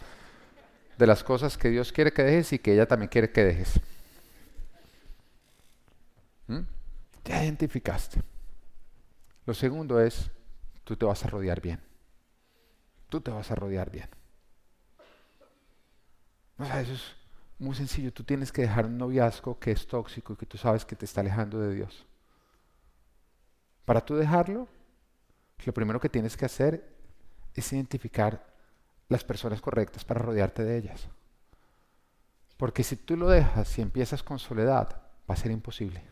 de 0.97 1.07
las 1.07 1.23
cosas 1.23 1.57
que 1.57 1.69
Dios 1.69 1.91
quiere 1.91 2.11
que 2.11 2.23
dejes 2.23 2.53
y 2.53 2.59
que 2.59 2.73
ella 2.73 2.87
también 2.87 3.09
quiere 3.09 3.31
que 3.31 3.43
dejes. 3.43 3.79
¿Mm? 6.47 6.61
Te 7.21 7.43
identificaste. 7.43 8.21
Lo 9.45 9.53
segundo 9.53 10.01
es, 10.01 10.31
tú 10.83 10.97
te 10.97 11.05
vas 11.05 11.23
a 11.23 11.27
rodear 11.29 11.61
bien. 11.61 11.79
Tú 13.09 13.21
te 13.21 13.31
vas 13.31 13.51
a 13.51 13.55
rodear 13.55 13.91
bien. 13.91 14.09
O 16.57 16.65
sea, 16.65 16.81
eso 16.81 16.93
es 16.93 17.15
muy 17.59 17.75
sencillo. 17.75 18.11
Tú 18.11 18.23
tienes 18.23 18.51
que 18.51 18.63
dejar 18.63 18.85
un 18.85 18.97
noviazgo 18.97 19.59
que 19.59 19.71
es 19.71 19.87
tóxico 19.87 20.33
y 20.33 20.35
que 20.35 20.45
tú 20.45 20.57
sabes 20.57 20.85
que 20.85 20.95
te 20.95 21.05
está 21.05 21.21
alejando 21.21 21.59
de 21.59 21.73
Dios. 21.73 22.05
Para 23.85 24.01
tú 24.01 24.15
dejarlo, 24.15 24.67
lo 25.65 25.73
primero 25.73 25.99
que 25.99 26.09
tienes 26.09 26.35
que 26.35 26.45
hacer 26.45 26.87
es 27.53 27.73
identificar 27.73 28.45
las 29.09 29.23
personas 29.23 29.61
correctas 29.61 30.03
para 30.03 30.21
rodearte 30.21 30.63
de 30.63 30.77
ellas. 30.77 31.07
Porque 32.57 32.83
si 32.83 32.95
tú 32.95 33.15
lo 33.15 33.29
dejas 33.29 33.77
y 33.77 33.81
empiezas 33.81 34.23
con 34.23 34.39
soledad, 34.39 35.01
va 35.29 35.33
a 35.33 35.37
ser 35.37 35.51
imposible. 35.51 36.03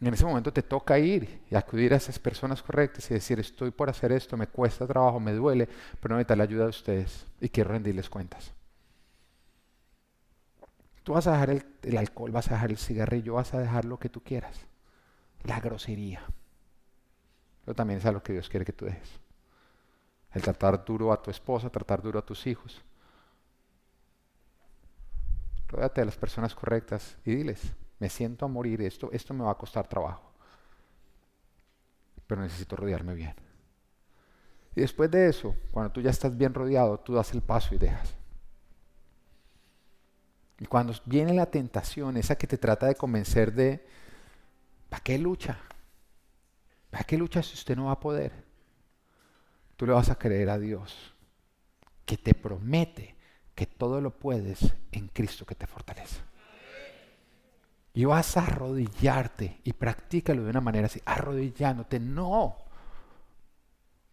En 0.00 0.14
ese 0.14 0.24
momento 0.24 0.52
te 0.52 0.62
toca 0.62 0.98
ir 0.98 1.42
y 1.50 1.56
acudir 1.56 1.92
a 1.92 1.96
esas 1.96 2.18
personas 2.20 2.62
correctas 2.62 3.10
y 3.10 3.14
decir, 3.14 3.40
estoy 3.40 3.72
por 3.72 3.90
hacer 3.90 4.12
esto, 4.12 4.36
me 4.36 4.46
cuesta 4.46 4.86
trabajo, 4.86 5.18
me 5.18 5.32
duele, 5.32 5.68
pero 6.00 6.14
necesito 6.14 6.36
la 6.36 6.44
ayuda 6.44 6.64
de 6.64 6.70
ustedes 6.70 7.26
y 7.40 7.48
quiero 7.48 7.70
rendirles 7.70 8.08
cuentas. 8.08 8.52
Tú 11.02 11.14
vas 11.14 11.26
a 11.26 11.32
dejar 11.32 11.64
el, 11.82 11.96
alcohol, 11.96 12.30
vas 12.30 12.48
a 12.48 12.54
dejar 12.54 12.70
el 12.70 12.78
cigarrillo, 12.78 13.34
vas 13.34 13.54
a 13.54 13.58
dejar 13.58 13.86
lo 13.86 13.98
que 13.98 14.08
tú 14.08 14.22
quieras. 14.22 14.66
La 15.42 15.58
grosería. 15.58 16.22
Pero 17.64 17.74
también 17.74 17.98
es 17.98 18.06
a 18.06 18.12
lo 18.12 18.22
que 18.22 18.34
Dios 18.34 18.48
quiere 18.48 18.64
que 18.64 18.72
tú 18.72 18.84
dejes. 18.84 19.18
El 20.32 20.42
tratar 20.42 20.84
duro 20.84 21.12
a 21.12 21.20
tu 21.20 21.30
esposa, 21.30 21.70
tratar 21.70 22.02
duro 22.02 22.18
a 22.18 22.26
tus 22.26 22.46
hijos. 22.46 22.84
Ródate 25.68 26.02
de 26.02 26.04
las 26.04 26.16
personas 26.16 26.54
correctas 26.54 27.16
y 27.24 27.34
diles, 27.34 27.74
me 27.98 28.08
siento 28.08 28.44
a 28.44 28.48
morir, 28.48 28.82
esto, 28.82 29.10
esto 29.12 29.34
me 29.34 29.44
va 29.44 29.50
a 29.50 29.58
costar 29.58 29.88
trabajo. 29.88 30.30
Pero 32.26 32.42
necesito 32.42 32.76
rodearme 32.76 33.14
bien. 33.14 33.34
Y 34.76 34.80
después 34.80 35.10
de 35.10 35.28
eso, 35.28 35.54
cuando 35.72 35.92
tú 35.92 36.00
ya 36.00 36.10
estás 36.10 36.36
bien 36.36 36.54
rodeado, 36.54 36.98
tú 37.00 37.14
das 37.14 37.32
el 37.32 37.42
paso 37.42 37.74
y 37.74 37.78
dejas. 37.78 38.14
Y 40.60 40.66
cuando 40.66 40.92
viene 41.04 41.32
la 41.34 41.46
tentación, 41.46 42.16
esa 42.16 42.36
que 42.36 42.46
te 42.46 42.58
trata 42.58 42.86
de 42.86 42.94
convencer 42.94 43.52
de, 43.52 43.84
¿para 44.88 45.02
qué 45.02 45.18
lucha? 45.18 45.58
¿Para 46.90 47.04
qué 47.04 47.16
lucha 47.16 47.42
si 47.42 47.54
usted 47.54 47.76
no 47.76 47.86
va 47.86 47.92
a 47.92 48.00
poder? 48.00 48.32
Tú 49.76 49.86
le 49.86 49.92
vas 49.92 50.10
a 50.10 50.16
creer 50.16 50.50
a 50.50 50.58
Dios, 50.58 51.14
que 52.04 52.16
te 52.16 52.34
promete 52.34 53.16
que 53.54 53.66
todo 53.66 54.00
lo 54.00 54.10
puedes 54.16 54.74
en 54.92 55.08
Cristo 55.08 55.44
que 55.44 55.54
te 55.54 55.66
fortalece. 55.66 56.27
Y 57.98 58.04
vas 58.04 58.36
a 58.36 58.46
arrodillarte 58.46 59.58
y 59.64 59.72
practícalo 59.72 60.44
de 60.44 60.50
una 60.50 60.60
manera 60.60 60.86
así, 60.86 61.02
arrodillándote, 61.04 61.98
no 61.98 62.54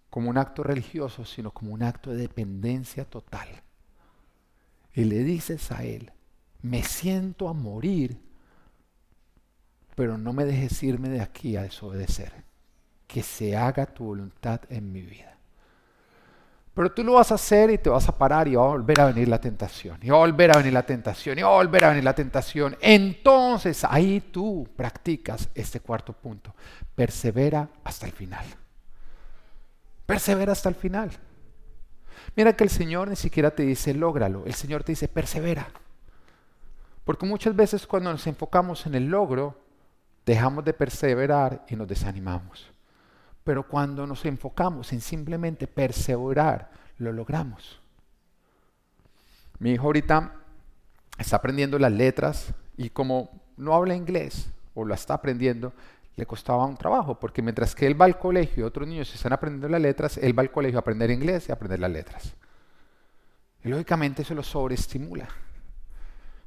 como 0.09 0.31
un 0.31 0.39
acto 0.39 0.63
religioso, 0.63 1.23
sino 1.23 1.51
como 1.51 1.71
un 1.71 1.83
acto 1.83 2.09
de 2.09 2.17
dependencia 2.17 3.05
total. 3.05 3.47
Y 4.91 5.03
le 5.03 5.19
dices 5.19 5.71
a 5.71 5.83
Él, 5.83 6.13
me 6.63 6.81
siento 6.81 7.47
a 7.47 7.53
morir, 7.53 8.19
pero 9.93 10.17
no 10.17 10.33
me 10.33 10.45
dejes 10.45 10.81
irme 10.81 11.09
de 11.09 11.21
aquí 11.21 11.55
a 11.55 11.61
desobedecer. 11.61 12.43
Que 13.05 13.21
se 13.21 13.55
haga 13.55 13.85
tu 13.85 14.05
voluntad 14.05 14.61
en 14.69 14.91
mi 14.91 15.03
vida. 15.03 15.34
Pero 16.75 16.91
tú 16.91 17.05
lo 17.05 17.13
vas 17.13 17.31
a 17.31 17.35
hacer 17.35 17.71
y 17.71 17.77
te 17.77 17.89
vas 17.89 18.07
a 18.09 18.17
parar 18.17 18.49
y 18.49 18.55
va 18.55 18.65
a 18.65 18.67
volver 18.67 18.99
a 18.99 19.05
venir 19.05 19.29
la 19.29 19.39
tentación, 19.39 19.97
y 20.01 20.09
va 20.09 20.17
a 20.17 20.19
volver 20.19 20.51
a 20.51 20.57
venir 20.57 20.73
la 20.73 20.85
tentación, 20.85 21.39
y 21.39 21.41
va 21.41 21.47
a 21.47 21.55
volver 21.55 21.85
a 21.85 21.89
venir 21.89 22.03
la 22.03 22.13
tentación. 22.13 22.75
Entonces 22.81 23.85
ahí 23.85 24.19
tú 24.19 24.67
practicas 24.75 25.49
este 25.55 25.79
cuarto 25.79 26.11
punto. 26.11 26.53
Persevera 26.93 27.69
hasta 27.85 28.05
el 28.05 28.11
final. 28.11 28.45
Persevera 30.05 30.51
hasta 30.51 30.67
el 30.67 30.75
final. 30.75 31.11
Mira 32.35 32.53
que 32.53 32.65
el 32.65 32.69
Señor 32.69 33.07
ni 33.07 33.15
siquiera 33.15 33.51
te 33.51 33.63
dice, 33.63 33.93
lógralo. 33.93 34.43
El 34.45 34.53
Señor 34.53 34.83
te 34.83 34.91
dice, 34.91 35.07
persevera. 35.07 35.69
Porque 37.05 37.25
muchas 37.25 37.55
veces 37.55 37.87
cuando 37.87 38.11
nos 38.11 38.27
enfocamos 38.27 38.85
en 38.85 38.95
el 38.95 39.05
logro, 39.05 39.57
dejamos 40.25 40.65
de 40.65 40.73
perseverar 40.73 41.65
y 41.69 41.77
nos 41.77 41.87
desanimamos. 41.87 42.74
Pero 43.45 43.65
cuando 43.65 44.05
nos 44.05 44.25
enfocamos 44.25 44.91
en 44.91 44.99
simplemente 44.99 45.67
perseverar, 45.67 46.71
lo 46.97 47.13
logramos. 47.13 47.79
Mi 49.59 49.71
hijo 49.71 49.85
ahorita 49.85 50.33
está 51.17 51.37
aprendiendo 51.37 51.79
las 51.79 51.91
letras 51.91 52.53
y 52.75 52.89
como 52.89 53.29
no 53.55 53.73
habla 53.73 53.95
inglés 53.95 54.49
o 54.73 54.83
lo 54.83 54.93
está 54.93 55.13
aprendiendo, 55.13 55.71
le 56.15 56.25
costaba 56.25 56.65
un 56.65 56.75
trabajo, 56.75 57.19
porque 57.19 57.41
mientras 57.41 57.75
que 57.75 57.85
él 57.85 57.99
va 57.99 58.05
al 58.05 58.17
colegio 58.17 58.63
y 58.63 58.67
otros 58.67 58.87
niños 58.87 59.13
están 59.13 59.31
aprendiendo 59.31 59.69
las 59.69 59.81
letras, 59.81 60.17
él 60.17 60.37
va 60.37 60.41
al 60.41 60.51
colegio 60.51 60.79
a 60.79 60.81
aprender 60.81 61.11
inglés 61.11 61.47
y 61.47 61.51
a 61.51 61.55
aprender 61.55 61.79
las 61.79 61.91
letras. 61.91 62.33
Y 63.63 63.69
lógicamente 63.69 64.23
eso 64.23 64.33
lo 64.33 64.43
sobreestimula. 64.43 65.27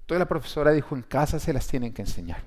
Entonces 0.00 0.18
la 0.18 0.28
profesora 0.28 0.72
dijo, 0.72 0.96
en 0.96 1.02
casa 1.02 1.38
se 1.38 1.52
las 1.52 1.66
tienen 1.68 1.92
que 1.92 2.02
enseñar. 2.02 2.42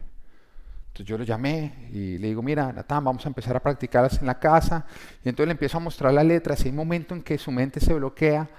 Entonces 0.92 1.06
yo 1.06 1.18
lo 1.18 1.24
llamé 1.24 1.88
y 1.94 2.18
le 2.18 2.28
digo, 2.28 2.42
mira, 2.42 2.74
Natán, 2.74 3.06
vamos 3.06 3.26
a 3.26 3.30
empezar 3.30 3.56
a 3.56 3.62
practicarlas 3.62 4.20
en 4.20 4.28
la 4.28 4.38
casa. 4.38 4.86
Y 5.24 5.30
entonces 5.30 5.48
le 5.48 5.54
empiezo 5.54 5.78
a 5.78 5.80
mostrar 5.80 6.14
las 6.14 6.26
letras 6.26 6.60
y 6.60 6.64
hay 6.66 6.72
un 6.72 6.76
momento 6.76 7.16
en 7.16 7.24
que 7.24 7.38
su 7.38 7.50
mente 7.50 7.80
se 7.80 7.94
bloquea 7.94 8.50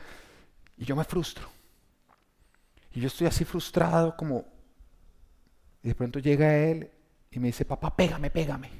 y 0.78 0.84
yo 0.86 0.96
me 0.96 1.04
frustro. 1.04 1.46
Y 2.94 3.00
yo 3.00 3.08
estoy 3.08 3.26
así 3.26 3.44
frustrado 3.44 4.16
como... 4.16 4.46
Y 5.82 5.88
de 5.88 5.94
pronto 5.94 6.20
llega 6.20 6.56
él 6.56 6.90
y 7.30 7.38
me 7.38 7.48
dice, 7.48 7.66
papá, 7.66 7.94
pégame, 7.94 8.30
pégame. 8.30 8.70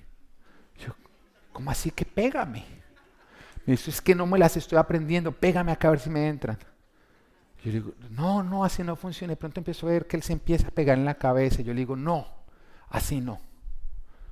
yo, 0.78 0.94
¿cómo 1.53 1.70
así 1.70 1.90
que 1.90 2.07
pégame? 2.07 2.64
Me 3.66 3.72
dice, 3.72 3.90
es 3.90 4.00
que 4.00 4.14
no 4.14 4.24
me 4.24 4.38
las 4.38 4.57
estoy 4.57 4.78
aprendiendo, 4.78 5.30
pégame 5.30 5.72
acá 5.72 5.88
a 5.88 5.90
ver 5.90 6.00
si 6.00 6.09
me 6.09 6.26
entran. 6.26 6.57
Yo 7.62 7.70
digo, 7.70 7.92
no, 8.09 8.42
no, 8.42 8.64
así 8.64 8.82
no 8.82 8.96
funciona. 8.96 9.32
De 9.32 9.36
pronto 9.36 9.61
empiezo 9.61 9.86
a 9.86 9.90
ver 9.90 10.07
que 10.07 10.16
él 10.16 10.22
se 10.22 10.32
empieza 10.32 10.68
a 10.68 10.70
pegar 10.70 10.96
en 10.96 11.05
la 11.05 11.14
cabeza. 11.14 11.61
Yo 11.61 11.74
le 11.74 11.80
digo, 11.80 11.96
no, 11.96 12.41
así 12.93 13.20
no. 13.20 13.40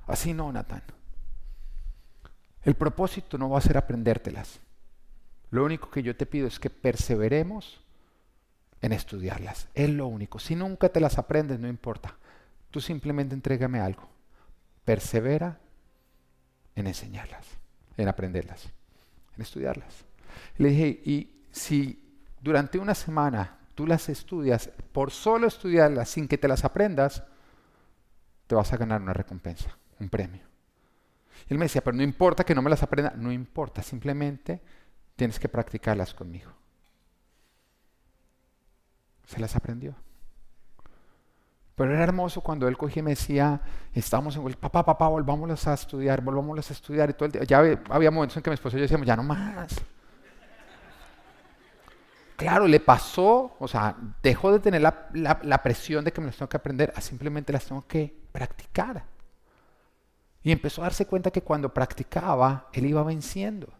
Así 0.07 0.33
no, 0.33 0.51
Natán. 0.51 0.83
El 2.63 2.75
propósito 2.75 3.37
no 3.37 3.49
va 3.49 3.57
a 3.57 3.61
ser 3.61 3.77
aprendértelas. 3.77 4.59
Lo 5.49 5.65
único 5.65 5.89
que 5.89 6.03
yo 6.03 6.15
te 6.15 6.25
pido 6.25 6.47
es 6.47 6.59
que 6.59 6.69
perseveremos 6.69 7.81
en 8.81 8.93
estudiarlas. 8.93 9.67
Es 9.73 9.89
lo 9.89 10.07
único. 10.07 10.39
Si 10.39 10.55
nunca 10.55 10.89
te 10.89 10.99
las 10.99 11.17
aprendes, 11.17 11.59
no 11.59 11.67
importa. 11.67 12.15
Tú 12.69 12.79
simplemente 12.79 13.35
entrégame 13.35 13.79
algo. 13.79 14.07
Persevera 14.85 15.59
en 16.75 16.87
enseñarlas, 16.87 17.45
en 17.97 18.07
aprenderlas, 18.07 18.69
en 19.35 19.41
estudiarlas. 19.41 20.05
Le 20.57 20.69
dije, 20.69 20.87
y 21.05 21.45
si 21.51 22.01
durante 22.41 22.79
una 22.79 22.95
semana 22.95 23.59
tú 23.75 23.85
las 23.85 24.07
estudias, 24.09 24.69
por 24.91 25.11
solo 25.11 25.47
estudiarlas 25.47 26.09
sin 26.09 26.27
que 26.27 26.37
te 26.37 26.47
las 26.47 26.63
aprendas, 26.63 27.23
te 28.51 28.55
vas 28.55 28.73
a 28.73 28.75
ganar 28.75 29.01
una 29.01 29.13
recompensa, 29.13 29.69
un 29.97 30.09
premio. 30.09 30.41
Y 31.47 31.53
él 31.53 31.57
me 31.57 31.63
decía, 31.63 31.81
pero 31.81 31.95
no 31.95 32.03
importa 32.03 32.43
que 32.43 32.53
no 32.53 32.61
me 32.61 32.69
las 32.69 32.83
aprenda, 32.83 33.13
no 33.15 33.31
importa, 33.31 33.81
simplemente 33.81 34.61
tienes 35.15 35.39
que 35.39 35.47
practicarlas 35.47 36.13
conmigo. 36.13 36.51
Se 39.25 39.39
las 39.39 39.55
aprendió. 39.55 39.95
Pero 41.75 41.93
era 41.93 42.03
hermoso 42.03 42.41
cuando 42.41 42.67
él 42.67 42.75
cogía 42.75 42.99
y 42.99 43.03
me 43.03 43.11
decía, 43.11 43.61
estamos 43.93 44.35
en 44.35 44.43
papá, 44.55 44.83
papá, 44.83 45.07
volvámoslas 45.07 45.65
a 45.67 45.73
estudiar, 45.73 46.19
volvámoslas 46.21 46.71
a 46.71 46.73
estudiar. 46.73 47.09
Y 47.09 47.13
todo 47.13 47.27
el 47.27 47.31
día, 47.31 47.43
ya 47.45 47.59
había 47.89 48.11
momentos 48.11 48.35
en 48.35 48.43
que 48.43 48.49
mi 48.49 48.55
esposo 48.55 48.75
y 48.75 48.79
yo 48.79 48.83
decíamos, 48.83 49.07
ya 49.07 49.15
no 49.15 49.23
más. 49.23 49.81
Claro, 52.41 52.67
le 52.67 52.79
pasó, 52.79 53.55
o 53.59 53.67
sea, 53.67 53.95
dejó 54.23 54.51
de 54.51 54.59
tener 54.59 54.81
la, 54.81 55.61
presión 55.61 56.03
de 56.03 56.11
que 56.11 56.21
me 56.21 56.25
las 56.25 56.37
tengo 56.37 56.49
que 56.49 56.57
aprender, 56.57 56.91
a 56.95 56.99
simplemente 56.99 57.53
las 57.53 57.65
tengo 57.65 57.85
que 57.85 58.17
practicar. 58.31 59.05
Y 60.41 60.51
empezó 60.51 60.81
a 60.81 60.85
darse 60.85 61.05
cuenta 61.05 61.29
que 61.29 61.43
cuando 61.43 61.71
practicaba, 61.71 62.67
él 62.73 62.87
iba 62.87 63.03
venciendo. 63.03 63.71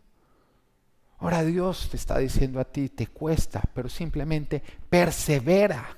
Ahora 1.18 1.41
Dios 1.41 1.89
te 1.89 1.97
está 1.97 2.20
diciendo 2.20 2.59
a 2.59 2.66
ti, 2.66 2.89
te 2.89 3.07
cuesta, 3.07 3.64
pero 3.74 3.89
simplemente 3.89 4.62
persevera. 4.88 5.97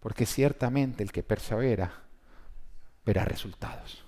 Porque 0.00 0.24
ciertamente 0.24 1.02
el 1.02 1.12
que 1.12 1.22
persevera 1.22 1.92
verá 3.04 3.26
resultados. 3.26 4.02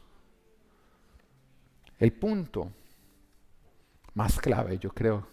El 1.98 2.14
punto 2.14 2.72
más 4.14 4.40
clave, 4.40 4.78
yo 4.78 4.88
creo, 4.88 5.31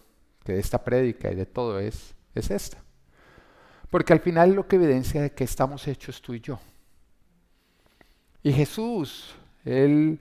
de 0.54 0.60
esta 0.60 0.84
prédica 0.84 1.32
y 1.32 1.36
de 1.36 1.46
todo 1.46 1.80
es, 1.80 2.14
es 2.36 2.52
esta. 2.52 2.78
Porque 3.90 4.14
al 4.14 4.20
final 4.20 4.54
lo 4.54 4.68
que 4.68 4.76
evidencia 4.76 5.22
de 5.22 5.32
que 5.32 5.44
estamos 5.44 5.88
hechos 5.88 6.22
tú 6.22 6.34
y 6.34 6.42
yo. 6.42 6.60
Y 8.44 8.54
Jesús, 8.54 9.36
Él 9.66 10.20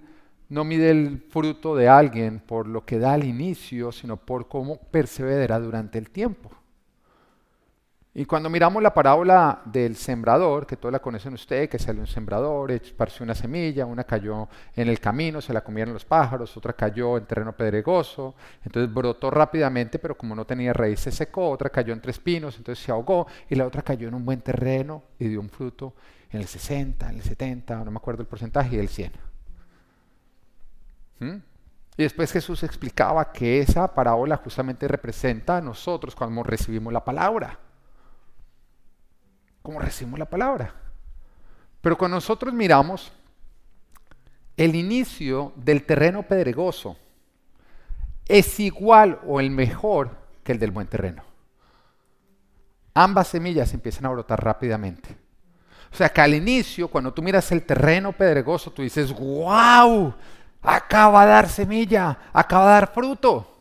no 0.48 0.64
mide 0.64 0.90
el 0.90 1.20
fruto 1.30 1.76
de 1.76 1.88
alguien 1.88 2.40
por 2.40 2.66
lo 2.66 2.84
que 2.84 2.98
da 2.98 3.12
al 3.12 3.24
inicio, 3.24 3.92
sino 3.92 4.16
por 4.16 4.48
cómo 4.48 4.78
persevera 4.78 5.60
durante 5.60 5.98
el 5.98 6.10
tiempo. 6.10 6.50
Y 8.14 8.24
cuando 8.24 8.48
miramos 8.48 8.82
la 8.82 8.94
parábola 8.94 9.60
del 9.66 9.94
sembrador, 9.94 10.66
que 10.66 10.76
todos 10.76 10.92
la 10.92 10.98
conocen 10.98 11.34
ustedes, 11.34 11.68
que 11.68 11.78
salió 11.78 12.00
un 12.00 12.06
sembrador, 12.06 12.72
esparció 12.72 13.22
una 13.22 13.34
semilla, 13.34 13.84
una 13.86 14.02
cayó 14.02 14.48
en 14.74 14.88
el 14.88 14.98
camino, 14.98 15.40
se 15.40 15.52
la 15.52 15.62
comieron 15.62 15.92
los 15.92 16.04
pájaros, 16.04 16.56
otra 16.56 16.72
cayó 16.72 17.18
en 17.18 17.26
terreno 17.26 17.52
pedregoso, 17.52 18.34
entonces 18.64 18.92
brotó 18.92 19.30
rápidamente, 19.30 19.98
pero 19.98 20.16
como 20.16 20.34
no 20.34 20.46
tenía 20.46 20.72
raíz 20.72 21.00
se 21.00 21.12
secó, 21.12 21.50
otra 21.50 21.70
cayó 21.70 21.92
entre 21.92 22.10
espinos, 22.10 22.56
entonces 22.56 22.84
se 22.84 22.90
ahogó, 22.90 23.26
y 23.48 23.54
la 23.54 23.66
otra 23.66 23.82
cayó 23.82 24.08
en 24.08 24.14
un 24.14 24.24
buen 24.24 24.40
terreno 24.40 25.04
y 25.18 25.28
dio 25.28 25.40
un 25.40 25.50
fruto 25.50 25.94
en 26.30 26.40
el 26.40 26.46
60, 26.46 27.10
en 27.10 27.16
el 27.16 27.22
70, 27.22 27.84
no 27.84 27.90
me 27.90 27.98
acuerdo 27.98 28.22
el 28.22 28.28
porcentaje, 28.28 28.76
y 28.76 28.78
el 28.78 28.88
100. 28.88 29.12
¿Mm? 31.20 31.36
Y 31.98 32.02
después 32.02 32.32
Jesús 32.32 32.62
explicaba 32.62 33.32
que 33.32 33.60
esa 33.60 33.94
parábola 33.94 34.36
justamente 34.38 34.88
representa 34.88 35.58
a 35.58 35.60
nosotros 35.60 36.16
cuando 36.16 36.42
recibimos 36.42 36.92
la 36.92 37.04
palabra 37.04 37.58
como 39.68 39.80
recibimos 39.80 40.18
la 40.18 40.24
palabra. 40.24 40.72
Pero 41.82 41.98
cuando 41.98 42.16
nosotros 42.16 42.54
miramos 42.54 43.12
el 44.56 44.74
inicio 44.74 45.52
del 45.56 45.84
terreno 45.84 46.22
pedregoso, 46.22 46.96
es 48.24 48.58
igual 48.60 49.20
o 49.26 49.40
el 49.40 49.50
mejor 49.50 50.16
que 50.42 50.52
el 50.52 50.58
del 50.58 50.70
buen 50.70 50.86
terreno. 50.86 51.22
Ambas 52.94 53.28
semillas 53.28 53.74
empiezan 53.74 54.06
a 54.06 54.08
brotar 54.08 54.42
rápidamente. 54.42 55.14
O 55.92 55.94
sea 55.94 56.08
que 56.08 56.22
al 56.22 56.32
inicio, 56.32 56.88
cuando 56.88 57.12
tú 57.12 57.20
miras 57.20 57.52
el 57.52 57.66
terreno 57.66 58.12
pedregoso, 58.12 58.70
tú 58.70 58.80
dices, 58.80 59.12
wow, 59.12 60.14
acaba 60.62 61.26
de 61.26 61.32
dar 61.32 61.48
semilla, 61.50 62.20
acaba 62.32 62.68
de 62.68 62.72
dar 62.72 62.94
fruto. 62.94 63.54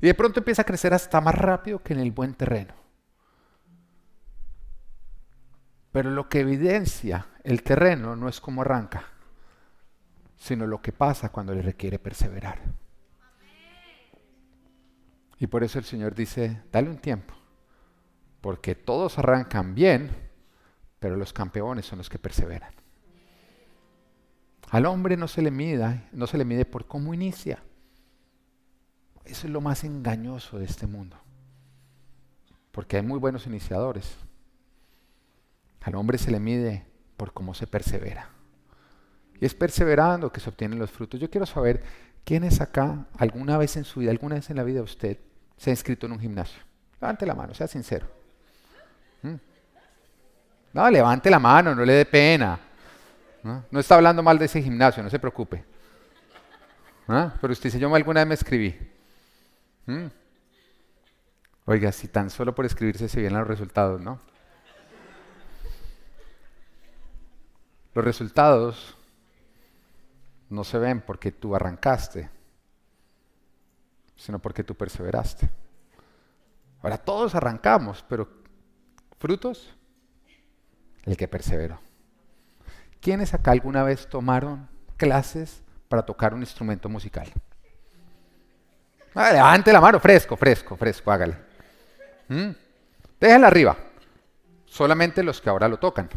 Y 0.00 0.08
de 0.08 0.14
pronto 0.14 0.40
empieza 0.40 0.62
a 0.62 0.66
crecer 0.66 0.92
hasta 0.92 1.20
más 1.20 1.36
rápido 1.36 1.80
que 1.80 1.92
en 1.92 2.00
el 2.00 2.10
buen 2.10 2.34
terreno. 2.34 2.79
Pero 5.92 6.10
lo 6.10 6.28
que 6.28 6.40
evidencia 6.40 7.26
el 7.42 7.62
terreno 7.62 8.16
no 8.16 8.28
es 8.28 8.40
cómo 8.40 8.62
arranca, 8.62 9.04
sino 10.36 10.66
lo 10.66 10.80
que 10.80 10.92
pasa 10.92 11.30
cuando 11.30 11.54
le 11.54 11.62
requiere 11.62 11.98
perseverar. 11.98 12.60
Y 15.38 15.46
por 15.46 15.64
eso 15.64 15.78
el 15.78 15.84
Señor 15.84 16.14
dice, 16.14 16.62
dale 16.70 16.90
un 16.90 16.98
tiempo, 16.98 17.34
porque 18.40 18.74
todos 18.74 19.18
arrancan 19.18 19.74
bien, 19.74 20.10
pero 20.98 21.16
los 21.16 21.32
campeones 21.32 21.86
son 21.86 21.98
los 21.98 22.10
que 22.10 22.18
perseveran. 22.18 22.72
Al 24.70 24.86
hombre 24.86 25.16
no 25.16 25.26
se 25.26 25.42
le 25.42 25.50
mide, 25.50 26.08
no 26.12 26.26
se 26.26 26.38
le 26.38 26.44
mide 26.44 26.64
por 26.64 26.86
cómo 26.86 27.12
inicia. 27.12 27.62
Eso 29.24 29.46
es 29.46 29.52
lo 29.52 29.60
más 29.60 29.82
engañoso 29.82 30.58
de 30.58 30.66
este 30.66 30.86
mundo. 30.86 31.16
Porque 32.70 32.96
hay 32.96 33.02
muy 33.02 33.18
buenos 33.18 33.46
iniciadores, 33.46 34.16
al 35.80 35.94
hombre 35.94 36.18
se 36.18 36.30
le 36.30 36.40
mide 36.40 36.86
por 37.16 37.32
cómo 37.32 37.54
se 37.54 37.66
persevera. 37.66 38.28
Y 39.40 39.46
es 39.46 39.54
perseverando 39.54 40.30
que 40.30 40.40
se 40.40 40.50
obtienen 40.50 40.78
los 40.78 40.90
frutos. 40.90 41.18
Yo 41.18 41.30
quiero 41.30 41.46
saber 41.46 41.82
quién 42.24 42.44
es 42.44 42.60
acá, 42.60 43.06
alguna 43.16 43.56
vez 43.56 43.76
en 43.76 43.84
su 43.84 44.00
vida, 44.00 44.10
alguna 44.10 44.34
vez 44.34 44.50
en 44.50 44.56
la 44.56 44.62
vida 44.62 44.76
de 44.76 44.84
usted, 44.84 45.18
se 45.56 45.70
ha 45.70 45.72
inscrito 45.72 46.06
en 46.06 46.12
un 46.12 46.20
gimnasio. 46.20 46.60
Levante 47.00 47.24
la 47.24 47.34
mano, 47.34 47.54
sea 47.54 47.66
sincero. 47.66 48.06
¿Mm? 49.22 49.34
No, 50.74 50.90
levante 50.90 51.30
la 51.30 51.38
mano, 51.38 51.74
no 51.74 51.84
le 51.84 51.92
dé 51.94 52.04
pena. 52.04 52.58
¿No? 53.42 53.80
está 53.80 53.94
hablando 53.94 54.22
mal 54.22 54.38
de 54.38 54.44
ese 54.44 54.62
gimnasio, 54.62 55.02
no 55.02 55.08
se 55.08 55.18
preocupe. 55.18 55.64
¿Ah? 57.08 57.32
Pero 57.40 57.52
usted 57.52 57.64
dice, 57.64 57.78
yo 57.78 57.94
alguna 57.94 58.20
vez 58.20 58.28
me 58.28 58.34
escribí. 58.34 58.76
¿Mm? 59.86 60.06
Oiga, 61.64 61.90
si 61.92 62.08
tan 62.08 62.30
solo 62.30 62.54
por 62.54 62.66
escribirse 62.66 63.08
se 63.08 63.20
vienen 63.20 63.38
los 63.38 63.48
resultados, 63.48 64.00
¿no? 64.00 64.20
Los 67.94 68.04
resultados 68.04 68.96
no 70.48 70.64
se 70.64 70.78
ven 70.78 71.00
porque 71.00 71.32
tú 71.32 71.54
arrancaste, 71.54 72.28
sino 74.16 74.38
porque 74.38 74.64
tú 74.64 74.74
perseveraste. 74.74 75.48
Ahora 76.82 76.98
todos 76.98 77.34
arrancamos, 77.34 78.04
pero 78.08 78.28
frutos, 79.18 79.74
el 81.04 81.16
que 81.16 81.28
perseveró. 81.28 81.80
¿Quiénes 83.00 83.32
acá 83.34 83.50
alguna 83.52 83.82
vez 83.82 84.08
tomaron 84.08 84.68
clases 84.96 85.62
para 85.88 86.02
tocar 86.02 86.34
un 86.34 86.40
instrumento 86.40 86.88
musical? 86.88 87.32
Ah, 89.14 89.32
levante 89.32 89.72
la 89.72 89.80
mano, 89.80 89.98
fresco, 89.98 90.36
fresco, 90.36 90.76
fresco, 90.76 91.10
hágale. 91.10 91.36
¿Mm? 92.28 92.50
Déjala 93.18 93.46
arriba. 93.48 93.76
Solamente 94.66 95.22
los 95.22 95.40
que 95.40 95.48
ahora 95.48 95.66
lo 95.68 95.78
tocan. 95.78 96.08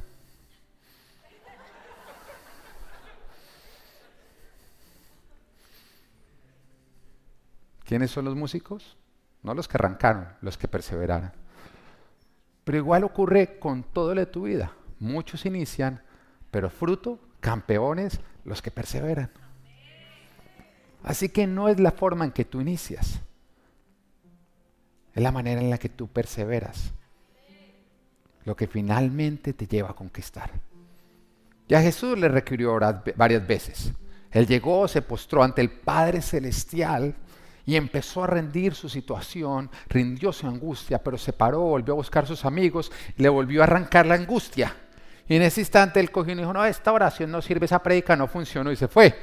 ¿Quiénes 7.93 8.09
son 8.09 8.25
los 8.25 8.35
músicos? 8.35 8.97
No 9.43 9.53
los 9.53 9.67
que 9.67 9.77
arrancaron, 9.77 10.27
los 10.41 10.57
que 10.57 10.67
perseveraron. 10.67 11.31
Pero 12.63 12.79
igual 12.79 13.03
ocurre 13.03 13.59
con 13.59 13.83
todo 13.83 14.15
lo 14.15 14.21
de 14.21 14.25
tu 14.25 14.45
vida. 14.45 14.73
Muchos 14.97 15.45
inician, 15.45 16.01
pero 16.49 16.71
fruto, 16.71 17.19
campeones, 17.39 18.19
los 18.45 18.63
que 18.63 18.71
perseveran. 18.71 19.29
Así 21.03 21.29
que 21.29 21.45
no 21.45 21.69
es 21.69 21.79
la 21.79 21.91
forma 21.91 22.25
en 22.25 22.31
que 22.31 22.45
tú 22.45 22.61
inicias, 22.61 23.19
es 25.13 25.21
la 25.21 25.31
manera 25.31 25.61
en 25.61 25.69
la 25.69 25.77
que 25.77 25.89
tú 25.89 26.07
perseveras, 26.07 26.89
lo 28.43 28.55
que 28.55 28.65
finalmente 28.65 29.53
te 29.53 29.67
lleva 29.67 29.91
a 29.91 29.95
conquistar. 29.95 30.49
Ya 31.67 31.79
Jesús 31.79 32.17
le 32.17 32.27
requirió 32.27 32.73
orar 32.73 33.03
varias 33.15 33.45
veces. 33.45 33.93
Él 34.31 34.47
llegó, 34.47 34.87
se 34.87 35.03
postró 35.03 35.43
ante 35.43 35.61
el 35.61 35.69
Padre 35.69 36.23
Celestial 36.23 37.17
y 37.65 37.75
empezó 37.75 38.23
a 38.23 38.27
rendir 38.27 38.75
su 38.75 38.89
situación, 38.89 39.69
rindió 39.87 40.33
su 40.33 40.47
angustia, 40.47 41.01
pero 41.01 41.17
se 41.17 41.33
paró, 41.33 41.61
volvió 41.61 41.93
a 41.93 41.97
buscar 41.97 42.25
a 42.25 42.27
sus 42.27 42.45
amigos 42.45 42.91
le 43.17 43.29
volvió 43.29 43.61
a 43.61 43.63
arrancar 43.65 44.05
la 44.05 44.15
angustia. 44.15 44.75
Y 45.27 45.35
en 45.35 45.43
ese 45.43 45.61
instante 45.61 45.99
él 45.99 46.11
cogió 46.11 46.33
y 46.33 46.37
dijo, 46.37 46.51
no, 46.51 46.65
esta 46.65 46.91
oración 46.91 47.31
no 47.31 47.41
sirve, 47.41 47.65
esa 47.65 47.81
prédica 47.81 48.15
no 48.15 48.27
funcionó 48.27 48.71
y 48.71 48.75
se 48.75 48.89
fue. 48.89 49.15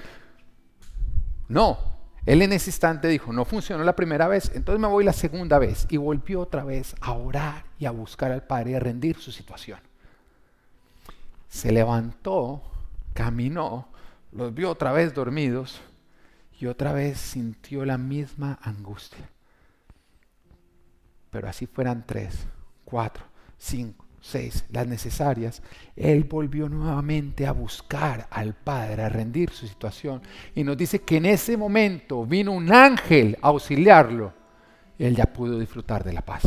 No, 1.49 1.79
él 2.25 2.41
en 2.41 2.53
ese 2.55 2.71
instante 2.71 3.09
dijo, 3.09 3.33
no 3.33 3.45
funcionó 3.45 3.85
la 3.85 3.95
primera 3.95 4.27
vez, 4.27 4.51
entonces 4.55 4.81
me 4.81 4.89
voy 4.89 5.05
la 5.05 5.13
segunda 5.13 5.59
vez. 5.59 5.87
Y 5.91 5.99
volvió 5.99 6.41
otra 6.41 6.65
vez 6.65 6.95
a 7.01 7.13
orar 7.13 7.65
y 7.79 7.85
a 7.85 7.91
buscar 7.91 8.33
al 8.33 8.45
Padre 8.45 8.71
y 8.71 8.75
a 8.75 8.81
rendir 8.81 9.19
su 9.19 9.31
situación. 9.31 9.81
Se 11.49 11.71
levantó, 11.73 12.63
caminó, 13.13 13.89
los 14.33 14.55
vio 14.55 14.71
otra 14.71 14.93
vez 14.93 15.13
dormidos 15.13 15.83
y 16.61 16.67
otra 16.67 16.93
vez 16.93 17.19
sintió 17.19 17.87
la 17.87 17.97
misma 17.97 18.59
angustia. 18.63 19.31
Pero 21.31 21.49
así 21.49 21.67
fueran 21.67 22.05
tres, 22.07 22.47
cuatro, 22.85 23.25
cinco, 23.57 24.05
seis, 24.21 24.67
las 24.71 24.87
necesarias, 24.87 25.63
él 25.97 26.25
volvió 26.25 26.69
nuevamente 26.69 27.47
a 27.47 27.53
buscar 27.53 28.27
al 28.31 28.53
Padre, 28.55 29.03
a 29.03 29.09
rendir 29.09 29.51
su 29.51 29.67
situación. 29.67 30.21
Y 30.55 30.63
nos 30.63 30.77
dice 30.77 30.99
que 30.99 31.17
en 31.17 31.27
ese 31.27 31.57
momento 31.57 32.27
vino 32.27 32.53
un 32.53 32.71
ángel 32.71 33.39
a 33.41 33.49
auxiliarlo. 33.49 34.35
Él 34.99 35.17
ya 35.17 35.25
pudo 35.25 35.59
disfrutar 35.59 36.05
de 36.05 36.13
la 36.13 36.21
paz. 36.21 36.43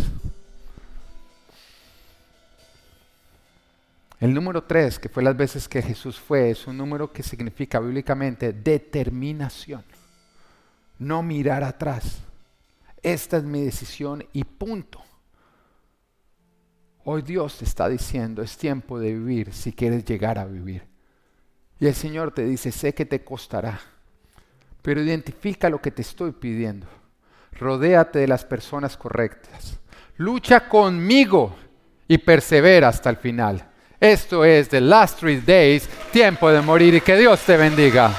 El 4.20 4.32
número 4.32 4.64
tres, 4.64 5.00
que 5.00 5.10
fue 5.10 5.24
las 5.24 5.36
veces 5.36 5.68
que 5.68 5.82
Jesús 5.82 6.20
fue, 6.20 6.52
es 6.52 6.68
un 6.68 6.78
número 6.78 7.12
que 7.12 7.24
significa 7.24 7.80
bíblicamente 7.80 8.54
determinación 8.54 9.84
no 11.04 11.22
mirar 11.24 11.64
atrás. 11.64 12.20
Esta 13.02 13.38
es 13.38 13.44
mi 13.44 13.62
decisión 13.62 14.26
y 14.34 14.44
punto. 14.44 15.02
Hoy 17.06 17.22
Dios 17.22 17.58
te 17.58 17.66
está 17.66 17.90
diciendo, 17.90 18.42
es 18.42 18.58
tiempo 18.58 18.98
de 18.98 19.14
vivir 19.14 19.54
si 19.54 19.74
quieres 19.74 20.06
llegar 20.06 20.40
a 20.40 20.46
vivir. 20.46 20.84
Y 21.80 21.88
el 21.88 21.96
Señor 21.96 22.32
te 22.34 22.46
dice, 22.46 22.72
sé 22.72 22.94
que 22.94 23.06
te 23.06 23.26
costará, 23.26 23.80
pero 24.82 25.02
identifica 25.02 25.70
lo 25.70 25.82
que 25.82 25.92
te 25.92 26.02
estoy 26.02 26.32
pidiendo. 26.32 26.88
Rodéate 27.60 28.20
de 28.20 28.28
las 28.28 28.46
personas 28.46 28.96
correctas. 28.96 29.80
Lucha 30.16 30.70
conmigo 30.70 31.54
y 32.08 32.18
persevera 32.20 32.88
hasta 32.88 33.10
el 33.10 33.18
final. 33.18 33.70
Esto 34.00 34.46
es 34.46 34.70
The 34.70 34.80
Last 34.80 35.20
Three 35.20 35.42
Days, 35.42 35.90
tiempo 36.12 36.50
de 36.50 36.62
morir 36.62 36.96
y 36.96 37.02
que 37.02 37.18
Dios 37.18 37.42
te 37.42 37.58
bendiga. 37.58 38.14